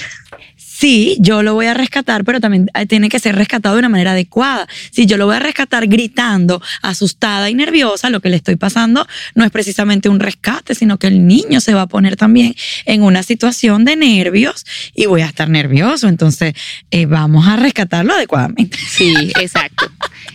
Sí, 0.84 1.16
yo 1.22 1.44
lo 1.44 1.54
voy 1.54 1.68
a 1.68 1.74
rescatar, 1.74 2.26
pero 2.26 2.42
también 2.42 2.70
eh, 2.74 2.86
tiene 2.86 3.08
que 3.08 3.18
ser 3.18 3.38
rescatado 3.38 3.76
de 3.76 3.80
una 3.80 3.88
manera 3.88 4.12
adecuada. 4.12 4.68
Si 4.92 5.06
yo 5.06 5.16
lo 5.16 5.28
voy 5.28 5.38
a 5.38 5.40
rescatar 5.40 5.88
gritando, 5.88 6.62
asustada 6.82 7.50
y 7.50 7.54
nerviosa, 7.54 8.10
lo 8.10 8.20
que 8.20 8.28
le 8.28 8.36
estoy 8.36 8.58
pasando 8.58 9.08
no 9.34 9.46
es 9.46 9.52
precisamente 9.52 10.10
un 10.10 10.20
rescate, 10.20 10.76
sino 10.76 11.00
que 11.00 11.08
el 11.08 11.26
niño 11.26 11.62
se 11.62 11.74
va 11.74 11.84
a 11.84 11.88
poner 11.88 12.18
también 12.18 12.54
en 12.84 13.02
una 13.02 13.24
situación 13.24 13.86
de 13.86 13.96
nervios 13.96 14.66
y 14.94 15.06
voy 15.06 15.22
a 15.22 15.28
estar 15.28 15.50
nervioso. 15.50 16.10
Entonces, 16.10 16.54
eh, 16.92 17.06
vamos 17.06 17.48
a 17.48 17.56
rescatarlo 17.56 18.14
adecuadamente. 18.14 18.78
Sí, 18.86 19.16
exacto. 19.40 19.90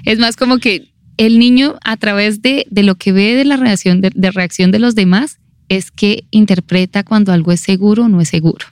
es 0.07 0.19
más 0.19 0.37
como 0.37 0.57
que 0.57 0.89
el 1.19 1.39
niño 1.39 1.79
a 1.85 1.99
través 1.99 2.41
de, 2.41 2.65
de 2.71 2.85
lo 2.85 2.95
que 2.95 3.13
ve 3.13 3.35
de 3.35 3.45
la 3.45 3.59
reacción 3.59 4.01
de, 4.01 4.13
de 4.15 4.31
reacción 4.31 4.71
de 4.71 4.79
los 4.79 4.95
demás, 4.95 5.41
es 5.69 5.91
que 5.91 6.25
interpreta 6.31 7.03
cuando 7.05 7.33
algo 7.33 7.53
es 7.53 7.61
seguro 7.61 8.05
o 8.05 8.09
no 8.09 8.21
es 8.21 8.29
seguro. 8.29 8.67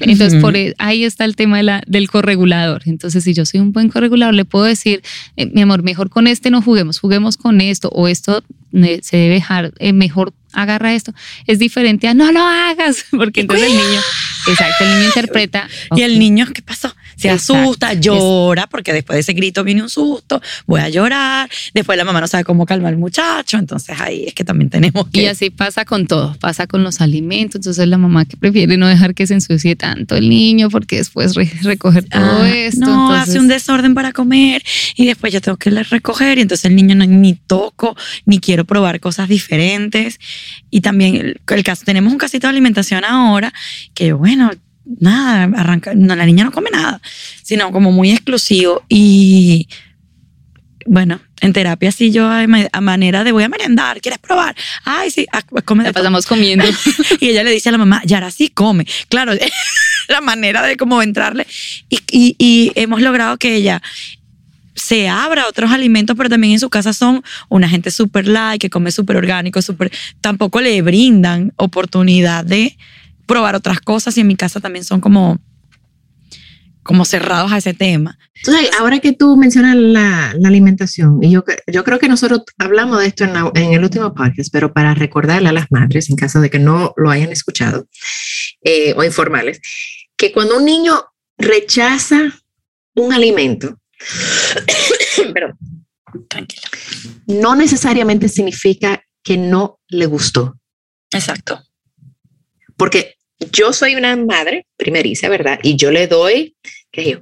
Entonces, 0.00 0.40
por 0.40 0.56
e- 0.56 0.74
ahí 0.78 1.04
está 1.04 1.24
el 1.24 1.36
tema 1.36 1.58
de 1.58 1.62
la, 1.62 1.82
del 1.86 2.10
corregulador. 2.10 2.82
Entonces, 2.86 3.22
si 3.24 3.34
yo 3.34 3.46
soy 3.46 3.60
un 3.60 3.72
buen 3.72 3.88
corregulador, 3.88 4.34
le 4.34 4.44
puedo 4.44 4.64
decir, 4.64 5.02
eh, 5.36 5.46
mi 5.46 5.60
amor, 5.62 5.82
mejor 5.82 6.10
con 6.10 6.26
este 6.26 6.50
no 6.50 6.60
juguemos, 6.60 6.98
juguemos 6.98 7.36
con 7.36 7.60
esto, 7.60 7.88
o 7.90 8.08
esto 8.08 8.42
eh, 8.72 9.00
se 9.02 9.16
debe 9.16 9.34
dejar, 9.34 9.72
eh, 9.78 9.92
mejor 9.92 10.32
agarra 10.52 10.94
esto. 10.94 11.12
Es 11.46 11.58
diferente 11.58 12.08
a 12.08 12.14
no 12.14 12.30
lo 12.32 12.40
hagas, 12.44 13.04
porque 13.10 13.40
entonces 13.42 13.66
el 13.68 13.76
niño, 13.76 14.00
exacto, 14.48 14.84
el 14.84 14.90
niño 14.94 15.04
interpreta. 15.06 15.68
Y 15.96 16.02
el 16.02 16.18
niño, 16.18 16.46
¿qué 16.52 16.62
pasó? 16.62 16.94
Se 17.16 17.28
Exacto. 17.30 17.62
asusta, 17.62 17.92
llora, 17.94 18.66
porque 18.66 18.94
después 18.94 19.14
de 19.16 19.20
ese 19.20 19.34
grito 19.34 19.62
viene 19.62 19.82
un 19.82 19.90
susto, 19.90 20.40
voy 20.66 20.80
a 20.80 20.88
llorar, 20.88 21.50
después 21.74 21.98
la 21.98 22.04
mamá 22.04 22.18
no 22.22 22.26
sabe 22.26 22.44
cómo 22.44 22.64
calmar 22.64 22.94
al 22.94 22.98
muchacho, 22.98 23.58
entonces 23.58 24.00
ahí 24.00 24.24
es 24.28 24.32
que 24.34 24.42
también 24.42 24.70
tenemos 24.70 25.06
que... 25.10 25.22
Y 25.22 25.26
así 25.26 25.50
pasa 25.50 25.84
con 25.84 26.06
todo, 26.06 26.34
pasa 26.40 26.66
con 26.66 26.82
los 26.82 27.02
alimentos. 27.02 27.56
Entonces 27.56 27.86
la 27.88 27.98
mamá 27.98 28.24
que 28.24 28.38
prefiere 28.38 28.78
no 28.78 28.88
dejar 28.88 29.14
que 29.14 29.26
se 29.26 29.34
ensucie 29.34 29.76
tanto 29.76 30.16
el 30.16 30.30
niño 30.30 30.70
porque 30.70 30.96
después 30.96 31.34
re- 31.34 31.52
recoger 31.62 32.04
todo 32.08 32.22
Ah, 32.42 32.48
esto. 32.48 32.86
No, 32.86 33.08
entonces, 33.10 33.28
hace 33.28 33.38
un 33.38 33.48
desorden 33.48 33.92
para 33.94 34.12
comer 34.12 34.62
y 34.96 35.04
después 35.04 35.30
yo 35.32 35.42
tengo 35.42 35.58
que 35.58 35.68
recoger 35.70 36.38
y 36.38 36.42
entonces 36.42 36.64
el 36.64 36.74
niño 36.76 36.94
no, 36.94 37.04
ni 37.04 37.34
toco, 37.34 37.96
ni 38.24 38.38
quiero 38.40 38.64
probar 38.64 38.98
cosas 38.98 39.28
diferentes. 39.28 40.18
Y 40.70 40.80
también 40.80 41.16
el, 41.16 41.40
el 41.48 41.62
caso, 41.64 41.84
tenemos 41.84 42.12
un 42.12 42.18
casito 42.18 42.46
de 42.46 42.50
alimentación 42.52 43.04
ahora 43.04 43.52
que 43.94 44.12
bueno, 44.12 44.50
nada, 44.98 45.44
arranca, 45.60 45.92
no, 45.94 46.14
la 46.16 46.26
niña 46.26 46.44
no 46.44 46.52
come 46.52 46.70
nada, 46.70 47.00
sino 47.42 47.70
como 47.72 47.92
muy 47.92 48.10
exclusivo 48.10 48.82
y 48.88 49.68
bueno, 50.86 51.20
en 51.40 51.52
terapia 51.52 51.92
sí 51.92 52.10
yo 52.10 52.26
a, 52.28 52.46
ma- 52.46 52.66
a 52.72 52.80
manera 52.80 53.22
de 53.22 53.32
voy 53.32 53.44
a 53.44 53.48
merendar, 53.48 54.00
¿quieres 54.00 54.18
probar? 54.18 54.56
Ay, 54.84 55.10
sí, 55.10 55.26
ah, 55.32 55.42
pues 55.48 55.62
come 55.64 55.82
de 55.84 55.90
la 55.90 55.92
todo. 55.92 56.02
pasamos 56.02 56.26
comiendo. 56.26 56.64
Y 57.20 57.28
ella 57.28 57.44
le 57.44 57.50
dice 57.50 57.68
a 57.68 57.72
la 57.72 57.78
mamá, 57.78 58.02
Yara 58.04 58.30
sí 58.30 58.48
come. 58.48 58.86
Claro, 59.08 59.32
la 60.08 60.20
manera 60.22 60.62
de 60.62 60.76
cómo 60.76 61.02
entrarle. 61.02 61.46
Y, 61.90 61.98
y- 62.10 62.34
y 62.38 62.72
hemos 62.76 63.02
logrado 63.02 63.36
que 63.36 63.54
ella 63.56 63.82
se 64.74 65.08
abra 65.08 65.46
otros 65.48 65.70
alimentos, 65.70 66.16
pero 66.16 66.28
también 66.28 66.54
en 66.54 66.60
su 66.60 66.70
casa 66.70 66.92
son 66.92 67.22
una 67.48 67.68
gente 67.68 67.90
súper 67.90 68.26
light, 68.26 68.60
que 68.60 68.70
come 68.70 68.90
súper 68.90 69.16
orgánico, 69.16 69.60
súper... 69.62 69.90
Tampoco 70.20 70.60
le 70.60 70.80
brindan 70.82 71.52
oportunidad 71.56 72.44
de 72.44 72.76
probar 73.26 73.54
otras 73.54 73.80
cosas 73.80 74.16
y 74.16 74.20
en 74.20 74.26
mi 74.26 74.36
casa 74.36 74.60
también 74.60 74.84
son 74.84 75.00
como 75.00 75.38
como 76.82 77.04
cerrados 77.04 77.52
a 77.52 77.58
ese 77.58 77.74
tema. 77.74 78.18
Entonces, 78.34 78.70
ahora 78.80 79.00
que 79.00 79.12
tú 79.12 79.36
mencionas 79.36 79.76
la, 79.76 80.30
alimentación, 80.44 81.22
y 81.22 81.30
yo, 81.30 81.44
yo 81.70 81.84
creo 81.84 81.98
que 81.98 82.08
nosotros 82.08 82.42
hablamos 82.58 83.00
de 83.00 83.06
esto 83.06 83.24
en, 83.24 83.34
la- 83.34 83.52
en 83.54 83.74
el 83.74 83.84
último 83.84 84.14
podcast, 84.14 84.50
pero 84.50 84.72
para 84.72 84.94
recordarle 84.94 85.50
a 85.50 85.52
las 85.52 85.66
madres, 85.70 86.08
en 86.10 86.16
caso 86.16 86.40
de 86.40 86.48
que 86.50 86.58
no 86.58 86.94
lo 86.96 87.10
hayan 87.10 87.30
escuchado, 87.30 87.86
eh, 88.64 88.94
o 88.96 89.04
informarles, 89.04 89.60
que 90.16 90.32
cuando 90.32 90.56
un 90.56 90.64
niño 90.64 91.04
rechaza 91.38 92.22
un 92.94 93.12
alimento, 93.12 93.78
perdón, 95.34 95.58
Tranquila. 96.28 96.62
no 97.26 97.54
necesariamente 97.54 98.28
significa 98.28 99.02
que 99.22 99.36
no 99.36 99.80
le 99.88 100.06
gustó. 100.06 100.58
Exacto. 101.12 101.62
Porque 102.76 103.16
yo 103.52 103.72
soy 103.72 103.94
una 103.94 104.16
madre 104.16 104.66
primeriza, 104.76 105.28
¿verdad? 105.28 105.58
Y 105.62 105.76
yo 105.76 105.90
le 105.90 106.06
doy, 106.06 106.56
qué 106.90 107.04
sé 107.04 107.10
yo, 107.12 107.18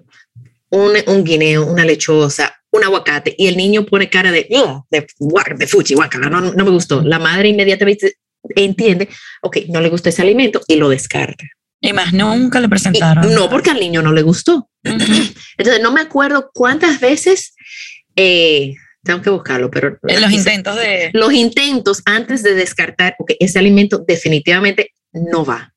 un, 0.70 0.93
un 1.07 1.24
guineo, 1.24 1.66
una 1.66 1.85
lechosa, 1.85 2.55
un 2.70 2.85
aguacate, 2.85 3.35
y 3.37 3.47
el 3.47 3.57
niño 3.57 3.87
pone 3.87 4.11
cara 4.11 4.31
de, 4.31 4.47
"Ugh", 4.51 4.85
de, 4.91 5.07
de 5.57 5.66
fuchi, 5.66 5.95
guacala, 5.95 6.29
no, 6.29 6.41
no 6.41 6.64
me 6.64 6.70
gustó. 6.70 7.03
La 7.03 7.18
madre 7.18 7.49
inmediatamente 7.49 8.18
entiende, 8.55 9.09
ok, 9.43 9.57
no 9.68 9.81
le 9.81 9.89
gusta 9.89 10.11
ese 10.11 10.22
alimento 10.22 10.61
y 10.68 10.76
lo 10.76 10.89
descarta. 10.89 11.45
Y 11.81 11.93
más 11.93 12.12
nunca 12.12 12.61
le 12.61 12.66
Y 12.66 12.70
presentaron. 12.70 13.35
no 13.35 13.49
porque 13.49 13.70
al 13.70 13.81
niño 13.81 14.03
no 14.03 14.12
le 14.12 14.22
gustó. 14.22 14.68
Entonces, 14.83 15.83
no 15.83 15.93
me 15.93 16.01
acuerdo 16.01 16.51
cuántas 16.53 17.01
veces, 17.01 17.55
eh, 18.16 18.74
tengo 19.05 19.22
que 19.22 19.31
buscarlo, 19.31 19.70
pero... 19.70 19.99
En 20.07 20.20
los 20.20 20.33
intentos 20.33 20.76
de... 20.76 21.11
Los 21.12 21.33
intentos 21.33 22.03
antes 22.05 22.43
de 22.43 22.55
descartar, 22.55 23.14
ok, 23.18 23.33
ese 23.39 23.59
alimento 23.59 24.05
definitivamente 24.07 24.93
no 25.12 25.45
va. 25.45 25.72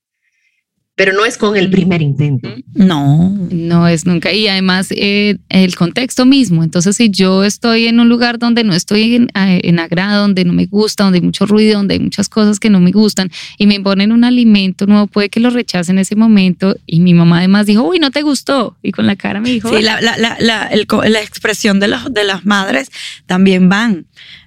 Pero 1.01 1.13
no 1.13 1.25
es 1.25 1.35
con 1.35 1.57
el 1.57 1.71
primer 1.71 1.99
intento. 2.03 2.47
No. 2.75 3.35
No 3.49 3.87
es 3.87 4.05
nunca. 4.05 4.31
Y 4.31 4.47
además 4.47 4.89
eh, 4.91 5.39
el 5.49 5.75
contexto 5.75 6.27
mismo. 6.27 6.63
Entonces, 6.63 6.95
si 6.95 7.09
yo 7.09 7.43
estoy 7.43 7.87
en 7.87 7.99
un 7.99 8.07
lugar 8.07 8.37
donde 8.37 8.63
no 8.63 8.75
estoy 8.75 9.15
en, 9.15 9.27
en 9.33 9.79
agrado, 9.79 10.21
donde 10.21 10.45
no 10.45 10.53
me 10.53 10.67
gusta, 10.67 11.03
donde 11.03 11.17
hay 11.17 11.23
mucho 11.23 11.47
ruido, 11.47 11.79
donde 11.79 11.95
hay 11.95 11.99
muchas 11.99 12.29
cosas 12.29 12.59
que 12.59 12.69
no 12.69 12.79
me 12.79 12.91
gustan 12.91 13.31
y 13.57 13.65
me 13.65 13.79
ponen 13.79 14.11
un 14.11 14.23
alimento 14.23 14.85
nuevo, 14.85 15.07
puede 15.07 15.29
que 15.29 15.39
lo 15.39 15.49
rechace 15.49 15.91
en 15.91 15.97
ese 15.97 16.15
momento. 16.15 16.75
Y 16.85 16.99
mi 16.99 17.15
mamá 17.15 17.39
además 17.39 17.65
dijo, 17.65 17.81
uy, 17.81 17.97
no 17.97 18.11
te 18.11 18.21
gustó. 18.21 18.77
Y 18.83 18.91
con 18.91 19.07
la 19.07 19.15
cara 19.15 19.41
me 19.41 19.49
dijo, 19.49 19.75
Sí, 19.75 19.81
la, 19.81 20.01
la, 20.01 20.17
la, 20.17 20.37
la, 20.39 20.67
el 20.67 20.85
la 21.07 21.23
expresión 21.23 21.79
de, 21.79 21.87
los, 21.87 22.13
de 22.13 22.25
las 22.25 22.45
madres 22.45 22.91
también 23.25 23.69
van 23.69 24.05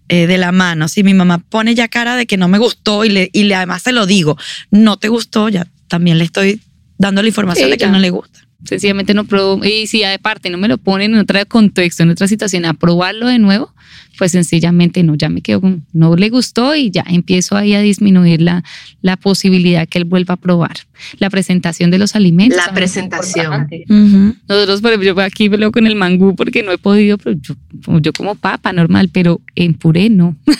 eh, 0.08 0.28
de 0.28 0.38
la 0.38 0.52
mano. 0.52 0.86
Si 0.86 1.02
mi 1.02 1.14
mamá 1.14 1.38
pone 1.38 1.74
ya 1.74 1.88
cara 1.88 2.14
de 2.14 2.26
que 2.26 2.36
no 2.36 2.46
me 2.46 2.58
gustó 2.58 3.04
y, 3.04 3.08
le, 3.08 3.30
y 3.32 3.42
le, 3.42 3.54
además 3.54 3.82
se 3.82 3.90
lo 3.90 4.06
digo, 4.06 4.36
no 4.70 4.98
te 4.98 5.08
gustó, 5.08 5.48
ya 5.48 5.66
también 5.94 6.18
le 6.18 6.24
estoy 6.24 6.60
dando 6.98 7.22
la 7.22 7.28
información 7.28 7.66
Sí, 7.66 7.70
de 7.70 7.76
que 7.78 7.84
ya. 7.84 7.90
no 7.92 8.00
le 8.00 8.10
gusta. 8.10 8.40
Sencillamente 8.64 9.14
no 9.14 9.24
probó. 9.24 9.64
Y 9.64 9.86
si 9.86 10.04
aparte 10.04 10.50
no 10.50 10.58
me 10.58 10.68
lo 10.68 10.78
ponen 10.78 11.14
en 11.14 11.20
otro 11.20 11.38
contexto, 11.46 12.02
en 12.02 12.10
otra 12.10 12.28
situación, 12.28 12.64
a 12.64 12.74
probarlo 12.74 13.26
de 13.28 13.38
nuevo, 13.38 13.72
pues 14.16 14.32
sencillamente 14.32 15.02
no, 15.02 15.14
ya 15.14 15.28
me 15.28 15.42
quedo 15.42 15.60
con, 15.60 15.84
no 15.92 16.16
le 16.16 16.30
gustó 16.30 16.74
y 16.74 16.90
ya 16.90 17.04
empiezo 17.08 17.56
ahí 17.56 17.74
a 17.74 17.80
disminuir 17.80 18.40
la, 18.40 18.62
la 19.02 19.16
posibilidad 19.16 19.88
que 19.88 19.98
él 19.98 20.04
vuelva 20.04 20.34
a 20.34 20.36
probar. 20.36 20.76
La 21.18 21.30
presentación 21.30 21.90
de 21.90 21.98
los 21.98 22.14
alimentos. 22.14 22.56
La 22.56 22.72
presentación. 22.72 23.44
importante. 23.44 23.84
Ujú. 23.88 24.36
Nosotros, 24.48 24.80
por 24.80 24.90
ejemplo, 24.92 25.14
yo 25.14 25.20
aquí 25.20 25.48
veo 25.48 25.72
con 25.72 25.86
el 25.86 25.96
mangú 25.96 26.36
porque 26.36 26.62
no 26.62 26.72
he 26.72 26.78
podido, 26.78 27.18
pero 27.18 27.36
yo, 27.40 27.54
yo 28.00 28.12
como 28.12 28.34
papa 28.36 28.72
normal, 28.72 29.10
pero 29.12 29.40
en 29.54 29.74
puré 29.74 30.10
no. 30.10 30.36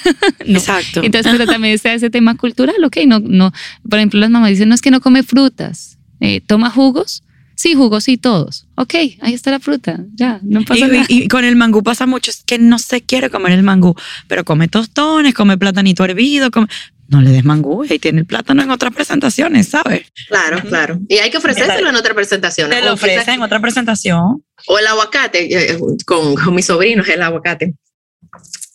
No. 0.47 0.59
Exacto. 0.59 1.03
Entonces, 1.03 1.33
pero 1.33 1.47
también 1.47 1.75
está 1.75 1.95
ese 1.95 2.11
tema 2.11 2.37
cultural, 2.37 2.77
ok, 2.85 2.99
no, 3.07 3.21
no, 3.21 3.53
por 3.89 3.99
ejemplo, 3.99 4.21
las 4.21 4.31
mamás 4.31 4.51
dicen, 4.51 4.69
no 4.69 4.75
es 4.75 4.83
que 4.83 4.91
no 4.91 5.01
come 5.01 5.23
frutas, 5.23 5.99
eh, 6.21 6.41
toma 6.41 6.71
jugos, 6.71 7.23
sí, 7.55 7.75
jugos 7.75 8.05
sí, 8.05 8.17
todos, 8.17 8.67
ok, 8.77 8.95
ahí 9.21 9.35
está 9.35 9.51
la 9.51 9.61
fruta, 9.61 10.01
ya, 10.15 10.41
no 10.43 10.63
pasa 10.65 10.87
nada. 10.89 11.05
Y, 11.09 11.25
y 11.25 11.29
con 11.29 11.45
el 11.45 11.57
mangú 11.57 11.83
pasa 11.83 12.07
mucho, 12.07 12.31
es 12.31 12.43
que 12.45 12.59
no 12.59 12.79
se 12.79 13.03
quiere 13.03 13.31
comer 13.31 13.53
el 13.53 13.63
mangú, 13.63 13.95
pero 14.29 14.45
come 14.45 14.69
tostones, 14.69 15.35
come 15.35 15.57
platanito 15.59 16.05
hervido, 16.05 16.51
come... 16.51 16.67
no 17.09 17.21
le 17.21 17.31
des 17.31 17.45
mangú 17.45 17.85
y 17.85 17.99
tiene 17.99 18.21
el 18.21 18.27
plátano 18.27 18.63
en 18.63 18.71
otras 18.71 18.93
presentaciones, 18.95 19.69
¿sabes? 19.69 20.07
Claro, 20.29 20.61
claro. 20.63 20.99
Y 21.09 21.17
hay 21.19 21.31
que 21.31 21.37
ofrecérselo 21.37 21.89
en 21.91 21.97
otra 21.97 22.15
presentación. 22.15 22.71
Te 22.71 22.81
lo 22.81 22.93
O 22.93 22.97
quizás- 22.97 23.11
ofrecen 23.11 23.35
en 23.35 23.43
otra 23.43 23.61
presentación. 23.61 24.43
O 24.67 24.79
el 24.79 24.87
aguacate, 24.87 25.73
eh, 25.75 25.79
con, 26.07 26.35
con 26.35 26.55
mis 26.55 26.65
sobrinos, 26.67 27.07
el 27.09 27.23
aguacate. 27.23 27.75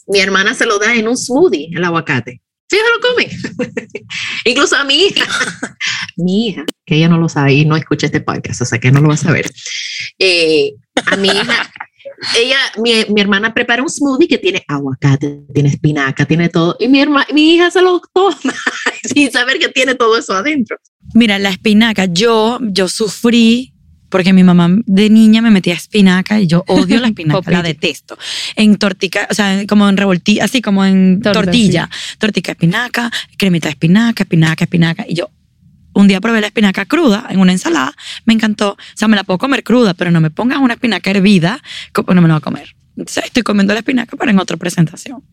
Mi 0.07 0.19
hermana 0.19 0.53
se 0.53 0.65
lo 0.65 0.77
da 0.80 0.93
en 0.95 1.07
un 1.07 1.17
smoothie, 1.17 1.69
el 1.75 1.84
aguacate. 1.84 2.41
Sí, 2.70 2.78
se 2.78 2.84
lo 2.84 3.15
come. 3.15 3.72
Incluso 4.45 4.76
a 4.76 4.84
mi 4.84 5.05
hija. 5.05 5.26
mi 6.17 6.47
hija, 6.47 6.65
que 6.86 6.95
ella 6.95 7.07
no 7.07 7.17
lo 7.17 7.28
sabe 7.28 7.53
y 7.53 7.65
no 7.65 7.76
escucha 7.76 8.05
este 8.05 8.22
podcast, 8.22 8.61
o 8.61 8.65
sea 8.65 8.80
que 8.80 8.91
no 8.91 9.01
lo 9.01 9.07
va 9.07 9.15
a 9.15 9.17
saber. 9.17 9.49
Eh, 10.20 10.74
a 11.07 11.15
mi 11.15 11.30
hija, 11.30 11.72
ella, 12.38 12.57
mi, 12.78 12.91
mi 13.09 13.22
hermana 13.22 13.53
prepara 13.53 13.82
un 13.82 13.89
smoothie 13.89 14.28
que 14.28 14.38
tiene 14.38 14.63
aguacate, 14.67 15.41
tiene 15.53 15.70
espinaca, 15.70 16.26
tiene 16.26 16.49
todo. 16.49 16.76
Y 16.80 16.88
mi, 16.88 17.01
herma, 17.01 17.26
mi 17.34 17.55
hija 17.55 17.72
se 17.72 17.82
lo 17.82 18.01
toma 18.13 18.38
sin 19.03 19.32
saber 19.32 19.57
que 19.57 19.70
tiene 19.70 19.95
todo 19.95 20.17
eso 20.17 20.34
adentro. 20.34 20.78
Mira, 21.13 21.39
la 21.39 21.49
espinaca, 21.49 22.05
yo, 22.05 22.59
yo 22.61 22.88
sufrí 22.88 23.74
porque 24.10 24.34
mi 24.34 24.43
mamá 24.43 24.70
de 24.86 25.10
niña 25.10 25.41
me 25.41 25.51
metía 25.51 25.74
espinaca 25.76 26.39
y 26.39 26.47
yo 26.47 26.64
odio 26.68 26.99
la 26.99 27.07
espinaca, 27.07 27.51
la 27.51 27.62
detesto. 27.62 28.18
En 28.55 28.78
tortica, 28.78 29.28
o 29.30 29.34
sea, 29.34 29.66
como 29.68 29.88
en 29.88 29.97
revoltilla, 29.97 30.43
así 30.45 30.62
como 30.62 30.84
en 30.86 31.22
Torta, 31.22 31.41
tortilla. 31.43 31.89
Tortica 32.18 32.47
de 32.49 32.53
espinaca, 32.53 33.12
cremita 33.38 33.68
de 33.68 33.72
espinaca, 33.72 34.24
espinaca, 34.24 34.64
espinaca. 34.66 35.05
Y 35.07 35.16
yo 35.16 35.30
un 35.93 36.07
día 36.07 36.22
probé 36.22 36.39
la 36.41 36.47
espinaca 36.47 36.86
cruda 36.86 37.26
en 37.30 37.39
una 37.39 37.51
ensalada, 37.51 37.93
me 38.26 38.34
encantó. 38.34 38.72
O 38.74 38.78
sea, 38.95 39.07
me 39.07 39.16
la 39.16 39.24
puedo 39.24 39.38
comer 39.38 39.64
cruda, 39.64 39.93
pero 39.93 40.12
no 40.12 40.22
me 40.22 40.30
pongas 40.30 40.60
una 40.60 40.76
espinaca 40.76 41.10
hervida, 41.10 41.62
como 41.93 42.14
no 42.14 42.22
me 42.22 42.28
la 42.28 42.36
voy 42.36 42.39
a 42.39 42.41
comer. 42.41 42.76
Entonces, 42.97 43.24
estoy 43.26 43.43
comiendo 43.43 43.74
la 43.74 43.80
espinaca, 43.80 44.18
pero 44.18 44.30
en 44.30 44.39
otra 44.39 44.57
presentación. 44.57 45.24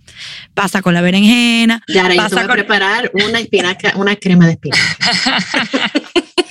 Pasa 0.54 0.82
con 0.82 0.94
la 0.94 1.00
berenjena. 1.00 1.82
Yara, 1.88 2.10
yo 2.10 2.14
te 2.14 2.16
pasa 2.16 2.34
voy 2.36 2.44
a 2.44 2.46
con- 2.46 2.54
preparar 2.56 3.10
una 3.12 3.40
espinaca, 3.40 3.92
una 3.96 4.14
crema 4.16 4.46
de 4.46 4.52
espinaca. 4.52 4.96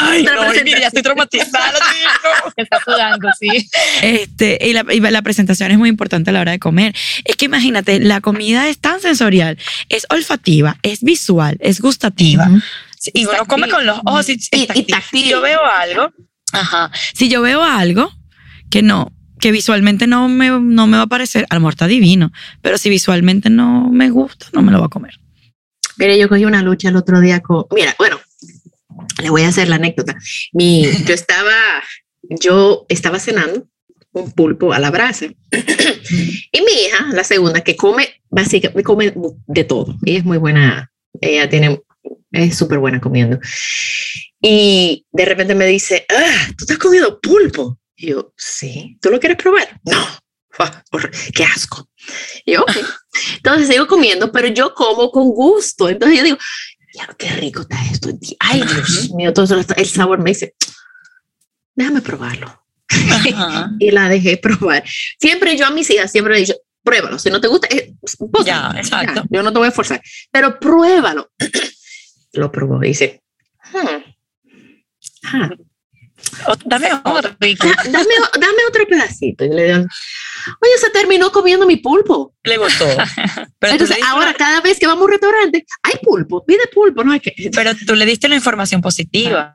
Ay, 0.00 0.22
Otra 0.22 0.34
no, 0.36 0.64
mira, 0.64 0.80
ya 0.80 0.86
estoy 0.88 1.02
traumatizada. 1.02 1.72
tío. 1.72 2.52
Está 2.56 2.78
sudando, 2.84 3.28
sí. 3.38 3.68
Este, 4.02 4.58
y 4.62 4.72
la, 4.72 4.84
y 4.90 5.00
la 5.00 5.22
presentación 5.22 5.70
es 5.70 5.78
muy 5.78 5.88
importante 5.88 6.30
a 6.30 6.32
la 6.32 6.40
hora 6.40 6.52
de 6.52 6.58
comer. 6.58 6.94
Es 7.24 7.36
que 7.36 7.46
imagínate, 7.46 8.00
la 8.00 8.20
comida 8.20 8.68
es 8.68 8.78
tan 8.78 9.00
sensorial, 9.00 9.58
es 9.88 10.06
olfativa, 10.10 10.76
es 10.82 11.02
visual, 11.02 11.56
es 11.60 11.80
gustativa. 11.80 12.48
Y 13.12 13.26
uno 13.26 13.46
come 13.46 13.68
con 13.68 13.86
los 13.86 13.98
ojos 14.04 14.28
y, 14.28 14.38
Y-. 14.52 14.86
Si 15.10 15.28
yo 15.28 15.40
veo 15.40 15.64
algo, 15.64 16.12
ajá, 16.52 16.90
si 17.14 17.28
yo 17.28 17.42
veo 17.42 17.62
algo 17.62 18.12
que 18.70 18.82
no, 18.82 19.12
que 19.40 19.52
visualmente 19.52 20.06
no 20.06 20.28
me, 20.28 20.50
no 20.50 20.86
me 20.86 20.96
va 20.96 21.04
a 21.04 21.06
parecer, 21.06 21.46
a 21.48 21.54
lo 21.54 21.60
mejor 21.60 21.74
está 21.74 21.86
divino, 21.86 22.32
pero 22.60 22.76
si 22.78 22.90
visualmente 22.90 23.50
no 23.50 23.88
me 23.90 24.10
gusta, 24.10 24.46
no 24.52 24.62
me 24.62 24.72
lo 24.72 24.78
voy 24.78 24.86
a 24.86 24.90
comer. 24.90 25.18
Mire, 25.96 26.18
yo 26.18 26.28
cogí 26.28 26.44
una 26.44 26.62
lucha 26.62 26.88
el 26.88 26.96
otro 26.96 27.20
día 27.20 27.40
con, 27.40 27.64
mira, 27.74 27.94
bueno, 27.98 28.20
le 29.22 29.30
voy 29.30 29.42
a 29.42 29.48
hacer 29.48 29.68
la 29.68 29.76
anécdota. 29.76 30.16
Mi, 30.52 30.82
yo 31.06 31.14
estaba, 31.14 31.82
yo 32.22 32.86
estaba 32.88 33.18
cenando 33.18 33.66
un 34.12 34.32
pulpo 34.32 34.72
a 34.72 34.78
la 34.78 34.90
brasa. 34.90 35.26
y 35.50 36.60
mi 36.60 36.72
hija, 36.86 37.08
la 37.12 37.24
segunda, 37.24 37.60
que 37.60 37.76
come, 37.76 38.08
básicamente, 38.30 38.82
come 38.82 39.12
de 39.46 39.64
todo. 39.64 39.96
Ella 40.04 40.18
es 40.18 40.24
muy 40.24 40.38
buena, 40.38 40.90
ella 41.20 41.48
tiene, 41.48 41.80
es 42.32 42.56
súper 42.56 42.78
buena 42.78 43.00
comiendo. 43.00 43.38
Y 44.40 45.06
de 45.10 45.24
repente 45.24 45.54
me 45.54 45.66
dice, 45.66 46.06
ah, 46.10 46.48
¿tú 46.56 46.64
estás 46.64 46.78
comiendo 46.78 47.20
pulpo? 47.20 47.78
Y 47.96 48.08
yo, 48.08 48.32
sí, 48.36 48.96
¿tú 49.00 49.10
lo 49.10 49.18
quieres 49.18 49.38
probar? 49.38 49.80
No, 49.84 50.06
qué 51.34 51.44
asco. 51.44 51.88
Y 52.44 52.52
yo, 52.52 52.64
Entonces 53.36 53.68
sigo 53.68 53.86
comiendo, 53.86 54.30
pero 54.32 54.48
yo 54.48 54.74
como 54.74 55.10
con 55.10 55.30
gusto. 55.30 55.88
Entonces 55.88 56.18
yo 56.18 56.24
digo, 56.24 56.38
ya, 56.94 57.08
qué 57.18 57.30
rico 57.30 57.62
está 57.62 57.76
esto. 57.90 58.10
Ay, 58.40 58.62
Dios 58.62 59.10
mío, 59.14 59.32
todo 59.32 59.46
el 59.76 59.86
sabor 59.86 60.18
me 60.18 60.30
dice, 60.30 60.54
déjame 61.74 62.00
probarlo. 62.00 62.64
y 63.78 63.90
la 63.90 64.08
dejé 64.08 64.38
probar. 64.38 64.84
Siempre 65.18 65.56
yo 65.56 65.66
a 65.66 65.70
mis 65.70 65.90
hijas 65.90 66.10
siempre 66.10 66.34
le 66.34 66.38
he 66.38 66.46
dicho, 66.46 66.56
pruébalo. 66.82 67.18
Si 67.18 67.30
no 67.30 67.40
te 67.40 67.48
gusta, 67.48 67.68
eh, 67.70 67.94
pues, 68.00 68.46
ya, 68.46 68.72
exacto. 68.76 69.24
yo 69.30 69.42
no 69.42 69.52
te 69.52 69.58
voy 69.58 69.68
a 69.68 69.72
forzar, 69.72 70.02
pero 70.30 70.58
pruébalo. 70.58 71.30
Lo 72.32 72.52
probó 72.52 72.82
y 72.82 72.88
dice, 72.88 73.22
hmm, 73.72 74.02
dame 76.64 76.88
otro, 77.04 77.36
dame, 77.38 78.14
dame, 78.34 78.58
otro 78.68 78.86
pedacito. 78.88 79.44
Y 79.44 79.48
le 79.50 79.64
digo, 79.64 79.78
oye, 79.78 80.78
se 80.80 80.90
terminó 80.90 81.30
comiendo 81.30 81.66
mi 81.66 81.76
pulpo. 81.76 82.34
Le 82.44 82.56
gustó. 82.56 82.86
Pero 83.58 83.72
Entonces, 83.72 83.98
ahora 84.06 84.34
cada 84.34 84.60
vez 84.60 84.78
que 84.78 84.86
vamos 84.86 85.02
a 85.02 85.04
un 85.06 85.10
restaurante, 85.10 85.66
hay 85.82 85.94
pulpo, 86.02 86.44
pide 86.44 86.66
pulpo, 86.72 87.04
no 87.04 87.12
hay 87.12 87.20
que. 87.20 87.34
Pero 87.54 87.72
tú 87.86 87.94
le 87.94 88.06
diste 88.06 88.28
la 88.28 88.36
información 88.36 88.80
positiva. 88.80 89.52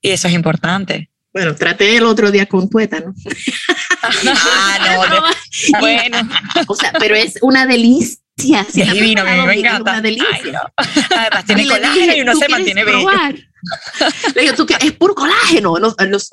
Y 0.00 0.10
eso 0.10 0.28
es 0.28 0.34
importante. 0.34 1.10
Bueno, 1.32 1.54
traté 1.54 1.96
el 1.96 2.04
otro 2.04 2.30
día 2.30 2.46
con 2.46 2.68
tuétano. 2.68 3.14
ah, 4.02 5.30
no. 5.72 5.80
bueno. 5.80 6.18
O 6.66 6.74
sea, 6.74 6.92
pero 6.98 7.14
es 7.14 7.38
una 7.42 7.66
delicia. 7.66 8.18
Sí, 8.38 8.54
es 8.54 8.92
divino, 8.92 9.24
me 9.24 9.54
encanta. 9.54 9.92
Una 9.92 10.00
delicia. 10.00 10.72
Además 11.16 11.44
tiene 11.44 11.66
colágeno 11.66 12.14
y 12.16 12.20
uno 12.20 12.36
se 12.36 12.48
mantiene 12.48 12.84
bien. 12.84 13.48
Le 14.34 14.42
digo, 14.42 14.54
tú 14.54 14.66
que 14.66 14.74
es 14.80 14.92
puro 14.92 15.14
colágeno. 15.14 15.76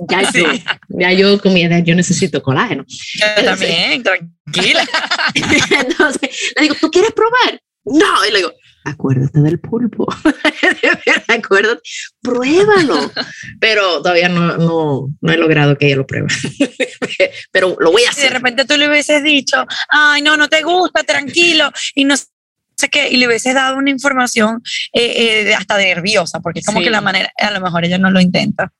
ya, 0.08 0.32
yo, 0.32 0.46
ya 0.90 1.12
yo 1.12 1.42
comida, 1.42 1.80
yo 1.80 1.96
necesito 1.96 2.42
colágeno. 2.44 2.86
Yo 2.88 3.44
también, 3.44 4.04
tranquila. 4.04 4.88
Entonces, 5.34 6.54
le 6.56 6.62
digo, 6.62 6.76
¿tú 6.80 6.92
quieres 6.92 7.12
probar? 7.12 7.60
No, 7.86 8.26
y 8.28 8.32
le 8.32 8.38
digo, 8.38 8.54
acuérdate 8.86 9.42
del 9.42 9.60
pulpo, 9.60 10.08
acuérdate, 11.28 11.82
pruébalo. 12.22 13.12
Pero 13.60 14.02
todavía 14.02 14.30
no, 14.30 14.58
no, 14.58 15.10
no, 15.20 15.32
he 15.32 15.38
logrado 15.38 15.78
que 15.78 15.88
ella 15.88 15.98
lo 15.98 16.08
pruebe. 16.08 16.28
Pero 17.52 17.76
lo 17.80 17.92
voy 17.92 18.04
a 18.04 18.12
hacer. 18.12 18.30
De 18.30 18.38
repente 18.38 18.66
tú 18.66 18.78
le 18.78 18.88
hubieses 18.88 19.24
dicho, 19.24 19.66
ay, 19.90 20.22
no, 20.22 20.38
no 20.38 20.48
te 20.48 20.62
gusta, 20.62 21.04
tranquilo, 21.04 21.72
y 21.96 22.06
no 22.06 22.16
sé 22.16 22.90
qué, 22.90 23.10
y 23.10 23.18
le 23.18 23.28
hubieses 23.28 23.54
dado 23.54 23.78
una 23.78 23.90
información 23.90 24.62
eh, 24.94 25.48
eh, 25.48 25.56
hasta 25.56 25.78
nerviosa, 25.78 26.40
porque 26.40 26.60
es 26.60 26.66
como 26.66 26.82
que 26.82 26.90
la 26.90 27.02
manera, 27.02 27.32
a 27.38 27.52
lo 27.52 27.62
mejor 27.62 27.86
ella 27.86 27.98
no 27.98 28.12
lo 28.12 28.22
intenta. 28.22 28.72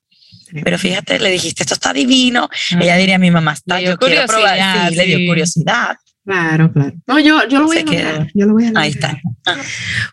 Pero 0.64 0.78
fíjate, 0.78 1.20
le 1.20 1.32
dijiste, 1.32 1.64
esto 1.64 1.74
está 1.74 1.92
divino. 1.92 2.50
Ella 2.80 2.96
diría, 2.98 3.18
mi 3.18 3.32
mamá 3.32 3.54
está, 3.54 3.82
yo 3.82 3.98
quiero 3.98 4.26
probar. 4.28 4.90
Sí, 4.90 4.96
le 4.96 5.06
dio 5.06 5.28
curiosidad. 5.28 5.98
Claro, 6.26 6.74
claro. 6.74 6.94
No, 7.06 7.20
yo, 7.20 7.48
yo 7.48 7.60
lo 7.60 7.68
voy 7.68 7.78
a 7.78 7.84
lograr. 7.84 8.32
Yo 8.34 8.48
lo 8.48 8.54
voy 8.54 8.66
a 8.66 8.72
Ahí 8.76 8.90
está. 8.90 9.22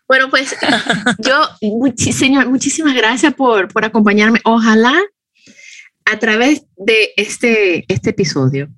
Bueno, 0.06 0.28
pues 0.28 0.54
yo, 1.18 1.48
señor, 2.12 2.50
muchísimas 2.50 2.94
gracias 2.94 3.32
por, 3.34 3.72
por 3.72 3.84
acompañarme. 3.86 4.38
Ojalá 4.44 4.94
a 6.04 6.18
través 6.18 6.64
de 6.76 7.12
este, 7.16 7.86
este 7.88 8.10
episodio, 8.10 8.68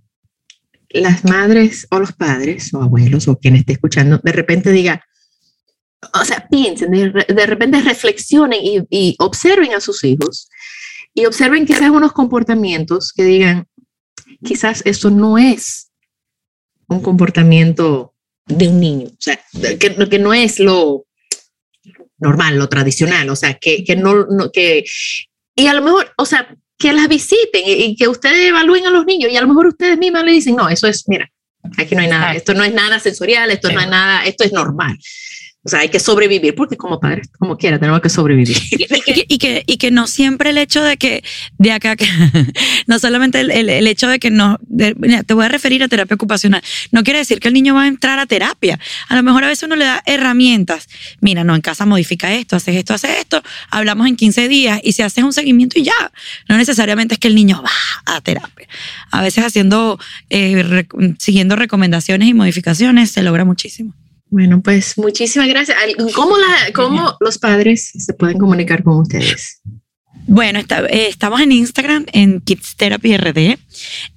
las 0.90 1.24
madres 1.24 1.88
o 1.90 1.98
los 1.98 2.12
padres 2.12 2.72
o 2.72 2.80
abuelos 2.82 3.26
o 3.26 3.36
quien 3.36 3.56
esté 3.56 3.72
escuchando, 3.72 4.20
de 4.22 4.32
repente 4.32 4.70
diga, 4.70 5.04
o 6.12 6.24
sea, 6.24 6.46
piensen, 6.48 6.92
de, 6.92 7.26
de 7.26 7.46
repente 7.46 7.80
reflexionen 7.80 8.60
y, 8.62 8.80
y, 8.90 9.16
observen 9.18 9.72
a 9.74 9.80
sus 9.80 10.04
hijos 10.04 10.48
y 11.14 11.24
observen 11.24 11.66
quizás 11.66 11.90
unos 11.90 12.12
comportamientos 12.12 13.12
que 13.12 13.24
digan, 13.24 13.66
quizás 14.44 14.82
eso 14.84 15.10
no 15.10 15.36
es 15.36 15.90
un 16.94 17.02
comportamiento 17.02 18.14
de 18.46 18.68
un 18.68 18.80
niño, 18.80 19.06
o 19.08 19.16
sea, 19.18 19.40
que, 19.78 19.78
que 19.78 20.18
no 20.18 20.34
es 20.34 20.60
lo 20.60 21.06
normal, 22.18 22.58
lo 22.58 22.68
tradicional, 22.68 23.28
o 23.30 23.36
sea, 23.36 23.54
que, 23.54 23.84
que 23.84 23.96
no, 23.96 24.26
que, 24.52 24.84
y 25.54 25.66
a 25.66 25.74
lo 25.74 25.82
mejor, 25.82 26.12
o 26.16 26.26
sea, 26.26 26.54
que 26.78 26.92
las 26.92 27.08
visiten 27.08 27.62
y, 27.64 27.96
que 27.96 28.08
ustedes 28.08 28.48
evalúen 28.48 28.86
a 28.86 28.90
los 28.90 29.04
niños 29.04 29.30
y 29.30 29.36
a 29.36 29.40
lo 29.40 29.48
mejor 29.48 29.68
ustedes 29.68 29.98
mismas 29.98 30.24
le 30.24 30.32
dicen, 30.32 30.56
no, 30.56 30.68
eso 30.68 30.86
es, 30.86 31.08
mira, 31.08 31.30
aquí 31.78 31.94
no 31.94 32.02
hay 32.02 32.08
nada, 32.08 32.34
esto 32.34 32.54
no 32.54 32.64
es 32.64 32.74
nada 32.74 32.98
sensorial, 32.98 33.50
esto 33.50 33.70
no 33.72 33.80
es 33.80 33.88
nada, 33.88 34.24
esto 34.24 34.44
es 34.44 34.52
normal. 34.52 34.98
O 35.66 35.70
sea, 35.70 35.80
hay 35.80 35.88
que 35.88 35.98
sobrevivir, 35.98 36.54
porque 36.54 36.76
como 36.76 37.00
padres, 37.00 37.28
como 37.38 37.56
quiera, 37.56 37.78
tenemos 37.78 38.02
que 38.02 38.10
sobrevivir. 38.10 38.56
Y, 39.28 39.38
que, 39.38 39.64
y 39.66 39.78
que 39.78 39.90
no 39.90 40.06
siempre 40.06 40.50
el 40.50 40.58
hecho 40.58 40.82
de 40.82 40.98
que 40.98 41.24
de 41.56 41.72
acá, 41.72 41.96
que, 41.96 42.06
no 42.86 42.98
solamente 42.98 43.40
el, 43.40 43.50
el, 43.50 43.86
hecho 43.86 44.08
de 44.08 44.18
que 44.18 44.30
no, 44.30 44.58
te 44.76 45.34
voy 45.34 45.46
a 45.46 45.48
referir 45.48 45.82
a 45.82 45.88
terapia 45.88 46.16
ocupacional, 46.16 46.62
no 46.92 47.02
quiere 47.02 47.20
decir 47.20 47.40
que 47.40 47.48
el 47.48 47.54
niño 47.54 47.74
va 47.74 47.84
a 47.84 47.86
entrar 47.88 48.18
a 48.18 48.26
terapia. 48.26 48.78
A 49.08 49.16
lo 49.16 49.22
mejor 49.22 49.44
a 49.44 49.48
veces 49.48 49.62
uno 49.62 49.76
le 49.76 49.86
da 49.86 50.02
herramientas. 50.04 50.86
Mira, 51.20 51.44
no, 51.44 51.54
en 51.54 51.62
casa 51.62 51.86
modifica 51.86 52.34
esto, 52.34 52.56
haces 52.56 52.76
esto, 52.76 52.92
haces 52.92 53.12
esto, 53.18 53.42
hablamos 53.70 54.06
en 54.06 54.16
15 54.16 54.48
días 54.48 54.80
y 54.84 54.92
se 54.92 55.02
hace 55.02 55.24
un 55.24 55.32
seguimiento 55.32 55.78
y 55.78 55.84
ya. 55.84 56.12
No 56.46 56.58
necesariamente 56.58 57.14
es 57.14 57.20
que 57.20 57.28
el 57.28 57.34
niño 57.34 57.62
va 57.62 58.14
a 58.14 58.20
terapia. 58.20 58.68
A 59.10 59.22
veces 59.22 59.42
haciendo, 59.42 59.98
eh, 60.28 60.86
siguiendo 61.18 61.56
recomendaciones 61.56 62.28
y 62.28 62.34
modificaciones 62.34 63.10
se 63.10 63.22
logra 63.22 63.46
muchísimo. 63.46 63.94
Bueno, 64.30 64.62
pues 64.62 64.98
muchísimas 64.98 65.48
gracias. 65.48 65.76
¿Cómo, 66.14 66.36
la, 66.36 66.72
cómo 66.72 67.16
los 67.20 67.38
padres 67.38 67.92
se 67.96 68.12
pueden 68.14 68.38
comunicar 68.38 68.82
con 68.82 68.98
ustedes? 68.98 69.60
Bueno, 70.26 70.60
eh, 70.60 71.06
estamos 71.08 71.40
en 71.40 71.52
Instagram, 71.52 72.06
en 72.12 72.40
Kids 72.40 72.76
Therapy 72.76 73.16
RD, 73.16 73.58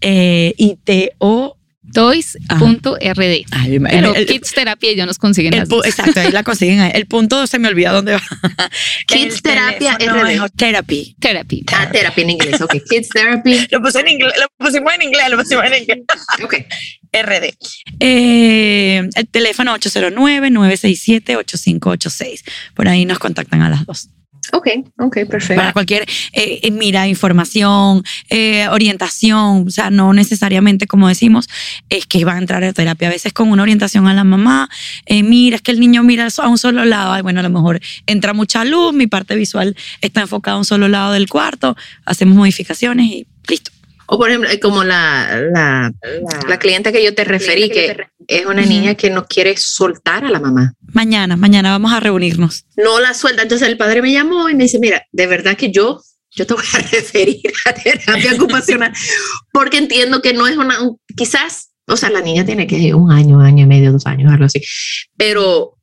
eh, 0.01 0.53
y 0.57 0.77
T-O 0.83 1.57
toys.rd. 1.93 3.45
Pero 3.89 4.13
Kids 4.13 4.51
Terapia 4.51 4.93
ya 4.93 5.05
nos 5.05 5.17
consiguen 5.17 5.53
el, 5.53 5.67
Exacto, 5.85 6.19
ahí 6.19 6.31
la 6.31 6.43
consiguen. 6.43 6.79
El 6.93 7.05
punto 7.07 7.47
se 7.47 7.59
me 7.59 7.67
olvida 7.67 7.91
dónde 7.91 8.13
va. 8.13 8.21
Kids 9.07 9.41
Terapia 9.41 9.97
RD. 9.97 10.49
Therapy. 10.55 11.15
Therapy. 11.19 11.63
Ah, 11.73 11.89
therapy 11.91 12.21
en 12.21 12.29
inglés. 12.31 12.61
Ok, 12.61 12.75
Kids 12.89 13.09
Therapy. 13.09 13.67
lo, 13.71 13.81
puse 13.81 13.99
en 14.01 14.09
inglés, 14.09 14.33
lo 14.39 14.47
pusimos 14.57 14.93
en 14.93 15.01
inglés, 15.01 15.29
lo 15.29 15.37
pusimos 15.37 15.65
en 15.65 15.81
inglés. 15.81 15.99
Ok. 16.43 16.55
RD. 17.21 17.53
Eh, 17.99 19.07
el 19.15 19.27
teléfono 19.27 19.75
809-967-8586. 19.75 22.43
Por 22.73 22.87
ahí 22.87 23.05
nos 23.05 23.19
contactan 23.19 23.61
a 23.61 23.69
las 23.69 23.85
dos. 23.85 24.09
Ok, 24.53 24.67
ok, 24.99 25.17
perfecto. 25.29 25.55
Para 25.55 25.73
cualquier, 25.73 26.03
eh, 26.31 26.59
eh, 26.63 26.71
mira, 26.71 27.07
información, 27.07 28.03
eh, 28.29 28.67
orientación, 28.69 29.65
o 29.67 29.69
sea, 29.69 29.89
no 29.89 30.13
necesariamente, 30.13 30.87
como 30.87 31.07
decimos, 31.07 31.49
es 31.89 32.05
que 32.05 32.23
van 32.23 32.37
a 32.37 32.39
entrar 32.39 32.63
a 32.63 32.73
terapia. 32.73 33.09
A 33.09 33.11
veces 33.11 33.33
con 33.33 33.49
una 33.49 33.63
orientación 33.63 34.07
a 34.07 34.13
la 34.13 34.23
mamá, 34.23 34.69
mira, 35.09 35.57
es 35.57 35.61
que 35.61 35.71
el 35.71 35.79
niño 35.79 36.03
mira 36.03 36.27
a 36.37 36.47
un 36.47 36.57
solo 36.57 36.85
lado, 36.85 37.11
Ay, 37.11 37.21
bueno, 37.21 37.39
a 37.39 37.43
lo 37.43 37.49
mejor 37.49 37.79
entra 38.05 38.33
mucha 38.33 38.63
luz, 38.63 38.93
mi 38.93 39.07
parte 39.07 39.35
visual 39.35 39.75
está 40.01 40.21
enfocada 40.21 40.55
a 40.55 40.59
un 40.59 40.65
solo 40.65 40.87
lado 40.87 41.13
del 41.13 41.27
cuarto, 41.27 41.75
hacemos 42.05 42.35
modificaciones 42.35 43.05
y 43.05 43.27
listo. 43.47 43.71
O 44.07 44.17
por 44.17 44.29
ejemplo, 44.29 44.49
como 44.61 44.83
la, 44.83 45.41
la, 45.53 45.93
la, 46.47 46.59
clienta 46.59 46.91
que 46.91 47.03
yo 47.03 47.13
te 47.13 47.25
referí, 47.25 47.69
que, 47.69 48.07
es 48.27 48.45
una 48.45 48.61
niña 48.61 48.95
que 48.95 49.09
no 49.09 49.25
quiere 49.25 49.55
soltar 49.57 50.23
a 50.23 50.29
la 50.29 50.39
mamá. 50.39 50.73
Mañana, 50.93 51.35
mañana 51.35 51.71
vamos 51.71 51.91
a 51.91 51.99
reunirnos. 51.99 52.65
No 52.77 52.99
la 52.99 53.13
suelta. 53.13 53.43
Entonces 53.43 53.67
el 53.67 53.77
padre 53.77 54.01
me 54.01 54.11
llamó 54.11 54.49
y 54.49 54.55
me 54.55 54.63
dice, 54.63 54.79
mira, 54.79 55.05
de 55.11 55.27
verdad 55.27 55.57
que 55.57 55.71
yo, 55.71 56.01
yo 56.31 56.47
te 56.47 56.53
voy 56.53 56.63
a 56.73 56.77
referir 56.91 57.51
a 57.65 57.73
terapia 57.73 58.33
ocupacional 58.35 58.93
porque 59.51 59.77
entiendo 59.77 60.21
que 60.21 60.33
no 60.33 60.47
es 60.47 60.55
una, 60.55 60.77
quizás, 61.15 61.71
o 61.85 61.97
sea, 61.97 62.09
la 62.09 62.21
niña 62.21 62.45
tiene 62.45 62.65
que 62.65 62.93
un 62.93 63.11
año, 63.11 63.41
año 63.41 63.63
y 63.63 63.67
medio, 63.67 63.91
dos 63.91 64.05
años, 64.05 64.31
algo 64.31 64.45
así, 64.45 64.61
pero 65.17 65.76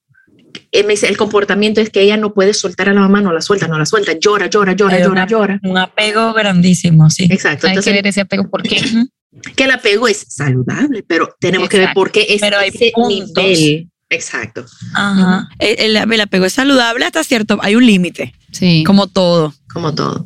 el 0.75 1.17
comportamiento 1.17 1.81
es 1.81 1.91
que 1.91 2.03
ella 2.03 2.17
no 2.17 2.35
puede 2.35 2.53
soltar 2.53 2.89
a 2.89 2.95
la 2.95 3.01
mamá, 3.01 3.21
no 3.21 3.33
la 3.33 3.41
suelta, 3.41 3.69
no 3.69 3.79
la 3.79 3.87
suelta, 3.87 4.13
llora, 4.19 4.47
llora, 4.49 4.73
llora, 4.73 4.99
llora, 5.01 5.27
llora. 5.27 5.61
Un 5.63 5.79
apego 5.79 6.33
grandísimo, 6.33 7.09
sí. 7.11 7.29
Exacto. 7.31 7.69
Hay 7.69 7.79
que 7.79 7.93
ver 7.93 8.07
ese 8.07 8.23
apego, 8.23 8.49
¿por 8.49 8.63
qué? 8.63 8.81
Que 9.57 9.65
el 9.65 9.73
apego 9.73 10.07
es 10.07 10.27
saludable, 10.29 11.05
pero 11.07 11.35
tenemos 11.41 11.69
que 11.69 11.79
ver 11.79 11.89
por 11.93 12.13
qué 12.13 12.25
es 12.29 12.41
pero 12.41 12.57
hay 12.57 12.69
ese 12.69 12.93
nivel. 13.09 13.91
Exacto. 14.09 14.65
Ajá. 14.95 15.49
El, 15.59 15.97
el, 15.97 16.21
apego 16.21 16.45
es 16.45 16.53
saludable 16.53 17.05
hasta 17.05 17.25
cierto, 17.25 17.59
hay 17.61 17.75
un 17.75 17.85
límite. 17.85 18.33
Sí. 18.53 18.85
Como 18.87 19.09
todo. 19.09 19.53
Como 19.73 19.93
todo. 19.93 20.25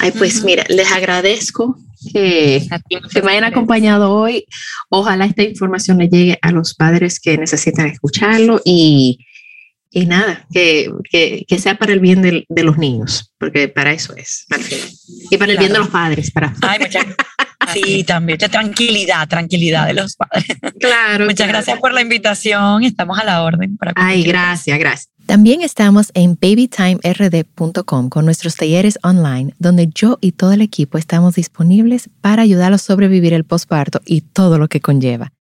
Ay, 0.00 0.10
pues 0.10 0.42
mira, 0.42 0.64
les 0.68 0.90
agradezco 0.90 1.78
que, 2.12 2.66
que 3.12 3.22
me 3.22 3.30
hayan 3.30 3.44
acompañado 3.44 4.12
hoy. 4.12 4.44
Ojalá 4.90 5.26
esta 5.26 5.44
información 5.44 5.98
le 5.98 6.08
llegue 6.08 6.38
a 6.42 6.50
los 6.50 6.74
padres 6.74 7.20
que 7.20 7.38
necesitan 7.38 7.86
escucharlo 7.86 8.60
y 8.64 9.20
y 9.90 10.06
nada, 10.06 10.46
que, 10.52 10.90
que, 11.10 11.44
que, 11.48 11.58
sea 11.58 11.76
para 11.76 11.92
el 11.92 12.00
bien 12.00 12.20
de, 12.22 12.44
de, 12.48 12.62
los 12.62 12.76
niños, 12.76 13.32
porque 13.38 13.68
para 13.68 13.92
eso 13.92 14.14
es, 14.16 14.44
al 14.50 14.60
final. 14.60 14.88
Y 15.30 15.36
para 15.36 15.52
el 15.52 15.58
bien 15.58 15.72
de 15.72 15.78
los 15.78 15.88
padres. 15.88 16.30
Para... 16.30 16.54
Ay, 16.62 16.78
muchas, 16.82 17.06
sí, 17.72 18.04
también, 18.04 18.38
tranquilidad, 18.38 19.26
tranquilidad 19.28 19.86
de 19.86 19.94
los 19.94 20.16
padres. 20.16 20.44
Claro. 20.78 21.24
Muchas 21.24 21.46
claro. 21.46 21.52
gracias 21.52 21.80
por 21.80 21.94
la 21.94 22.02
invitación, 22.02 22.84
estamos 22.84 23.18
a 23.18 23.24
la 23.24 23.42
orden. 23.42 23.76
Para 23.76 23.92
Ay, 23.96 24.24
gracias, 24.24 24.78
gracias. 24.78 25.10
También 25.26 25.60
estamos 25.60 26.10
en 26.14 26.38
babytimerd.com 26.40 28.08
con 28.08 28.24
nuestros 28.24 28.56
talleres 28.56 28.98
online, 29.02 29.52
donde 29.58 29.90
yo 29.94 30.16
y 30.22 30.32
todo 30.32 30.52
el 30.52 30.62
equipo 30.62 30.96
estamos 30.96 31.34
disponibles 31.34 32.08
para 32.22 32.42
ayudarlos 32.42 32.82
a 32.82 32.86
sobrevivir 32.86 33.34
el 33.34 33.44
posparto 33.44 34.00
y 34.06 34.22
todo 34.22 34.58
lo 34.58 34.68
que 34.68 34.80
conlleva. 34.80 35.32